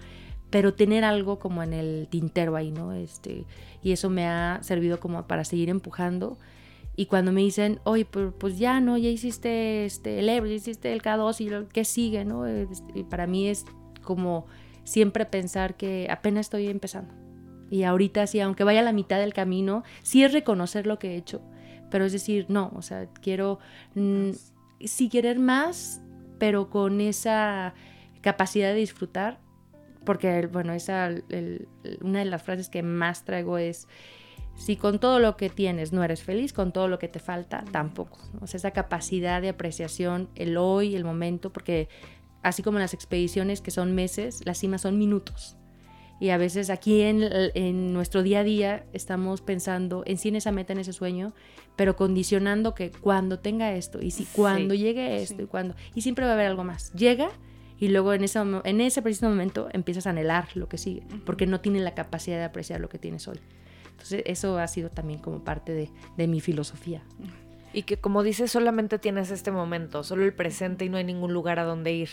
pero 0.49 0.73
tener 0.73 1.03
algo 1.03 1.39
como 1.39 1.63
en 1.63 1.73
el 1.73 2.07
tintero 2.09 2.55
ahí, 2.55 2.71
¿no? 2.71 2.93
Este, 2.93 3.45
y 3.81 3.91
eso 3.91 4.09
me 4.09 4.27
ha 4.27 4.59
servido 4.61 4.99
como 4.99 5.25
para 5.27 5.45
seguir 5.45 5.69
empujando. 5.69 6.37
Y 6.95 7.07
cuando 7.07 7.31
me 7.31 7.41
dicen, 7.41 7.79
oye, 7.85 8.05
pues, 8.05 8.31
pues 8.37 8.59
ya, 8.59 8.79
¿no? 8.79 8.97
Ya 8.97 9.09
hiciste 9.09 9.85
este, 9.85 10.19
el 10.19 10.29
Everest, 10.29 10.65
ya 10.65 10.71
hiciste 10.71 10.93
el 10.93 11.01
K2 11.01 11.41
y 11.41 11.49
lo 11.49 11.67
que 11.69 11.85
sigue, 11.85 12.23
¿no? 12.23 12.45
Este, 12.45 12.99
Y 12.99 13.03
para 13.03 13.25
mí 13.25 13.47
es 13.47 13.65
como 14.03 14.45
siempre 14.83 15.25
pensar 15.25 15.75
que 15.75 16.07
apenas 16.11 16.47
estoy 16.47 16.67
empezando. 16.67 17.15
Y 17.71 17.83
ahorita 17.83 18.27
sí, 18.27 18.39
aunque 18.39 18.63
vaya 18.63 18.81
a 18.81 18.83
la 18.83 18.93
mitad 18.93 19.17
del 19.19 19.33
camino, 19.33 19.83
sí 20.03 20.23
es 20.23 20.31
reconocer 20.31 20.85
lo 20.85 20.99
que 20.99 21.13
he 21.13 21.15
hecho. 21.15 21.41
Pero 21.89 22.05
es 22.05 22.11
decir, 22.11 22.45
no, 22.47 22.71
o 22.75 22.83
sea, 22.83 23.07
quiero 23.21 23.57
mm, 23.95 24.31
sí 24.81 25.09
querer 25.09 25.39
más, 25.39 26.03
pero 26.39 26.69
con 26.69 27.01
esa 27.01 27.73
capacidad 28.21 28.69
de 28.69 28.75
disfrutar. 28.75 29.39
Porque, 30.05 30.47
bueno, 30.47 30.73
esa, 30.73 31.07
el- 31.07 31.67
una 32.01 32.19
de 32.19 32.25
las 32.25 32.43
frases 32.43 32.69
que 32.69 32.83
más 32.83 33.23
traigo 33.25 33.57
es, 33.57 33.87
Si 34.55 34.75
con 34.75 34.99
todo 34.99 35.19
lo 35.19 35.35
que 35.35 35.49
tienes 35.49 35.93
no 35.93 36.03
eres 36.03 36.21
feliz, 36.21 36.53
con 36.53 36.71
todo 36.71 36.87
lo 36.87 36.99
que 36.99 37.07
te 37.07 37.17
falta 37.19 37.63
tampoco. 37.71 38.19
O 38.39 38.45
sea, 38.45 38.59
esa 38.59 38.69
capacidad 38.69 39.41
de 39.41 39.49
apreciación, 39.49 40.29
el 40.35 40.57
hoy, 40.57 40.95
el 40.95 41.03
momento, 41.03 41.51
porque 41.51 41.89
así 42.43 42.61
como 42.61 42.77
las 42.77 42.93
expediciones 42.93 43.61
que 43.61 43.71
son 43.71 43.95
meses, 43.95 44.45
las 44.45 44.59
cimas 44.59 44.81
son 44.81 44.99
minutos. 44.99 45.57
Y 46.23 46.29
a 46.29 46.37
veces 46.37 46.69
aquí 46.69 47.01
en, 47.01 47.91
nuestro 47.91 48.23
día 48.23 48.39
a 48.39 48.43
día 48.45 48.85
estamos 48.93 49.41
pensando 49.41 50.03
en 50.05 50.17
sí 50.17 50.29
en 50.29 50.37
esa 50.37 50.53
meta, 50.53 50.71
en 50.71 50.79
ese 50.79 50.93
sueño, 50.93 51.33
pero 51.75 51.97
condicionando 51.97 52.73
que 52.73 52.91
cuando 52.91 53.39
tenga 53.39 53.73
esto, 53.73 54.01
y 54.01 54.11
si 54.11 54.23
cuando 54.23 54.73
llegue 54.73 55.21
esto, 55.21 55.41
y 55.41 55.47
cuando, 55.47 55.75
y 55.93 55.99
siempre 55.99 56.23
va 56.23 56.31
a 56.31 56.35
haber 56.35 56.45
algo 56.45 56.63
más. 56.63 56.93
Llega 56.93 57.29
y 57.77 57.89
luego 57.89 58.13
en 58.13 58.23
ese, 58.23 58.39
en 58.39 58.79
ese 58.79 59.01
preciso 59.01 59.27
momento 59.27 59.67
empiezas 59.73 60.07
a 60.07 60.11
anhelar 60.11 60.47
lo 60.55 60.69
que 60.69 60.77
sigue, 60.77 61.03
porque 61.25 61.45
no 61.45 61.59
tienes 61.59 61.81
la 61.81 61.93
capacidad 61.93 62.37
de 62.37 62.45
apreciar 62.45 62.79
lo 62.79 62.87
que 62.87 62.99
tienes 62.99 63.27
hoy. 63.27 63.41
Entonces 63.91 64.23
eso 64.25 64.57
ha 64.59 64.67
sido 64.69 64.89
también 64.89 65.19
como 65.19 65.43
parte 65.43 65.73
de, 65.73 65.89
de 66.15 66.27
mi 66.29 66.39
filosofía. 66.39 67.03
Y 67.73 67.83
que 67.83 67.97
como 67.97 68.23
dices, 68.23 68.49
solamente 68.49 68.97
tienes 68.97 69.29
este 69.29 69.51
momento, 69.51 70.03
solo 70.03 70.23
el 70.23 70.33
presente 70.33 70.85
y 70.85 70.89
no 70.89 70.95
hay 70.95 71.03
ningún 71.03 71.33
lugar 71.33 71.59
a 71.59 71.65
donde 71.65 71.91
ir. 71.91 72.09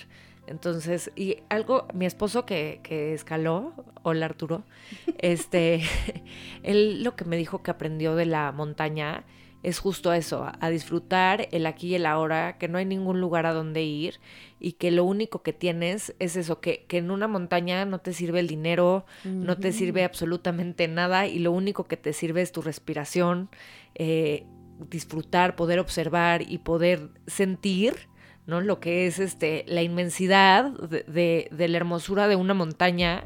Entonces, 0.51 1.13
y 1.15 1.37
algo, 1.49 1.87
mi 1.95 2.07
esposo 2.07 2.45
que, 2.45 2.81
que 2.83 3.15
escaló, 3.15 3.73
hola 4.03 4.27
Arturo, 4.27 4.65
este, 5.19 5.83
él 6.65 7.05
lo 7.05 7.15
que 7.15 7.25
me 7.25 7.37
dijo 7.37 7.63
que 7.63 7.71
aprendió 7.71 8.17
de 8.17 8.27
la 8.27 8.51
montaña 8.51 9.25
es 9.63 9.79
justo 9.79 10.13
eso, 10.13 10.51
a, 10.59 10.71
disfrutar 10.71 11.47
el 11.53 11.67
aquí 11.67 11.89
y 11.89 11.95
el 11.95 12.07
ahora, 12.07 12.57
que 12.59 12.67
no 12.67 12.79
hay 12.79 12.85
ningún 12.85 13.21
lugar 13.21 13.47
a 13.47 13.53
donde 13.53 13.83
ir 13.83 14.19
y 14.59 14.73
que 14.73 14.91
lo 14.91 15.05
único 15.05 15.43
que 15.43 15.53
tienes 15.53 16.17
es 16.19 16.35
eso, 16.35 16.61
que, 16.61 16.85
que 16.89 16.99
en 16.99 17.11
una 17.11 17.29
montaña 17.29 17.85
no 17.85 17.99
te 17.99 18.13
sirve 18.13 18.41
el 18.41 18.49
dinero, 18.49 19.05
no 19.25 19.59
te 19.59 19.73
sirve 19.73 20.03
absolutamente 20.03 20.89
nada 20.89 21.27
y 21.27 21.39
lo 21.39 21.53
único 21.53 21.85
que 21.85 21.99
te 21.99 22.15
sirve 22.15 22.41
es 22.41 22.53
tu 22.53 22.63
respiración, 22.63 23.51
eh, 23.95 24.47
disfrutar, 24.89 25.57
poder 25.57 25.79
observar 25.79 26.43
y 26.43 26.59
poder 26.59 27.11
sentir 27.27 28.10
¿no? 28.51 28.61
Lo 28.61 28.81
que 28.81 29.07
es 29.07 29.19
este, 29.19 29.65
la 29.67 29.83
inmensidad 29.83 30.73
de, 30.73 31.49
la 31.51 31.77
hermosura 31.77 32.29
de 32.29 32.37
una 32.37 32.53
montaña 32.53 33.25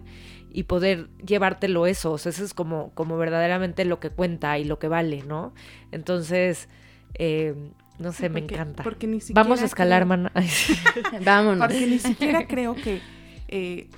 y 0.52 0.64
poder 0.64 1.08
llevártelo 1.26 1.86
eso. 1.86 2.12
O 2.12 2.18
sea, 2.18 2.30
eso 2.30 2.44
es 2.44 2.54
como, 2.54 2.92
como 2.94 3.16
verdaderamente 3.16 3.84
lo 3.84 3.98
que 3.98 4.10
cuenta 4.10 4.56
y 4.58 4.64
lo 4.64 4.78
que 4.78 4.86
vale, 4.86 5.24
¿no? 5.24 5.54
Entonces, 5.90 6.68
eh, 7.14 7.54
no 7.98 8.12
sé, 8.12 8.28
me 8.28 8.40
encanta. 8.40 8.82
Porque 8.82 9.06
ni 9.06 9.20
siquiera 9.20 9.42
Vamos 9.42 9.62
a 9.62 9.64
escalar, 9.64 10.04
man. 10.04 10.30
Vámonos. 11.24 11.66
Porque 11.66 11.86
ni 11.86 11.98
siquiera 11.98 12.46
creo 12.48 12.74
que, 12.74 13.00
eh, 13.48 13.88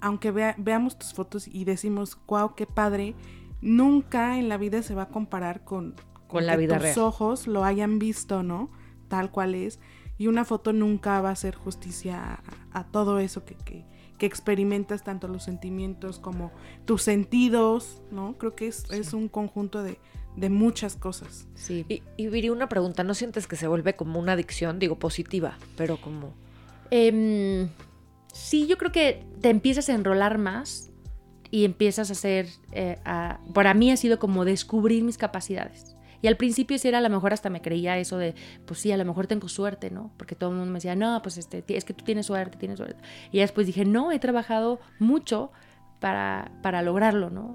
aunque 0.00 0.32
veamos 0.32 0.98
tus 0.98 1.14
fotos 1.14 1.46
y 1.48 1.64
decimos, 1.64 2.18
wow, 2.26 2.54
qué 2.56 2.66
padre, 2.66 3.14
nunca 3.62 4.38
en 4.38 4.48
la 4.48 4.58
vida 4.58 4.82
se 4.82 4.94
va 4.94 5.04
a 5.04 5.08
comparar 5.08 5.64
con, 5.64 5.94
con, 6.26 6.46
la 6.46 6.56
vida 6.56 6.78
tus 6.80 6.98
ojos 6.98 7.46
lo 7.46 7.64
hayan 7.64 8.00
visto, 8.00 8.42
¿no? 8.42 8.70
Tal 9.08 9.30
cual 9.30 9.54
es 9.54 9.78
y 10.18 10.26
una 10.28 10.44
foto 10.44 10.72
nunca 10.72 11.20
va 11.20 11.30
a 11.30 11.32
hacer 11.32 11.54
justicia 11.54 12.40
a, 12.72 12.84
todo 12.84 13.18
eso 13.18 13.44
que, 13.44 13.56
que, 13.56 13.84
experimentas, 14.26 15.04
tanto 15.04 15.28
los 15.28 15.42
sentimientos 15.42 16.18
como 16.18 16.50
tus 16.86 17.02
sentidos, 17.02 18.00
¿no? 18.10 18.38
Creo 18.38 18.54
que 18.54 18.68
es, 18.68 18.90
es 18.90 19.12
un 19.12 19.28
conjunto 19.28 19.82
de, 19.82 19.98
de, 20.36 20.48
muchas 20.48 20.96
cosas. 20.96 21.46
Sí. 21.54 21.84
Y, 21.90 22.02
y 22.16 22.28
Viri, 22.28 22.48
una 22.48 22.70
pregunta, 22.70 23.04
¿no 23.04 23.12
sientes 23.12 23.46
que 23.46 23.56
se 23.56 23.68
vuelve 23.68 23.96
como 23.96 24.18
una 24.18 24.32
adicción? 24.32 24.78
Digo, 24.78 24.98
positiva, 24.98 25.58
pero 25.76 26.00
como... 26.00 26.32
Em, 26.90 27.68
sí, 28.32 28.66
yo 28.66 28.78
creo 28.78 28.92
que 28.92 29.26
te 29.42 29.50
empiezas 29.50 29.90
a 29.90 29.94
enrolar 29.94 30.38
más 30.38 30.90
y 31.50 31.64
empiezas 31.64 32.08
a 32.08 32.14
hacer, 32.14 32.48
eh, 32.72 32.98
para 33.52 33.74
mí 33.74 33.90
ha 33.90 33.96
sido 33.96 34.18
como 34.18 34.44
descubrir 34.44 35.04
mis 35.04 35.18
capacidades. 35.18 35.93
Y 36.24 36.26
al 36.26 36.38
principio 36.38 36.78
sí 36.78 36.88
era 36.88 36.98
a 36.98 37.00
lo 37.02 37.10
mejor 37.10 37.34
hasta 37.34 37.50
me 37.50 37.60
creía 37.60 37.98
eso 37.98 38.16
de, 38.16 38.34
pues 38.64 38.80
sí, 38.80 38.90
a 38.90 38.96
lo 38.96 39.04
mejor 39.04 39.26
tengo 39.26 39.46
suerte, 39.46 39.90
¿no? 39.90 40.10
Porque 40.16 40.34
todo 40.34 40.48
el 40.48 40.56
mundo 40.56 40.72
me 40.72 40.78
decía, 40.78 40.94
no, 40.94 41.20
pues 41.20 41.36
este, 41.36 41.62
es 41.68 41.84
que 41.84 41.92
tú 41.92 42.02
tienes 42.02 42.24
suerte, 42.24 42.56
tienes 42.56 42.78
suerte. 42.78 42.96
Y 43.30 43.40
después 43.40 43.66
dije, 43.66 43.84
no, 43.84 44.10
he 44.10 44.18
trabajado 44.18 44.80
mucho 44.98 45.52
para, 46.00 46.50
para 46.62 46.80
lograrlo, 46.80 47.28
¿no? 47.28 47.52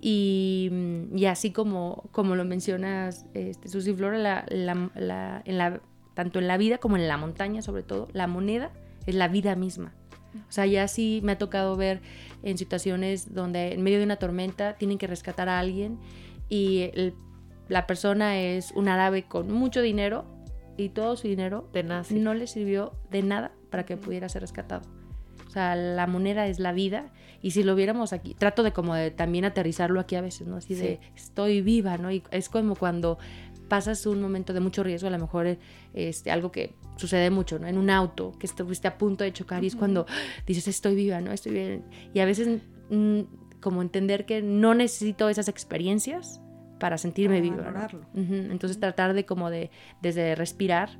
Y, 0.00 0.68
y, 1.14 1.26
así 1.26 1.52
como, 1.52 2.08
como 2.10 2.34
lo 2.34 2.44
mencionas, 2.44 3.24
este, 3.34 3.68
Susi 3.68 3.94
Flora, 3.94 4.18
la, 4.18 4.46
la, 4.50 5.42
en 5.44 5.56
la, 5.56 5.80
tanto 6.14 6.40
en 6.40 6.48
la 6.48 6.56
vida 6.56 6.78
como 6.78 6.96
en 6.96 7.06
la 7.06 7.16
montaña, 7.18 7.62
sobre 7.62 7.84
todo, 7.84 8.08
la 8.12 8.26
moneda 8.26 8.72
es 9.06 9.14
la 9.14 9.28
vida 9.28 9.54
misma. 9.54 9.94
O 10.34 10.50
sea, 10.52 10.66
ya 10.66 10.88
sí 10.88 11.20
me 11.22 11.30
ha 11.30 11.38
tocado 11.38 11.76
ver 11.76 12.00
en 12.42 12.58
situaciones 12.58 13.32
donde 13.32 13.74
en 13.74 13.82
medio 13.84 13.98
de 13.98 14.04
una 14.04 14.16
tormenta 14.16 14.74
tienen 14.74 14.98
que 14.98 15.06
rescatar 15.06 15.48
a 15.48 15.60
alguien 15.60 16.00
y 16.48 16.90
el 16.94 17.14
la 17.72 17.86
persona 17.86 18.38
es 18.38 18.70
un 18.72 18.86
árabe 18.86 19.22
con 19.22 19.50
mucho 19.50 19.80
dinero 19.80 20.26
y 20.76 20.90
todo 20.90 21.16
su 21.16 21.26
dinero 21.26 21.70
de 21.72 21.82
no 21.82 22.34
le 22.34 22.46
sirvió 22.46 22.92
de 23.10 23.22
nada 23.22 23.52
para 23.70 23.86
que 23.86 23.96
pudiera 23.96 24.28
ser 24.28 24.42
rescatado. 24.42 24.82
O 25.46 25.50
sea, 25.50 25.74
la 25.74 26.06
moneda 26.06 26.46
es 26.46 26.58
la 26.58 26.72
vida 26.72 27.14
y 27.40 27.52
si 27.52 27.62
lo 27.62 27.74
viéramos 27.74 28.12
aquí, 28.12 28.34
trato 28.34 28.62
de 28.62 28.74
como 28.74 28.94
de 28.94 29.10
también 29.10 29.46
aterrizarlo 29.46 30.00
aquí 30.00 30.16
a 30.16 30.20
veces, 30.20 30.46
¿no? 30.46 30.56
Así 30.56 30.74
de 30.74 31.00
estoy 31.16 31.62
viva, 31.62 31.96
¿no? 31.96 32.12
Y 32.12 32.22
es 32.30 32.50
como 32.50 32.76
cuando 32.76 33.18
pasas 33.68 34.04
un 34.04 34.20
momento 34.20 34.52
de 34.52 34.60
mucho 34.60 34.82
riesgo, 34.82 35.08
a 35.08 35.10
lo 35.10 35.18
mejor 35.18 35.56
este, 35.94 36.30
algo 36.30 36.52
que 36.52 36.74
sucede 36.96 37.30
mucho, 37.30 37.58
¿no? 37.58 37.68
En 37.68 37.78
un 37.78 37.88
auto, 37.88 38.32
que 38.38 38.46
estuviste 38.46 38.86
a 38.86 38.98
punto 38.98 39.24
de 39.24 39.32
chocar 39.32 39.64
y 39.64 39.68
es 39.68 39.76
cuando 39.76 40.04
dices 40.46 40.68
estoy 40.68 40.94
viva, 40.94 41.22
¿no? 41.22 41.32
Estoy 41.32 41.52
bien. 41.52 41.84
Y 42.12 42.20
a 42.20 42.26
veces 42.26 42.60
mm, 42.90 43.20
como 43.62 43.80
entender 43.80 44.26
que 44.26 44.42
no 44.42 44.74
necesito 44.74 45.30
esas 45.30 45.48
experiencias 45.48 46.41
para 46.82 46.98
sentirme 46.98 47.40
viva. 47.40 47.88
Entonces 48.12 48.80
tratar 48.80 49.14
de 49.14 49.24
como 49.24 49.50
de, 49.50 49.70
desde 50.00 50.34
respirar, 50.34 50.98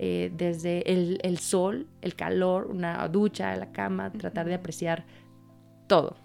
eh, 0.00 0.32
desde 0.36 0.90
el, 0.90 1.38
sol, 1.38 1.86
el 2.00 2.16
calor, 2.16 2.66
una 2.66 3.06
ducha, 3.06 3.54
la 3.54 3.70
cama, 3.70 4.10
tratar 4.10 4.46
de 4.46 4.54
apreciar 4.54 5.04
todo. 5.86 6.16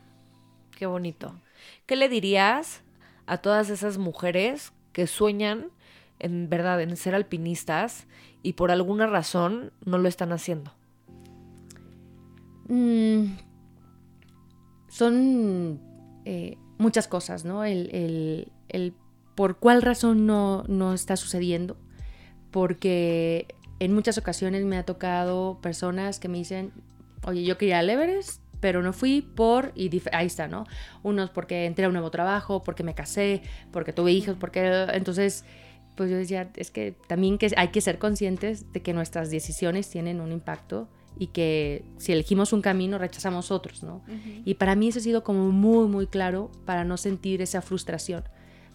Qué 0.75 0.87
bonito. 0.87 1.39
¿Qué 1.85 1.95
le 1.95 2.09
dirías 2.09 2.81
a 3.27 3.37
todas 3.37 3.69
esas 3.69 3.99
mujeres 3.99 4.73
que 4.91 5.05
sueñan 5.05 5.67
en 6.17 6.49
verdad 6.49 6.81
en 6.81 6.97
ser 6.97 7.13
alpinistas 7.13 8.07
y 8.41 8.53
por 8.53 8.71
alguna 8.71 9.05
razón 9.05 9.71
no 9.85 9.99
lo 9.99 10.09
están 10.09 10.31
haciendo? 10.31 10.73
Mm, 12.69 13.35
son 14.89 15.79
eh, 16.25 16.57
muchas 16.79 17.07
cosas, 17.07 17.45
¿no? 17.45 17.63
el, 17.65 17.91
el 17.93 18.51
por 19.35 19.57
cuál 19.57 19.81
razón 19.81 20.25
no, 20.25 20.63
no 20.67 20.93
está 20.93 21.17
sucediendo. 21.17 21.77
Porque 22.51 23.47
en 23.79 23.93
muchas 23.93 24.17
ocasiones 24.17 24.63
me 24.63 24.77
ha 24.77 24.83
tocado 24.83 25.59
personas 25.61 26.19
que 26.19 26.29
me 26.29 26.37
dicen, 26.37 26.71
oye, 27.23 27.43
yo 27.43 27.57
quería 27.57 27.79
al 27.79 27.89
Everest, 27.89 28.41
pero 28.61 28.81
no 28.81 28.93
fui 28.93 29.21
por, 29.21 29.73
y 29.75 30.01
ahí 30.13 30.27
está, 30.27 30.47
¿no? 30.47 30.65
Unos 31.03 31.29
porque 31.29 31.65
entré 31.65 31.85
a 31.85 31.87
un 31.89 31.93
nuevo 31.93 32.11
trabajo, 32.11 32.63
porque 32.63 32.83
me 32.83 32.95
casé, 32.95 33.41
porque 33.71 33.93
tuve 33.93 34.11
hijos, 34.13 34.37
porque 34.39 34.87
entonces, 34.93 35.43
pues 35.95 36.09
yo 36.09 36.17
decía, 36.17 36.49
es 36.55 36.71
que 36.71 36.95
también 37.07 37.37
que 37.37 37.51
hay 37.57 37.67
que 37.67 37.81
ser 37.81 37.99
conscientes 37.99 38.71
de 38.71 38.81
que 38.81 38.93
nuestras 38.93 39.29
decisiones 39.29 39.89
tienen 39.89 40.21
un 40.21 40.31
impacto 40.31 40.87
y 41.17 41.27
que 41.27 41.85
si 41.97 42.11
elegimos 42.11 42.53
un 42.53 42.61
camino 42.61 42.97
rechazamos 42.97 43.51
otros, 43.51 43.83
¿no? 43.83 44.01
Y 44.45 44.55
para 44.55 44.75
mí 44.75 44.87
eso 44.87 44.99
ha 44.99 45.01
sido 45.01 45.23
como 45.23 45.51
muy, 45.51 45.87
muy 45.87 46.07
claro 46.07 46.51
para 46.65 46.85
no 46.85 46.97
sentir 46.97 47.41
esa 47.41 47.61
frustración 47.61 48.23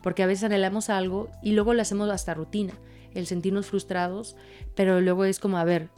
porque 0.02 0.22
a 0.22 0.26
veces 0.26 0.44
anhelamos 0.44 0.90
algo 0.90 1.28
y 1.42 1.52
luego 1.52 1.74
lo 1.74 1.82
hacemos 1.82 2.08
hasta 2.10 2.34
rutina, 2.34 2.74
el 3.14 3.26
sentirnos 3.26 3.66
frustrados, 3.66 4.36
pero 4.74 5.00
luego 5.00 5.24
es 5.24 5.38
como, 5.38 5.58
a 5.58 5.64
ver, 5.64 5.90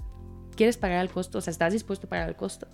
¿quieres 0.56 0.76
pagar 0.76 1.02
el 1.02 1.10
costo? 1.10 1.38
O 1.38 1.40
sea, 1.40 1.50
¿estás 1.50 1.72
dispuesto 1.72 2.06
a 2.06 2.10
pagar 2.10 2.28
el 2.28 2.36
costo? 2.36 2.66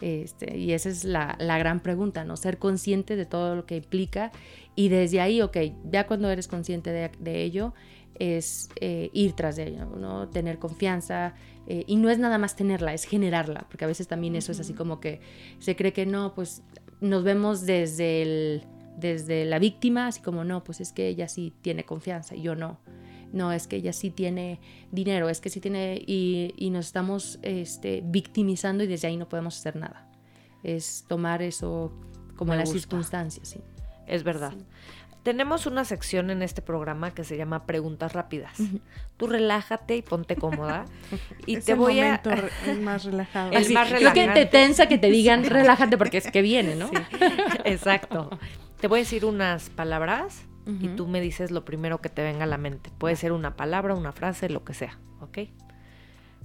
Este, 0.00 0.56
y 0.56 0.72
esa 0.72 0.88
es 0.88 1.04
la, 1.04 1.36
gran 1.38 1.80
pregunta, 1.80 2.24
¿no? 2.24 2.36
Ser 2.36 2.58
consciente 2.58 3.14
de 3.14 3.24
todo 3.24 3.54
lo 3.54 3.66
que 3.66 3.76
implica 3.76 4.32
y 4.74 4.88
desde 4.88 5.20
ahí, 5.20 5.40
ok, 5.42 5.56
ya 5.90 6.06
cuando 6.06 6.28
eres 6.28 6.48
consciente 6.48 6.90
de, 6.90 7.42
ello, 7.42 7.72
es 8.18 8.68
eh, 8.80 9.10
ir 9.12 9.34
tras 9.34 9.56
de 9.56 9.68
ello, 9.68 9.86
¿no? 9.86 10.28
Tener 10.28 10.58
confianza. 10.58 11.34
Eh, 11.68 11.84
y 11.86 11.94
no 11.94 12.10
es 12.10 12.18
nada 12.18 12.38
más 12.38 12.56
tenerla, 12.56 12.92
es 12.94 13.04
generarla, 13.04 13.66
porque 13.68 13.84
a 13.84 13.88
veces 13.88 14.08
también 14.08 14.34
eso 14.34 14.50
es 14.50 14.58
así 14.58 14.72
como 14.72 14.98
que 14.98 15.20
se 15.60 15.76
cree 15.76 15.92
que 15.92 16.04
no, 16.06 16.34
pues 16.34 16.62
nos 17.00 17.22
vemos 17.22 17.64
desde 17.64 18.22
el 18.22 18.64
desde 18.96 19.44
la 19.44 19.58
víctima, 19.58 20.06
así 20.06 20.20
como 20.20 20.44
no, 20.44 20.64
pues 20.64 20.80
es 20.80 20.92
que 20.92 21.08
ella 21.08 21.28
sí 21.28 21.52
tiene 21.62 21.84
confianza 21.84 22.34
y 22.34 22.42
yo 22.42 22.54
no. 22.54 22.78
No, 23.32 23.50
es 23.50 23.66
que 23.66 23.76
ella 23.76 23.94
sí 23.94 24.10
tiene 24.10 24.60
dinero, 24.90 25.30
es 25.30 25.40
que 25.40 25.48
sí 25.48 25.60
tiene 25.60 26.02
y, 26.06 26.68
nos 26.70 26.86
estamos 26.86 27.38
este, 27.42 28.02
victimizando 28.04 28.84
y 28.84 28.86
desde 28.86 29.08
ahí 29.08 29.16
no 29.16 29.28
podemos 29.28 29.58
hacer 29.58 29.76
nada. 29.76 30.06
Es 30.62 31.06
tomar 31.08 31.42
eso 31.42 31.92
como 32.36 32.54
las 32.54 32.70
circunstancias, 32.70 33.48
sí. 33.48 33.60
Es 34.06 34.22
verdad. 34.22 34.52
Tenemos 35.22 35.66
una 35.66 35.84
sección 35.84 36.30
en 36.30 36.42
este 36.42 36.62
programa 36.62 37.12
que 37.12 37.22
se 37.22 37.36
llama 37.36 37.64
Preguntas 37.64 38.12
Rápidas. 38.12 38.58
Tú 39.16 39.28
relájate 39.28 39.96
y 39.96 40.02
ponte 40.02 40.34
cómoda. 40.34 40.86
y 41.46 41.58
te 41.58 41.74
voy 41.74 42.00
a. 42.00 42.20
El 42.66 42.80
más 42.80 43.04
relajado. 43.04 43.52
El 43.52 43.72
más 43.72 43.88
relajado. 43.88 44.12
Creo 44.14 44.34
que 44.34 44.34
te 44.34 44.46
tensa 44.46 44.88
que 44.88 44.98
te 44.98 45.10
digan 45.10 45.44
relájate 45.48 45.96
porque 45.96 46.18
es 46.18 46.28
que 46.28 46.42
viene, 46.42 46.74
¿no? 46.74 46.90
exacto. 47.64 48.30
Te 48.82 48.88
voy 48.88 48.98
a 48.98 49.02
decir 49.02 49.24
unas 49.24 49.70
palabras 49.70 50.42
y 50.66 50.88
tú 50.88 51.06
me 51.06 51.20
dices 51.20 51.52
lo 51.52 51.64
primero 51.64 52.00
que 52.00 52.08
te 52.08 52.20
venga 52.24 52.42
a 52.42 52.48
la 52.48 52.58
mente. 52.58 52.90
Puede 52.98 53.14
ser 53.14 53.30
una 53.30 53.54
palabra, 53.54 53.94
una 53.94 54.10
frase, 54.10 54.48
lo 54.48 54.64
que 54.64 54.74
sea, 54.74 54.98
¿ok? 55.20 55.38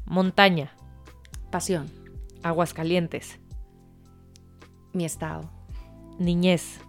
Montaña. 0.06 0.72
Pasión. 1.52 1.90
Aguas 2.44 2.76
calientes. 2.76 3.40
Mi 4.94 5.04
estado. 5.04 5.50
Niñez. 6.20 6.80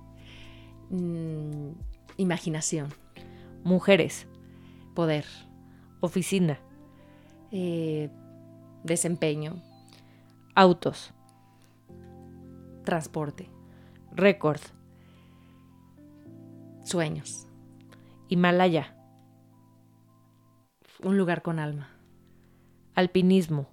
Mm, 0.91 1.71
imaginación. 2.19 2.93
Mujeres. 3.65 4.27
Poder. 4.95 5.25
Oficina. 6.01 6.59
Eh, 7.53 8.11
desempeño. 8.85 9.63
Autos. 10.55 11.15
Transporte. 12.85 13.49
Récord. 14.13 14.61
Sueños. 16.89 17.47
Himalaya. 18.29 18.97
Un 21.03 21.19
lugar 21.19 21.43
con 21.43 21.59
alma. 21.59 21.91
Alpinismo. 22.95 23.69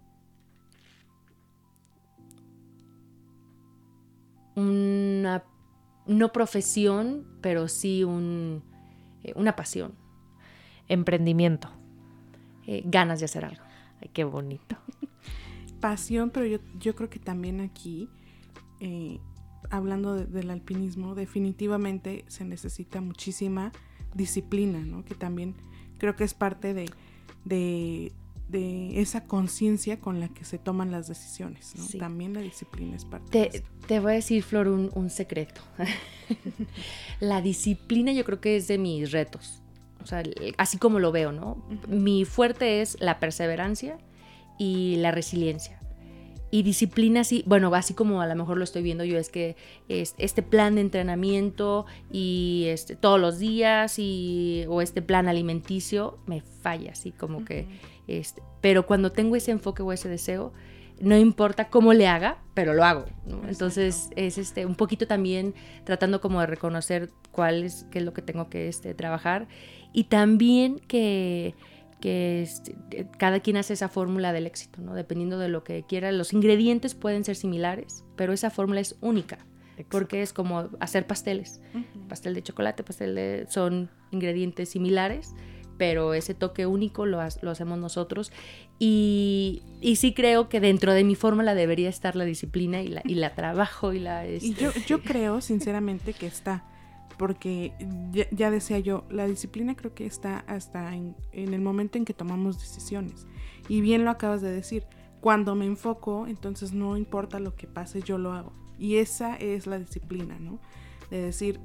Una, 4.58 5.46
no 6.08 6.34
profesión, 6.34 7.26
pero 7.42 7.70
sí 7.70 8.04
un, 8.04 8.64
eh, 9.24 9.32
una 9.38 9.56
pasión. 9.56 9.96
Emprendimiento. 10.90 11.70
Eh, 12.68 12.84
ganas 12.86 13.20
de 13.20 13.26
hacer 13.26 13.46
algo. 13.46 13.64
Ay, 14.02 14.10
qué 14.12 14.26
bonito. 14.26 14.76
Pasión, 15.80 16.32
pero 16.32 16.46
yo, 16.48 16.60
yo 16.80 16.96
creo 16.96 17.10
que 17.10 17.20
también 17.20 17.62
aquí, 17.62 18.10
eh, 18.82 19.22
hablando 19.72 20.16
de- 20.16 20.26
del 20.26 20.50
alpinismo, 20.52 21.16
definitivamente 21.16 22.26
se 22.28 22.46
necesita 22.46 23.02
muchísima 23.02 23.72
disciplina, 24.14 24.80
¿no? 24.80 25.04
Que 25.06 25.16
también 25.16 25.56
creo 25.98 26.16
que 26.16 26.24
es 26.24 26.34
parte 26.34 26.74
de, 26.74 26.90
de, 27.46 28.12
de 28.50 29.02
esa 29.02 29.26
conciencia 29.26 30.00
con 30.00 30.20
la 30.20 30.30
que 30.30 30.46
se 30.46 30.58
toman 30.58 30.92
las 30.92 31.08
decisiones, 31.08 31.74
¿no? 31.78 31.84
Sí. 31.84 31.98
También 31.98 32.34
la 32.34 32.42
disciplina 32.42 32.96
es 32.96 33.06
parte 33.06 33.38
de 33.40 33.46
Te, 33.50 33.58
eso. 33.58 33.66
te 33.88 34.00
voy 34.00 34.12
a 34.12 34.16
decir, 34.16 34.44
Flor, 34.44 34.68
un, 34.68 34.90
un 34.94 35.10
secreto. 35.10 35.62
la 37.20 37.42
disciplina 37.42 38.12
yo 38.14 38.24
creo 38.26 38.40
que 38.42 38.56
es 38.58 38.68
de 38.68 38.78
mis 38.78 39.12
retos. 39.12 39.62
O 40.04 40.08
sea, 40.08 40.22
así 40.58 40.78
como 40.78 41.00
lo 41.00 41.12
veo, 41.12 41.32
¿no? 41.32 41.66
Mi 41.88 42.26
fuerte 42.26 42.82
es 42.82 42.96
la 43.00 43.20
perseverancia 43.20 43.98
y 44.60 44.98
la 44.98 45.12
resiliencia. 45.12 45.80
Y 46.52 46.64
disciplina, 46.64 47.24
sí, 47.24 47.44
bueno, 47.48 47.74
así 47.76 47.94
como 47.94 48.22
a 48.22 48.28
lo 48.28 48.36
mejor 48.36 48.58
lo 48.58 48.64
estoy 48.64 48.82
viendo 48.84 49.04
yo, 49.04 49.18
es 49.18 49.30
que 49.30 49.56
es- 49.90 50.16
este 50.18 50.42
plan 50.42 50.76
de 50.76 50.82
entrenamiento 50.82 51.86
y 52.12 52.66
este, 52.68 52.96
todos 52.96 53.20
los 53.20 53.40
días 53.40 54.00
y, 54.00 54.64
o 54.70 54.82
este 54.82 55.02
plan 55.02 55.28
alimenticio 55.28 56.18
me 56.28 56.42
falla, 56.42 56.92
así 56.94 57.12
como 57.12 57.44
que, 57.44 57.68
este, 58.08 58.42
pero 58.62 58.86
cuando 58.86 59.12
tengo 59.12 59.36
ese 59.36 59.52
enfoque 59.52 59.82
o 59.84 59.92
ese 59.92 60.08
deseo, 60.08 60.54
no 61.02 61.18
importa 61.18 61.70
cómo 61.70 61.92
le 61.94 62.08
haga, 62.08 62.38
pero 62.54 62.74
lo 62.74 62.86
hago. 62.86 63.06
¿no? 63.26 63.50
Entonces 63.50 64.10
es 64.16 64.38
este, 64.38 64.66
un 64.66 64.76
poquito 64.76 65.08
también 65.08 65.54
tratando 65.84 66.22
como 66.22 66.40
de 66.40 66.46
reconocer 66.48 67.10
cuál 67.32 67.64
es, 67.66 67.86
qué 67.92 68.00
es 68.00 68.06
lo 68.06 68.14
que 68.14 68.22
tengo 68.22 68.50
que 68.50 68.70
este, 68.70 68.94
trabajar 68.94 69.48
y 69.92 70.06
también 70.06 70.80
que, 70.88 71.54
que 72.02 72.42
este, 72.42 72.76
eh, 72.92 73.06
cada 73.18 73.40
quien 73.40 73.58
hace 73.58 73.74
esa 73.74 73.90
fórmula 73.90 74.34
del 74.34 74.46
éxito, 74.48 74.82
¿no? 74.82 74.94
dependiendo 74.94 75.40
de 75.40 75.50
lo 75.50 75.64
que 75.64 75.84
quiera. 75.84 76.12
Los 76.12 76.34
ingredientes 76.34 76.94
pueden 76.96 77.24
ser 77.24 77.36
similares, 77.36 78.04
pero 78.16 78.34
esa 78.34 78.50
fórmula 78.50 78.80
es 78.82 78.96
única. 79.02 79.38
Porque 79.90 80.22
es 80.22 80.32
como 80.32 80.70
hacer 80.80 81.06
pasteles. 81.06 81.60
Pastel 82.08 82.34
de 82.34 82.42
chocolate, 82.42 82.84
pastel 82.84 83.14
de... 83.16 83.46
Son 83.50 83.90
ingredientes 84.12 84.70
similares, 84.70 85.34
pero 85.78 86.14
ese 86.14 86.34
toque 86.34 86.66
único 86.66 87.06
lo, 87.06 87.20
ha- 87.20 87.28
lo 87.42 87.52
hacemos 87.52 87.78
nosotros. 87.78 88.32
Y, 88.80 89.64
y 89.82 89.98
sí 89.98 90.14
creo 90.14 90.48
que 90.48 90.60
dentro 90.62 90.94
de 90.94 91.04
mi 91.04 91.16
fórmula 91.16 91.56
debería 91.56 91.90
estar 91.90 92.16
la 92.16 92.24
disciplina 92.24 92.82
y 92.82 92.88
la, 92.88 93.02
y 93.04 93.16
la 93.16 93.36
trabajo 93.36 93.92
y 93.94 94.00
la... 94.00 94.26
Y 94.28 94.36
este, 94.36 94.54
yo, 94.54 94.72
yo 94.88 95.02
creo, 95.04 95.42
sinceramente, 95.42 96.14
que 96.14 96.28
está. 96.28 96.64
Porque 97.18 97.74
ya, 98.12 98.26
ya 98.32 98.52
decía 98.52 98.80
yo, 98.80 99.06
la 99.10 99.26
disciplina 99.28 99.76
creo 99.76 99.94
que 99.94 100.06
está 100.06 100.40
hasta 100.48 100.94
en, 100.96 101.16
en 101.32 101.54
el 101.54 101.62
momento 101.62 101.98
en 101.98 102.06
que 102.06 102.14
tomamos 102.14 102.60
decisiones. 102.60 103.26
Y 103.70 103.82
bien 103.82 104.04
lo 104.04 104.12
acabas 104.12 104.42
de 104.42 104.52
decir, 104.52 104.86
cuando 105.22 105.56
me 105.56 105.66
enfoco, 105.66 106.28
entonces 106.28 106.74
no 106.74 106.98
importa 106.98 107.40
lo 107.40 107.56
que 107.56 107.68
pase, 107.68 108.02
yo 108.02 108.18
lo 108.18 108.34
hago. 108.34 108.54
Y 108.78 108.98
esa 108.98 109.36
es 109.38 109.66
la 109.66 109.80
disciplina, 109.80 110.38
¿no? 110.40 110.60
De 111.10 111.22
decir, 111.22 111.60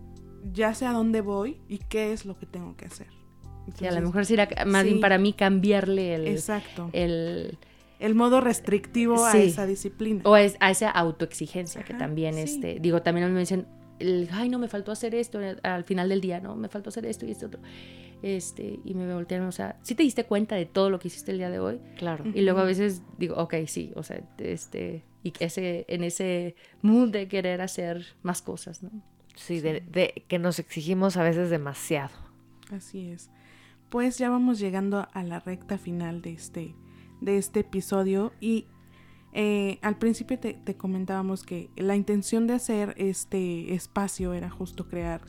ya 0.53 0.73
sé 0.75 0.87
a 0.87 0.93
dónde 0.93 1.21
voy 1.21 1.61
y 1.69 1.79
qué 1.79 2.13
es 2.13 2.25
lo 2.25 2.39
que 2.39 2.47
tengo 2.47 2.77
que 2.77 2.87
hacer. 2.87 3.09
Sí, 3.09 3.87
a 3.87 3.91
lo 3.91 3.99
Entonces, 3.99 4.03
mejor 4.05 4.27
sería 4.27 4.49
más 4.67 4.83
sí. 4.83 4.89
bien 4.89 5.01
para 5.01 5.19
mí 5.19 5.33
cambiarle 5.33 6.15
el, 6.15 6.29
Exacto. 6.29 6.89
el 6.93 7.59
El 7.99 8.15
modo 8.15 8.41
restrictivo 8.41 9.25
a 9.27 9.37
esa 9.37 9.67
disciplina. 9.67 10.23
o 10.25 10.37
es, 10.37 10.57
a 10.61 10.71
esa 10.71 10.91
autoexigencia 10.91 11.83
que 11.83 11.93
también 11.95 12.35
sí. 12.35 12.41
este 12.41 12.79
digo 12.81 13.03
también 13.03 13.33
me 13.35 13.41
dicen 13.41 13.67
el, 14.01 14.29
ay 14.33 14.49
no 14.49 14.59
me 14.59 14.67
faltó 14.69 14.91
hacer 14.93 15.15
esto 15.15 15.39
al 15.63 15.85
final 15.85 16.09
del 16.09 16.21
día 16.21 16.41
no 16.41 16.57
me 16.57 16.69
faltó 16.69 16.89
hacer 16.89 17.07
esto 17.07 17.27
y 17.27 17.31
esto 17.31 17.47
otro 17.47 17.61
este 18.23 18.81
y 18.85 18.95
me 18.95 19.13
voltearon 19.15 19.47
o 19.49 19.53
sea 19.53 19.79
sí 19.83 19.95
te 19.95 20.03
diste 20.03 20.25
cuenta 20.25 20.57
de 20.57 20.67
todo 20.67 20.91
lo 20.91 20.99
que 20.99 21.09
hiciste 21.09 21.31
el 21.33 21.39
día 21.39 21.51
de 21.51 21.59
hoy 21.61 21.81
Claro. 21.97 22.25
y 22.35 22.41
luego 22.43 22.59
a 22.61 22.65
veces 22.65 23.03
digo 23.19 23.37
ok 23.37 23.55
sí 23.67 23.93
o 23.97 24.03
sea 24.03 24.21
este 24.39 25.05
y 25.23 25.33
ese 25.39 25.85
en 25.89 26.03
ese 26.05 26.55
mood 26.83 27.11
de 27.11 27.29
querer 27.29 27.61
hacer 27.61 28.05
más 28.23 28.43
cosas 28.43 28.83
no 28.83 28.91
Sí, 29.37 29.61
de, 29.61 29.81
de 29.81 30.25
que 30.29 30.39
nos 30.39 30.59
exigimos 30.59 31.17
a 31.17 31.23
veces 31.23 31.49
demasiado. 31.49 32.11
Así 32.73 33.07
es. 33.09 33.31
Pues 33.89 34.19
ya 34.19 34.29
vamos 34.29 34.59
llegando 34.59 35.09
a 35.11 35.23
la 35.23 35.41
recta 35.41 35.79
final 35.79 36.21
de 36.21 36.33
este, 36.33 36.75
de 37.23 37.39
este 37.39 37.61
episodio 37.61 38.33
y 38.41 38.67
eh, 39.33 39.79
al 39.83 39.97
principio 39.97 40.39
te, 40.39 40.77
comentábamos 40.77 41.45
que 41.45 41.71
la 41.77 41.97
intención 41.97 42.47
de 42.47 42.55
hacer 42.55 42.95
este 42.97 43.75
espacio 43.75 44.33
era 44.35 44.51
justo 44.51 44.89
crear 44.89 45.21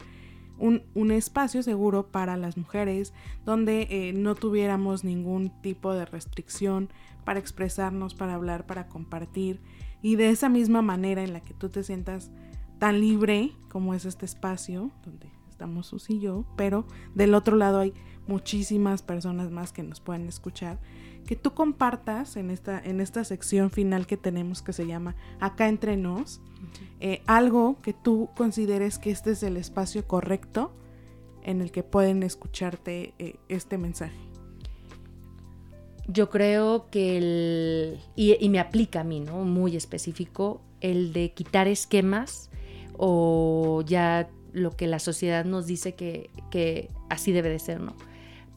un, 0.58 0.84
un 0.94 1.12
espacio 1.12 1.62
seguro 1.64 2.08
para 2.08 2.38
las 2.38 2.58
mujeres 2.58 3.14
donde 3.46 3.88
eh, 3.90 4.14
no 4.14 4.36
tuviéramos 4.36 5.04
ningún 5.04 5.50
tipo 5.62 5.94
de 5.94 6.06
restricción 6.06 6.90
para 7.26 7.40
expresarnos, 7.40 8.16
para 8.16 8.36
hablar, 8.36 8.66
para 8.66 8.88
compartir. 8.88 9.60
Y 10.02 10.16
de 10.16 10.30
esa 10.30 10.50
misma 10.50 10.82
manera 10.82 11.24
en 11.24 11.34
la 11.34 11.42
que 11.42 11.54
tú 11.54 11.70
te 11.70 11.84
sientas 11.84 12.32
tan 12.80 13.00
libre 13.00 13.52
como 13.70 13.94
es 13.94 14.06
este 14.06 14.26
espacio 14.26 14.90
donde 15.06 15.30
estamos 15.50 15.86
Sus 15.86 16.10
y 16.10 16.20
yo, 16.20 16.44
pero 16.58 16.88
del 17.14 17.36
otro 17.36 17.56
lado 17.56 17.78
hay 17.78 17.94
muchísimas 18.28 19.04
personas 19.04 19.52
más 19.52 19.72
que 19.72 19.84
nos 19.84 20.02
pueden 20.02 20.28
escuchar, 20.28 20.80
que 21.26 21.36
tú 21.36 21.54
compartas 21.54 22.36
en 22.36 22.50
esta, 22.50 22.80
en 22.80 23.00
esta 23.00 23.24
sección 23.24 23.72
final 23.72 24.08
que 24.08 24.18
tenemos 24.18 24.62
que 24.62 24.74
se 24.74 24.86
llama 24.86 25.16
Acá 25.40 25.68
entre 25.68 25.98
nos, 25.98 26.42
eh, 27.00 27.22
algo 27.26 27.78
que 27.82 27.94
tú 27.94 28.30
consideres 28.36 29.00
que 29.00 29.12
este 29.12 29.32
es 29.32 29.44
el 29.44 29.58
espacio 29.58 30.08
correcto 30.08 30.74
en 31.44 31.62
el 31.62 31.72
que 31.72 31.84
pueden 31.84 32.24
escucharte 32.24 33.14
eh, 33.18 33.36
este 33.50 33.78
mensaje. 33.78 34.20
Yo 36.08 36.30
creo 36.30 36.90
que 36.90 37.18
el, 37.18 38.00
y, 38.16 38.36
y 38.44 38.50
me 38.50 38.60
aplica 38.60 39.02
a 39.02 39.04
mí, 39.04 39.20
¿no? 39.20 39.44
Muy 39.46 39.76
específico, 39.76 40.62
el 40.82 41.14
de 41.14 41.32
quitar 41.32 41.68
esquemas 41.68 42.50
o 42.98 43.84
ya 43.86 44.30
lo 44.52 44.72
que 44.72 44.88
la 44.88 45.00
sociedad 45.00 45.46
nos 45.46 45.66
dice 45.68 45.94
que, 45.94 46.30
que 46.50 46.90
así 47.10 47.32
debe 47.32 47.50
de 47.50 47.60
ser, 47.60 47.80
¿no? 47.80 47.96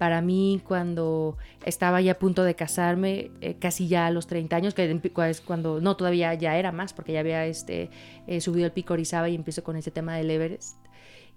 Para 0.04 0.20
mí, 0.20 0.60
cuando 0.68 1.38
estaba 1.64 1.98
ya 2.02 2.12
a 2.12 2.18
punto 2.18 2.44
de 2.44 2.54
casarme, 2.54 3.30
eh, 3.40 3.56
casi 3.58 3.88
ya 3.88 4.04
a 4.04 4.10
los 4.10 4.26
30 4.26 4.54
años, 4.54 4.74
que 4.74 5.00
es 5.30 5.40
cuando, 5.40 5.80
no, 5.80 5.96
todavía 5.96 6.34
ya 6.34 6.58
era 6.58 6.72
más, 6.72 6.92
porque 6.92 7.14
ya 7.14 7.20
había 7.20 7.46
este, 7.46 7.88
eh, 8.26 8.42
subido 8.42 8.66
el 8.66 8.72
pico 8.72 8.92
Orizaba 8.92 9.30
y 9.30 9.34
empiezo 9.34 9.64
con 9.64 9.76
ese 9.76 9.90
tema 9.90 10.14
del 10.14 10.30
Everest. 10.30 10.76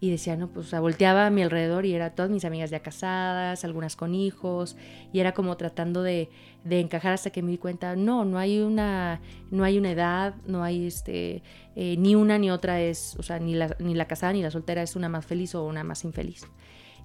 Y 0.01 0.11
decía, 0.11 0.35
no, 0.35 0.49
pues 0.49 0.65
o 0.67 0.69
sea, 0.69 0.81
volteaba 0.81 1.27
a 1.27 1.29
mi 1.29 1.43
alrededor 1.43 1.85
y 1.85 1.93
era 1.93 2.09
todas 2.09 2.29
mis 2.29 2.43
amigas 2.43 2.69
ya 2.69 2.81
casadas, 2.81 3.63
algunas 3.63 3.95
con 3.95 4.13
hijos, 4.13 4.75
y 5.13 5.21
era 5.21 5.33
como 5.33 5.55
tratando 5.55 6.03
de, 6.03 6.29
de 6.65 6.81
encajar 6.81 7.13
hasta 7.13 7.29
que 7.29 7.41
me 7.41 7.51
di 7.51 7.57
cuenta, 7.57 7.95
no, 7.95 8.25
no 8.25 8.37
hay 8.37 8.59
una, 8.59 9.21
no 9.49 9.63
hay 9.63 9.77
una 9.77 9.91
edad, 9.91 10.35
no 10.45 10.61
hay 10.61 10.87
este, 10.87 11.41
eh, 11.77 11.95
ni 11.97 12.15
una 12.15 12.37
ni 12.37 12.51
otra 12.51 12.81
es, 12.81 13.15
o 13.17 13.23
sea, 13.23 13.39
ni 13.39 13.55
la, 13.55 13.77
ni 13.79 13.95
la 13.95 14.09
casada 14.09 14.33
ni 14.33 14.41
la 14.41 14.51
soltera 14.51 14.81
es 14.81 14.97
una 14.97 15.07
más 15.07 15.25
feliz 15.25 15.55
o 15.55 15.63
una 15.63 15.85
más 15.85 16.03
infeliz. 16.03 16.45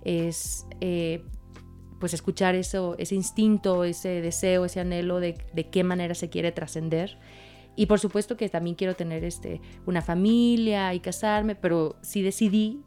Es 0.04 0.66
eh, 0.80 1.22
pues 2.02 2.14
escuchar 2.14 2.56
eso, 2.56 2.96
ese 2.98 3.14
instinto, 3.14 3.84
ese 3.84 4.20
deseo, 4.20 4.64
ese 4.64 4.80
anhelo 4.80 5.20
de, 5.20 5.38
de 5.52 5.68
qué 5.70 5.84
manera 5.84 6.16
se 6.16 6.30
quiere 6.30 6.50
trascender. 6.50 7.16
Y 7.76 7.86
por 7.86 8.00
supuesto 8.00 8.36
que 8.36 8.48
también 8.48 8.74
quiero 8.74 8.96
tener 8.96 9.22
este, 9.22 9.60
una 9.86 10.02
familia 10.02 10.92
y 10.94 10.98
casarme, 10.98 11.54
pero 11.54 11.94
sí 12.02 12.22
decidí 12.22 12.82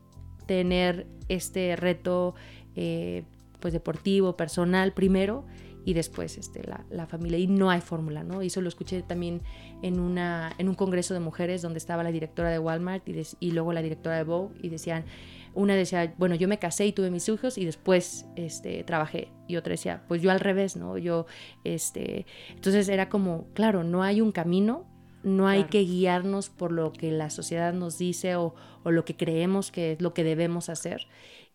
tener 0.48 1.08
este 1.30 1.78
reto 1.78 2.36
eh, 2.76 3.24
pues 3.62 3.74
deportivo, 3.74 4.36
personal 4.36 4.92
primero 4.92 5.46
y 5.86 5.94
después 5.94 6.38
este, 6.38 6.62
la, 6.90 7.08
familia. 7.08 7.40
Y 7.40 7.48
no 7.48 7.70
hay 7.70 7.80
fórmula, 7.80 8.26
¿no? 8.26 8.44
Y 8.44 8.48
eso 8.48 8.60
lo 8.60 8.68
escuché 8.68 9.02
también 9.02 9.42
en, 9.82 9.98
una, 9.98 10.52
en 10.58 10.68
un 10.68 10.76
congreso 10.76 11.14
de 11.14 11.22
mujeres 11.22 11.62
donde 11.62 11.78
estaba 11.78 12.04
la 12.04 12.12
directora 12.12 12.50
de 12.50 12.60
Walmart 12.60 13.08
y, 13.08 13.24
y 13.40 13.52
luego 13.52 13.72
la 13.72 13.82
directora 13.82 14.18
de 14.18 14.26
Vogue 14.26 14.56
y 14.62 14.68
decían, 14.68 15.06
una 15.56 15.76
decía, 15.76 16.14
bueno, 16.18 16.36
yo 16.36 16.48
me 16.48 16.60
casé 16.60 16.86
y 16.86 16.92
tuve 16.92 17.10
mis 17.10 17.28
hijos 17.28 17.58
y 17.58 17.66
después 17.66 18.26
este, 18.36 18.84
trabajé. 18.84 19.30
Y 19.48 19.56
otra 19.56 19.72
decía, 19.72 20.04
pues 20.08 20.22
yo 20.22 20.32
al 20.32 20.40
revés, 20.40 20.76
¿no? 20.76 20.98
Yo, 20.98 21.26
este, 21.64 22.26
entonces 22.50 22.88
era 22.90 23.10
como, 23.10 23.48
claro, 23.54 23.84
no 23.84 24.04
hay 24.04 24.22
un 24.22 24.32
camino, 24.32 24.86
no 25.24 25.48
hay 25.48 25.64
que 25.64 25.82
guiarnos 25.82 26.50
por 26.50 26.72
lo 26.72 26.94
que 26.94 27.12
la 27.12 27.32
sociedad 27.32 27.74
nos 27.74 27.98
dice 27.98 28.36
o, 28.36 28.54
o, 28.84 28.92
lo 28.92 29.06
que 29.06 29.16
creemos 29.16 29.72
que 29.72 29.94
es 29.94 30.02
lo 30.02 30.14
que 30.14 30.24
debemos 30.24 30.70
hacer 30.70 31.08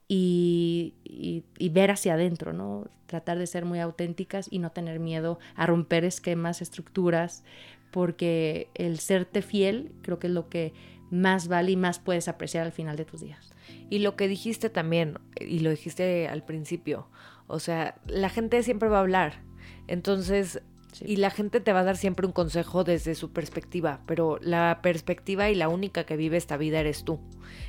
y, 0.08 0.94
y, 1.04 1.68
ver 1.68 1.92
hacia 1.92 2.14
adentro, 2.14 2.52
¿no? 2.52 2.88
Tratar 3.06 3.38
de 3.38 3.46
ser 3.46 3.64
muy 3.64 3.78
auténticas 3.78 4.48
y 4.50 4.58
no 4.58 4.72
tener 4.72 4.98
miedo 4.98 5.38
a 5.54 5.66
romper 5.66 6.04
esquemas, 6.04 6.62
estructuras, 6.62 7.44
porque 7.92 8.68
el 8.74 8.98
serte 8.98 9.40
fiel 9.40 9.92
creo 10.02 10.18
que 10.18 10.26
es 10.26 10.32
lo 10.32 10.48
que 10.48 10.72
más 11.10 11.48
vale 11.48 11.72
y 11.72 11.76
más 11.76 11.98
puedes 11.98 12.28
apreciar 12.28 12.64
al 12.64 12.72
final 12.72 12.96
de 12.96 13.04
tus 13.04 13.20
días. 13.20 13.52
Y 13.88 13.98
lo 14.00 14.16
que 14.16 14.28
dijiste 14.28 14.70
también, 14.70 15.18
y 15.40 15.60
lo 15.60 15.70
dijiste 15.70 16.28
al 16.28 16.44
principio, 16.44 17.08
o 17.46 17.58
sea, 17.58 17.96
la 18.06 18.28
gente 18.28 18.62
siempre 18.62 18.88
va 18.88 18.98
a 18.98 19.00
hablar. 19.00 19.42
Entonces, 19.88 20.62
y 21.00 21.16
la 21.16 21.30
gente 21.30 21.60
te 21.60 21.72
va 21.72 21.80
a 21.80 21.84
dar 21.84 21.96
siempre 21.96 22.26
un 22.26 22.32
consejo 22.32 22.84
desde 22.84 23.14
su 23.14 23.32
perspectiva, 23.32 24.00
pero 24.06 24.38
la 24.40 24.80
perspectiva 24.82 25.50
y 25.50 25.54
la 25.54 25.68
única 25.68 26.04
que 26.04 26.16
vive 26.16 26.36
esta 26.36 26.56
vida 26.56 26.80
eres 26.80 27.04
tú. 27.04 27.20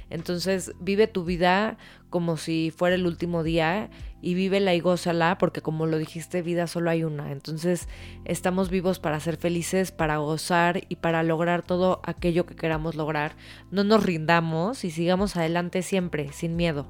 Entonces 0.10 0.74
vive 0.80 1.08
tu 1.08 1.24
vida 1.24 1.78
como 2.10 2.36
si 2.38 2.74
fuera 2.76 2.96
el 2.96 3.06
último 3.06 3.44
día 3.44 3.90
y 4.22 4.34
vívela 4.34 4.76
y 4.76 4.80
gózala, 4.80 5.38
porque 5.38 5.62
como 5.62 5.86
lo 5.86 5.98
dijiste, 5.98 6.42
vida 6.42 6.68
solo 6.68 6.90
hay 6.90 7.04
una. 7.04 7.32
Entonces 7.32 7.88
estamos 8.26 8.70
vivos 8.70 9.00
para 9.00 9.20
ser 9.20 9.38
felices, 9.38 9.92
para 9.92 10.18
gozar 10.18 10.82
y 10.90 10.98
para 10.98 11.24
lograr 11.24 11.64
todo 11.64 12.02
aquello 12.04 12.46
que 12.46 12.56
queramos 12.56 12.96
lograr. 12.96 13.36
No 13.72 13.84
nos 13.84 14.04
rindamos 14.04 14.84
y 14.84 14.92
sigamos 14.92 15.38
adelante 15.38 15.82
siempre, 15.82 16.34
sin 16.34 16.56
miedo. 16.56 16.88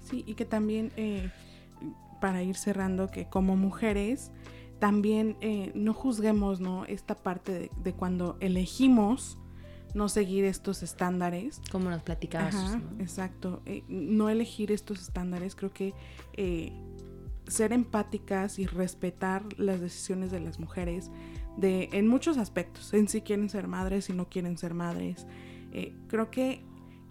Sí, 0.00 0.24
y 0.26 0.34
que 0.34 0.44
también, 0.44 0.92
eh, 0.96 1.30
para 2.20 2.42
ir 2.42 2.56
cerrando, 2.56 3.10
que 3.10 3.28
como 3.28 3.56
mujeres 3.56 4.30
también 4.78 5.36
eh, 5.40 5.72
no 5.74 5.94
juzguemos 5.94 6.60
¿no? 6.60 6.84
esta 6.84 7.14
parte 7.14 7.70
de, 7.82 7.92
cuando 7.92 8.36
elegimos 8.40 9.38
no 9.94 10.08
seguir 10.08 10.44
estos 10.44 10.82
estándares. 10.82 11.62
Como 11.72 11.88
nos 11.88 12.02
platicabas. 12.02 12.76
Exacto. 12.98 13.62
Eh, 13.64 13.82
no 13.88 14.28
elegir 14.28 14.70
estos 14.70 15.00
estándares, 15.00 15.56
creo 15.56 15.72
que 15.72 15.94
eh, 16.34 16.72
ser 17.46 17.72
empáticas 17.72 18.58
y 18.58 18.66
respetar 18.66 19.44
las 19.58 19.80
decisiones 19.80 20.30
de 20.30 20.40
las 20.40 20.58
mujeres 20.58 21.10
de, 21.56 21.88
en 21.92 22.08
muchos 22.08 22.36
aspectos, 22.36 22.92
en 22.92 23.08
si 23.08 23.22
quieren 23.22 23.48
ser 23.48 23.68
madres, 23.68 24.06
si 24.06 24.12
no 24.12 24.28
quieren 24.28 24.58
ser 24.58 24.74
madres. 24.74 25.26
creo 26.08 26.30
que 26.30 26.62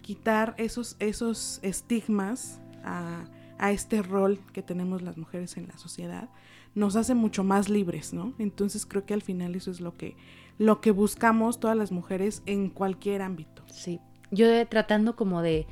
quitar 0.02 0.54
esos, 0.56 0.94
esos 1.00 1.58
estigmas 1.62 2.60
a, 2.84 3.24
a 3.58 3.72
este 3.72 4.02
rol 4.02 4.38
que 4.52 4.62
tenemos 4.62 5.02
las 5.02 5.16
mujeres 5.16 5.56
en 5.56 5.68
la 5.68 5.78
sociedad 5.78 6.28
nos 6.74 6.94
hace 6.94 7.14
mucho 7.14 7.42
más 7.42 7.68
libres, 7.68 8.12
¿no? 8.12 8.34
Entonces 8.38 8.84
creo 8.84 9.06
que 9.06 9.14
al 9.14 9.22
final 9.22 9.54
eso 9.54 9.70
es 9.70 9.80
lo 9.80 9.96
que, 9.96 10.14
lo 10.58 10.80
que 10.80 10.90
buscamos 10.90 11.58
todas 11.58 11.76
las 11.76 11.90
mujeres 11.90 12.42
en 12.44 12.68
cualquier 12.68 13.22
ámbito. 13.22 13.62
Sí, 13.68 13.98
yo 14.30 14.46
tratando 14.68 15.16
como 15.16 15.40
de, 15.40 15.66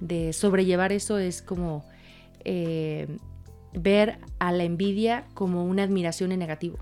de, 0.00 0.32
sobrellevar 0.34 0.92
eso 0.92 1.18
es 1.18 1.40
como 1.40 1.82
eh, 2.44 3.08
ver 3.72 4.18
a 4.38 4.52
la 4.52 4.64
envidia 4.64 5.26
como 5.32 5.64
una 5.64 5.82
admiración 5.82 6.30
en 6.30 6.40
negativo, 6.40 6.78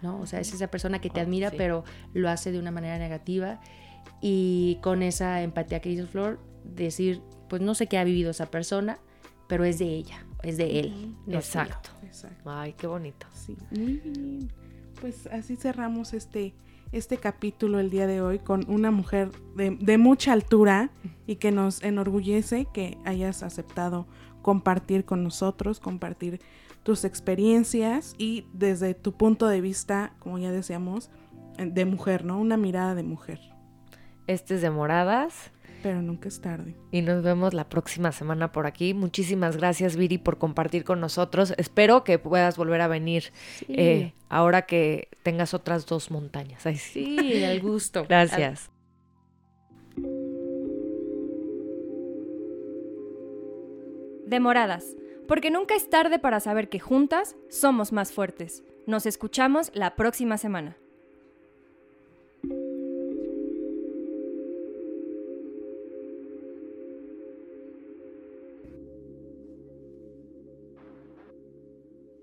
¿no? 0.00 0.20
O 0.20 0.26
sea, 0.26 0.40
es 0.40 0.54
esa 0.54 0.68
persona 0.68 1.00
que 1.00 1.10
te 1.10 1.20
ah, 1.20 1.24
admira 1.24 1.50
pero 1.50 1.84
lo 2.14 2.30
hace 2.30 2.50
de 2.50 2.58
una 2.58 2.70
manera 2.70 2.98
negativa 2.98 3.60
y 4.22 4.78
con 4.82 5.02
esa 5.02 5.42
empatía 5.42 5.80
que 5.80 5.90
dice 5.90 6.06
Flor, 6.06 6.40
decir, 6.64 7.20
pues 7.48 7.62
no 7.62 7.74
sé 7.74 7.86
qué 7.88 7.98
ha 7.98 8.04
vivido 8.04 8.30
esa 8.30 8.46
persona, 8.46 8.98
pero 9.48 9.64
es 9.64 9.78
de 9.78 9.86
ella, 9.86 10.24
es 10.42 10.56
de 10.56 10.80
él. 10.80 11.16
Exacto. 11.26 11.90
Ay, 12.44 12.74
qué 12.74 12.86
bonito. 12.86 13.26
Sí, 13.32 13.56
muy 13.70 13.96
bien. 13.98 14.52
Pues 15.00 15.26
así 15.28 15.56
cerramos 15.56 16.14
este, 16.14 16.54
este 16.92 17.16
capítulo 17.16 17.80
el 17.80 17.90
día 17.90 18.06
de 18.06 18.20
hoy 18.20 18.38
con 18.38 18.64
una 18.68 18.90
mujer 18.90 19.30
de, 19.56 19.70
de 19.70 19.98
mucha 19.98 20.32
altura 20.32 20.90
y 21.26 21.36
que 21.36 21.50
nos 21.50 21.82
enorgullece 21.82 22.66
que 22.72 22.98
hayas 23.04 23.42
aceptado 23.42 24.06
compartir 24.42 25.04
con 25.04 25.24
nosotros, 25.24 25.80
compartir 25.80 26.40
tus 26.82 27.04
experiencias 27.04 28.14
y 28.18 28.46
desde 28.52 28.94
tu 28.94 29.12
punto 29.12 29.46
de 29.46 29.60
vista, 29.60 30.14
como 30.20 30.38
ya 30.38 30.50
decíamos, 30.50 31.10
de 31.58 31.84
mujer, 31.84 32.24
¿no? 32.24 32.38
Una 32.38 32.56
mirada 32.56 32.94
de 32.94 33.02
mujer. 33.02 33.40
Este 34.26 34.54
es 34.54 34.62
de 34.62 34.70
moradas. 34.70 35.50
Pero 35.82 36.02
nunca 36.02 36.28
es 36.28 36.40
tarde. 36.40 36.74
Y 36.90 37.02
nos 37.02 37.22
vemos 37.22 37.54
la 37.54 37.68
próxima 37.68 38.10
semana 38.12 38.50
por 38.50 38.66
aquí. 38.66 38.94
Muchísimas 38.94 39.56
gracias, 39.56 39.96
Viri, 39.96 40.18
por 40.18 40.38
compartir 40.38 40.84
con 40.84 41.00
nosotros. 41.00 41.54
Espero 41.56 42.04
que 42.04 42.18
puedas 42.18 42.56
volver 42.56 42.80
a 42.80 42.88
venir 42.88 43.32
eh, 43.68 44.12
ahora 44.28 44.62
que 44.62 45.08
tengas 45.22 45.54
otras 45.54 45.86
dos 45.86 46.10
montañas. 46.10 46.62
sí, 46.76 47.44
al 47.44 47.60
gusto. 47.60 48.04
Gracias. 48.08 48.70
Demoradas, 54.26 54.96
porque 55.26 55.50
nunca 55.50 55.74
es 55.74 55.88
tarde 55.88 56.18
para 56.18 56.40
saber 56.40 56.68
que 56.68 56.80
juntas 56.80 57.36
somos 57.48 57.92
más 57.92 58.12
fuertes. 58.12 58.62
Nos 58.86 59.06
escuchamos 59.06 59.70
la 59.74 59.96
próxima 59.96 60.36
semana. 60.38 60.76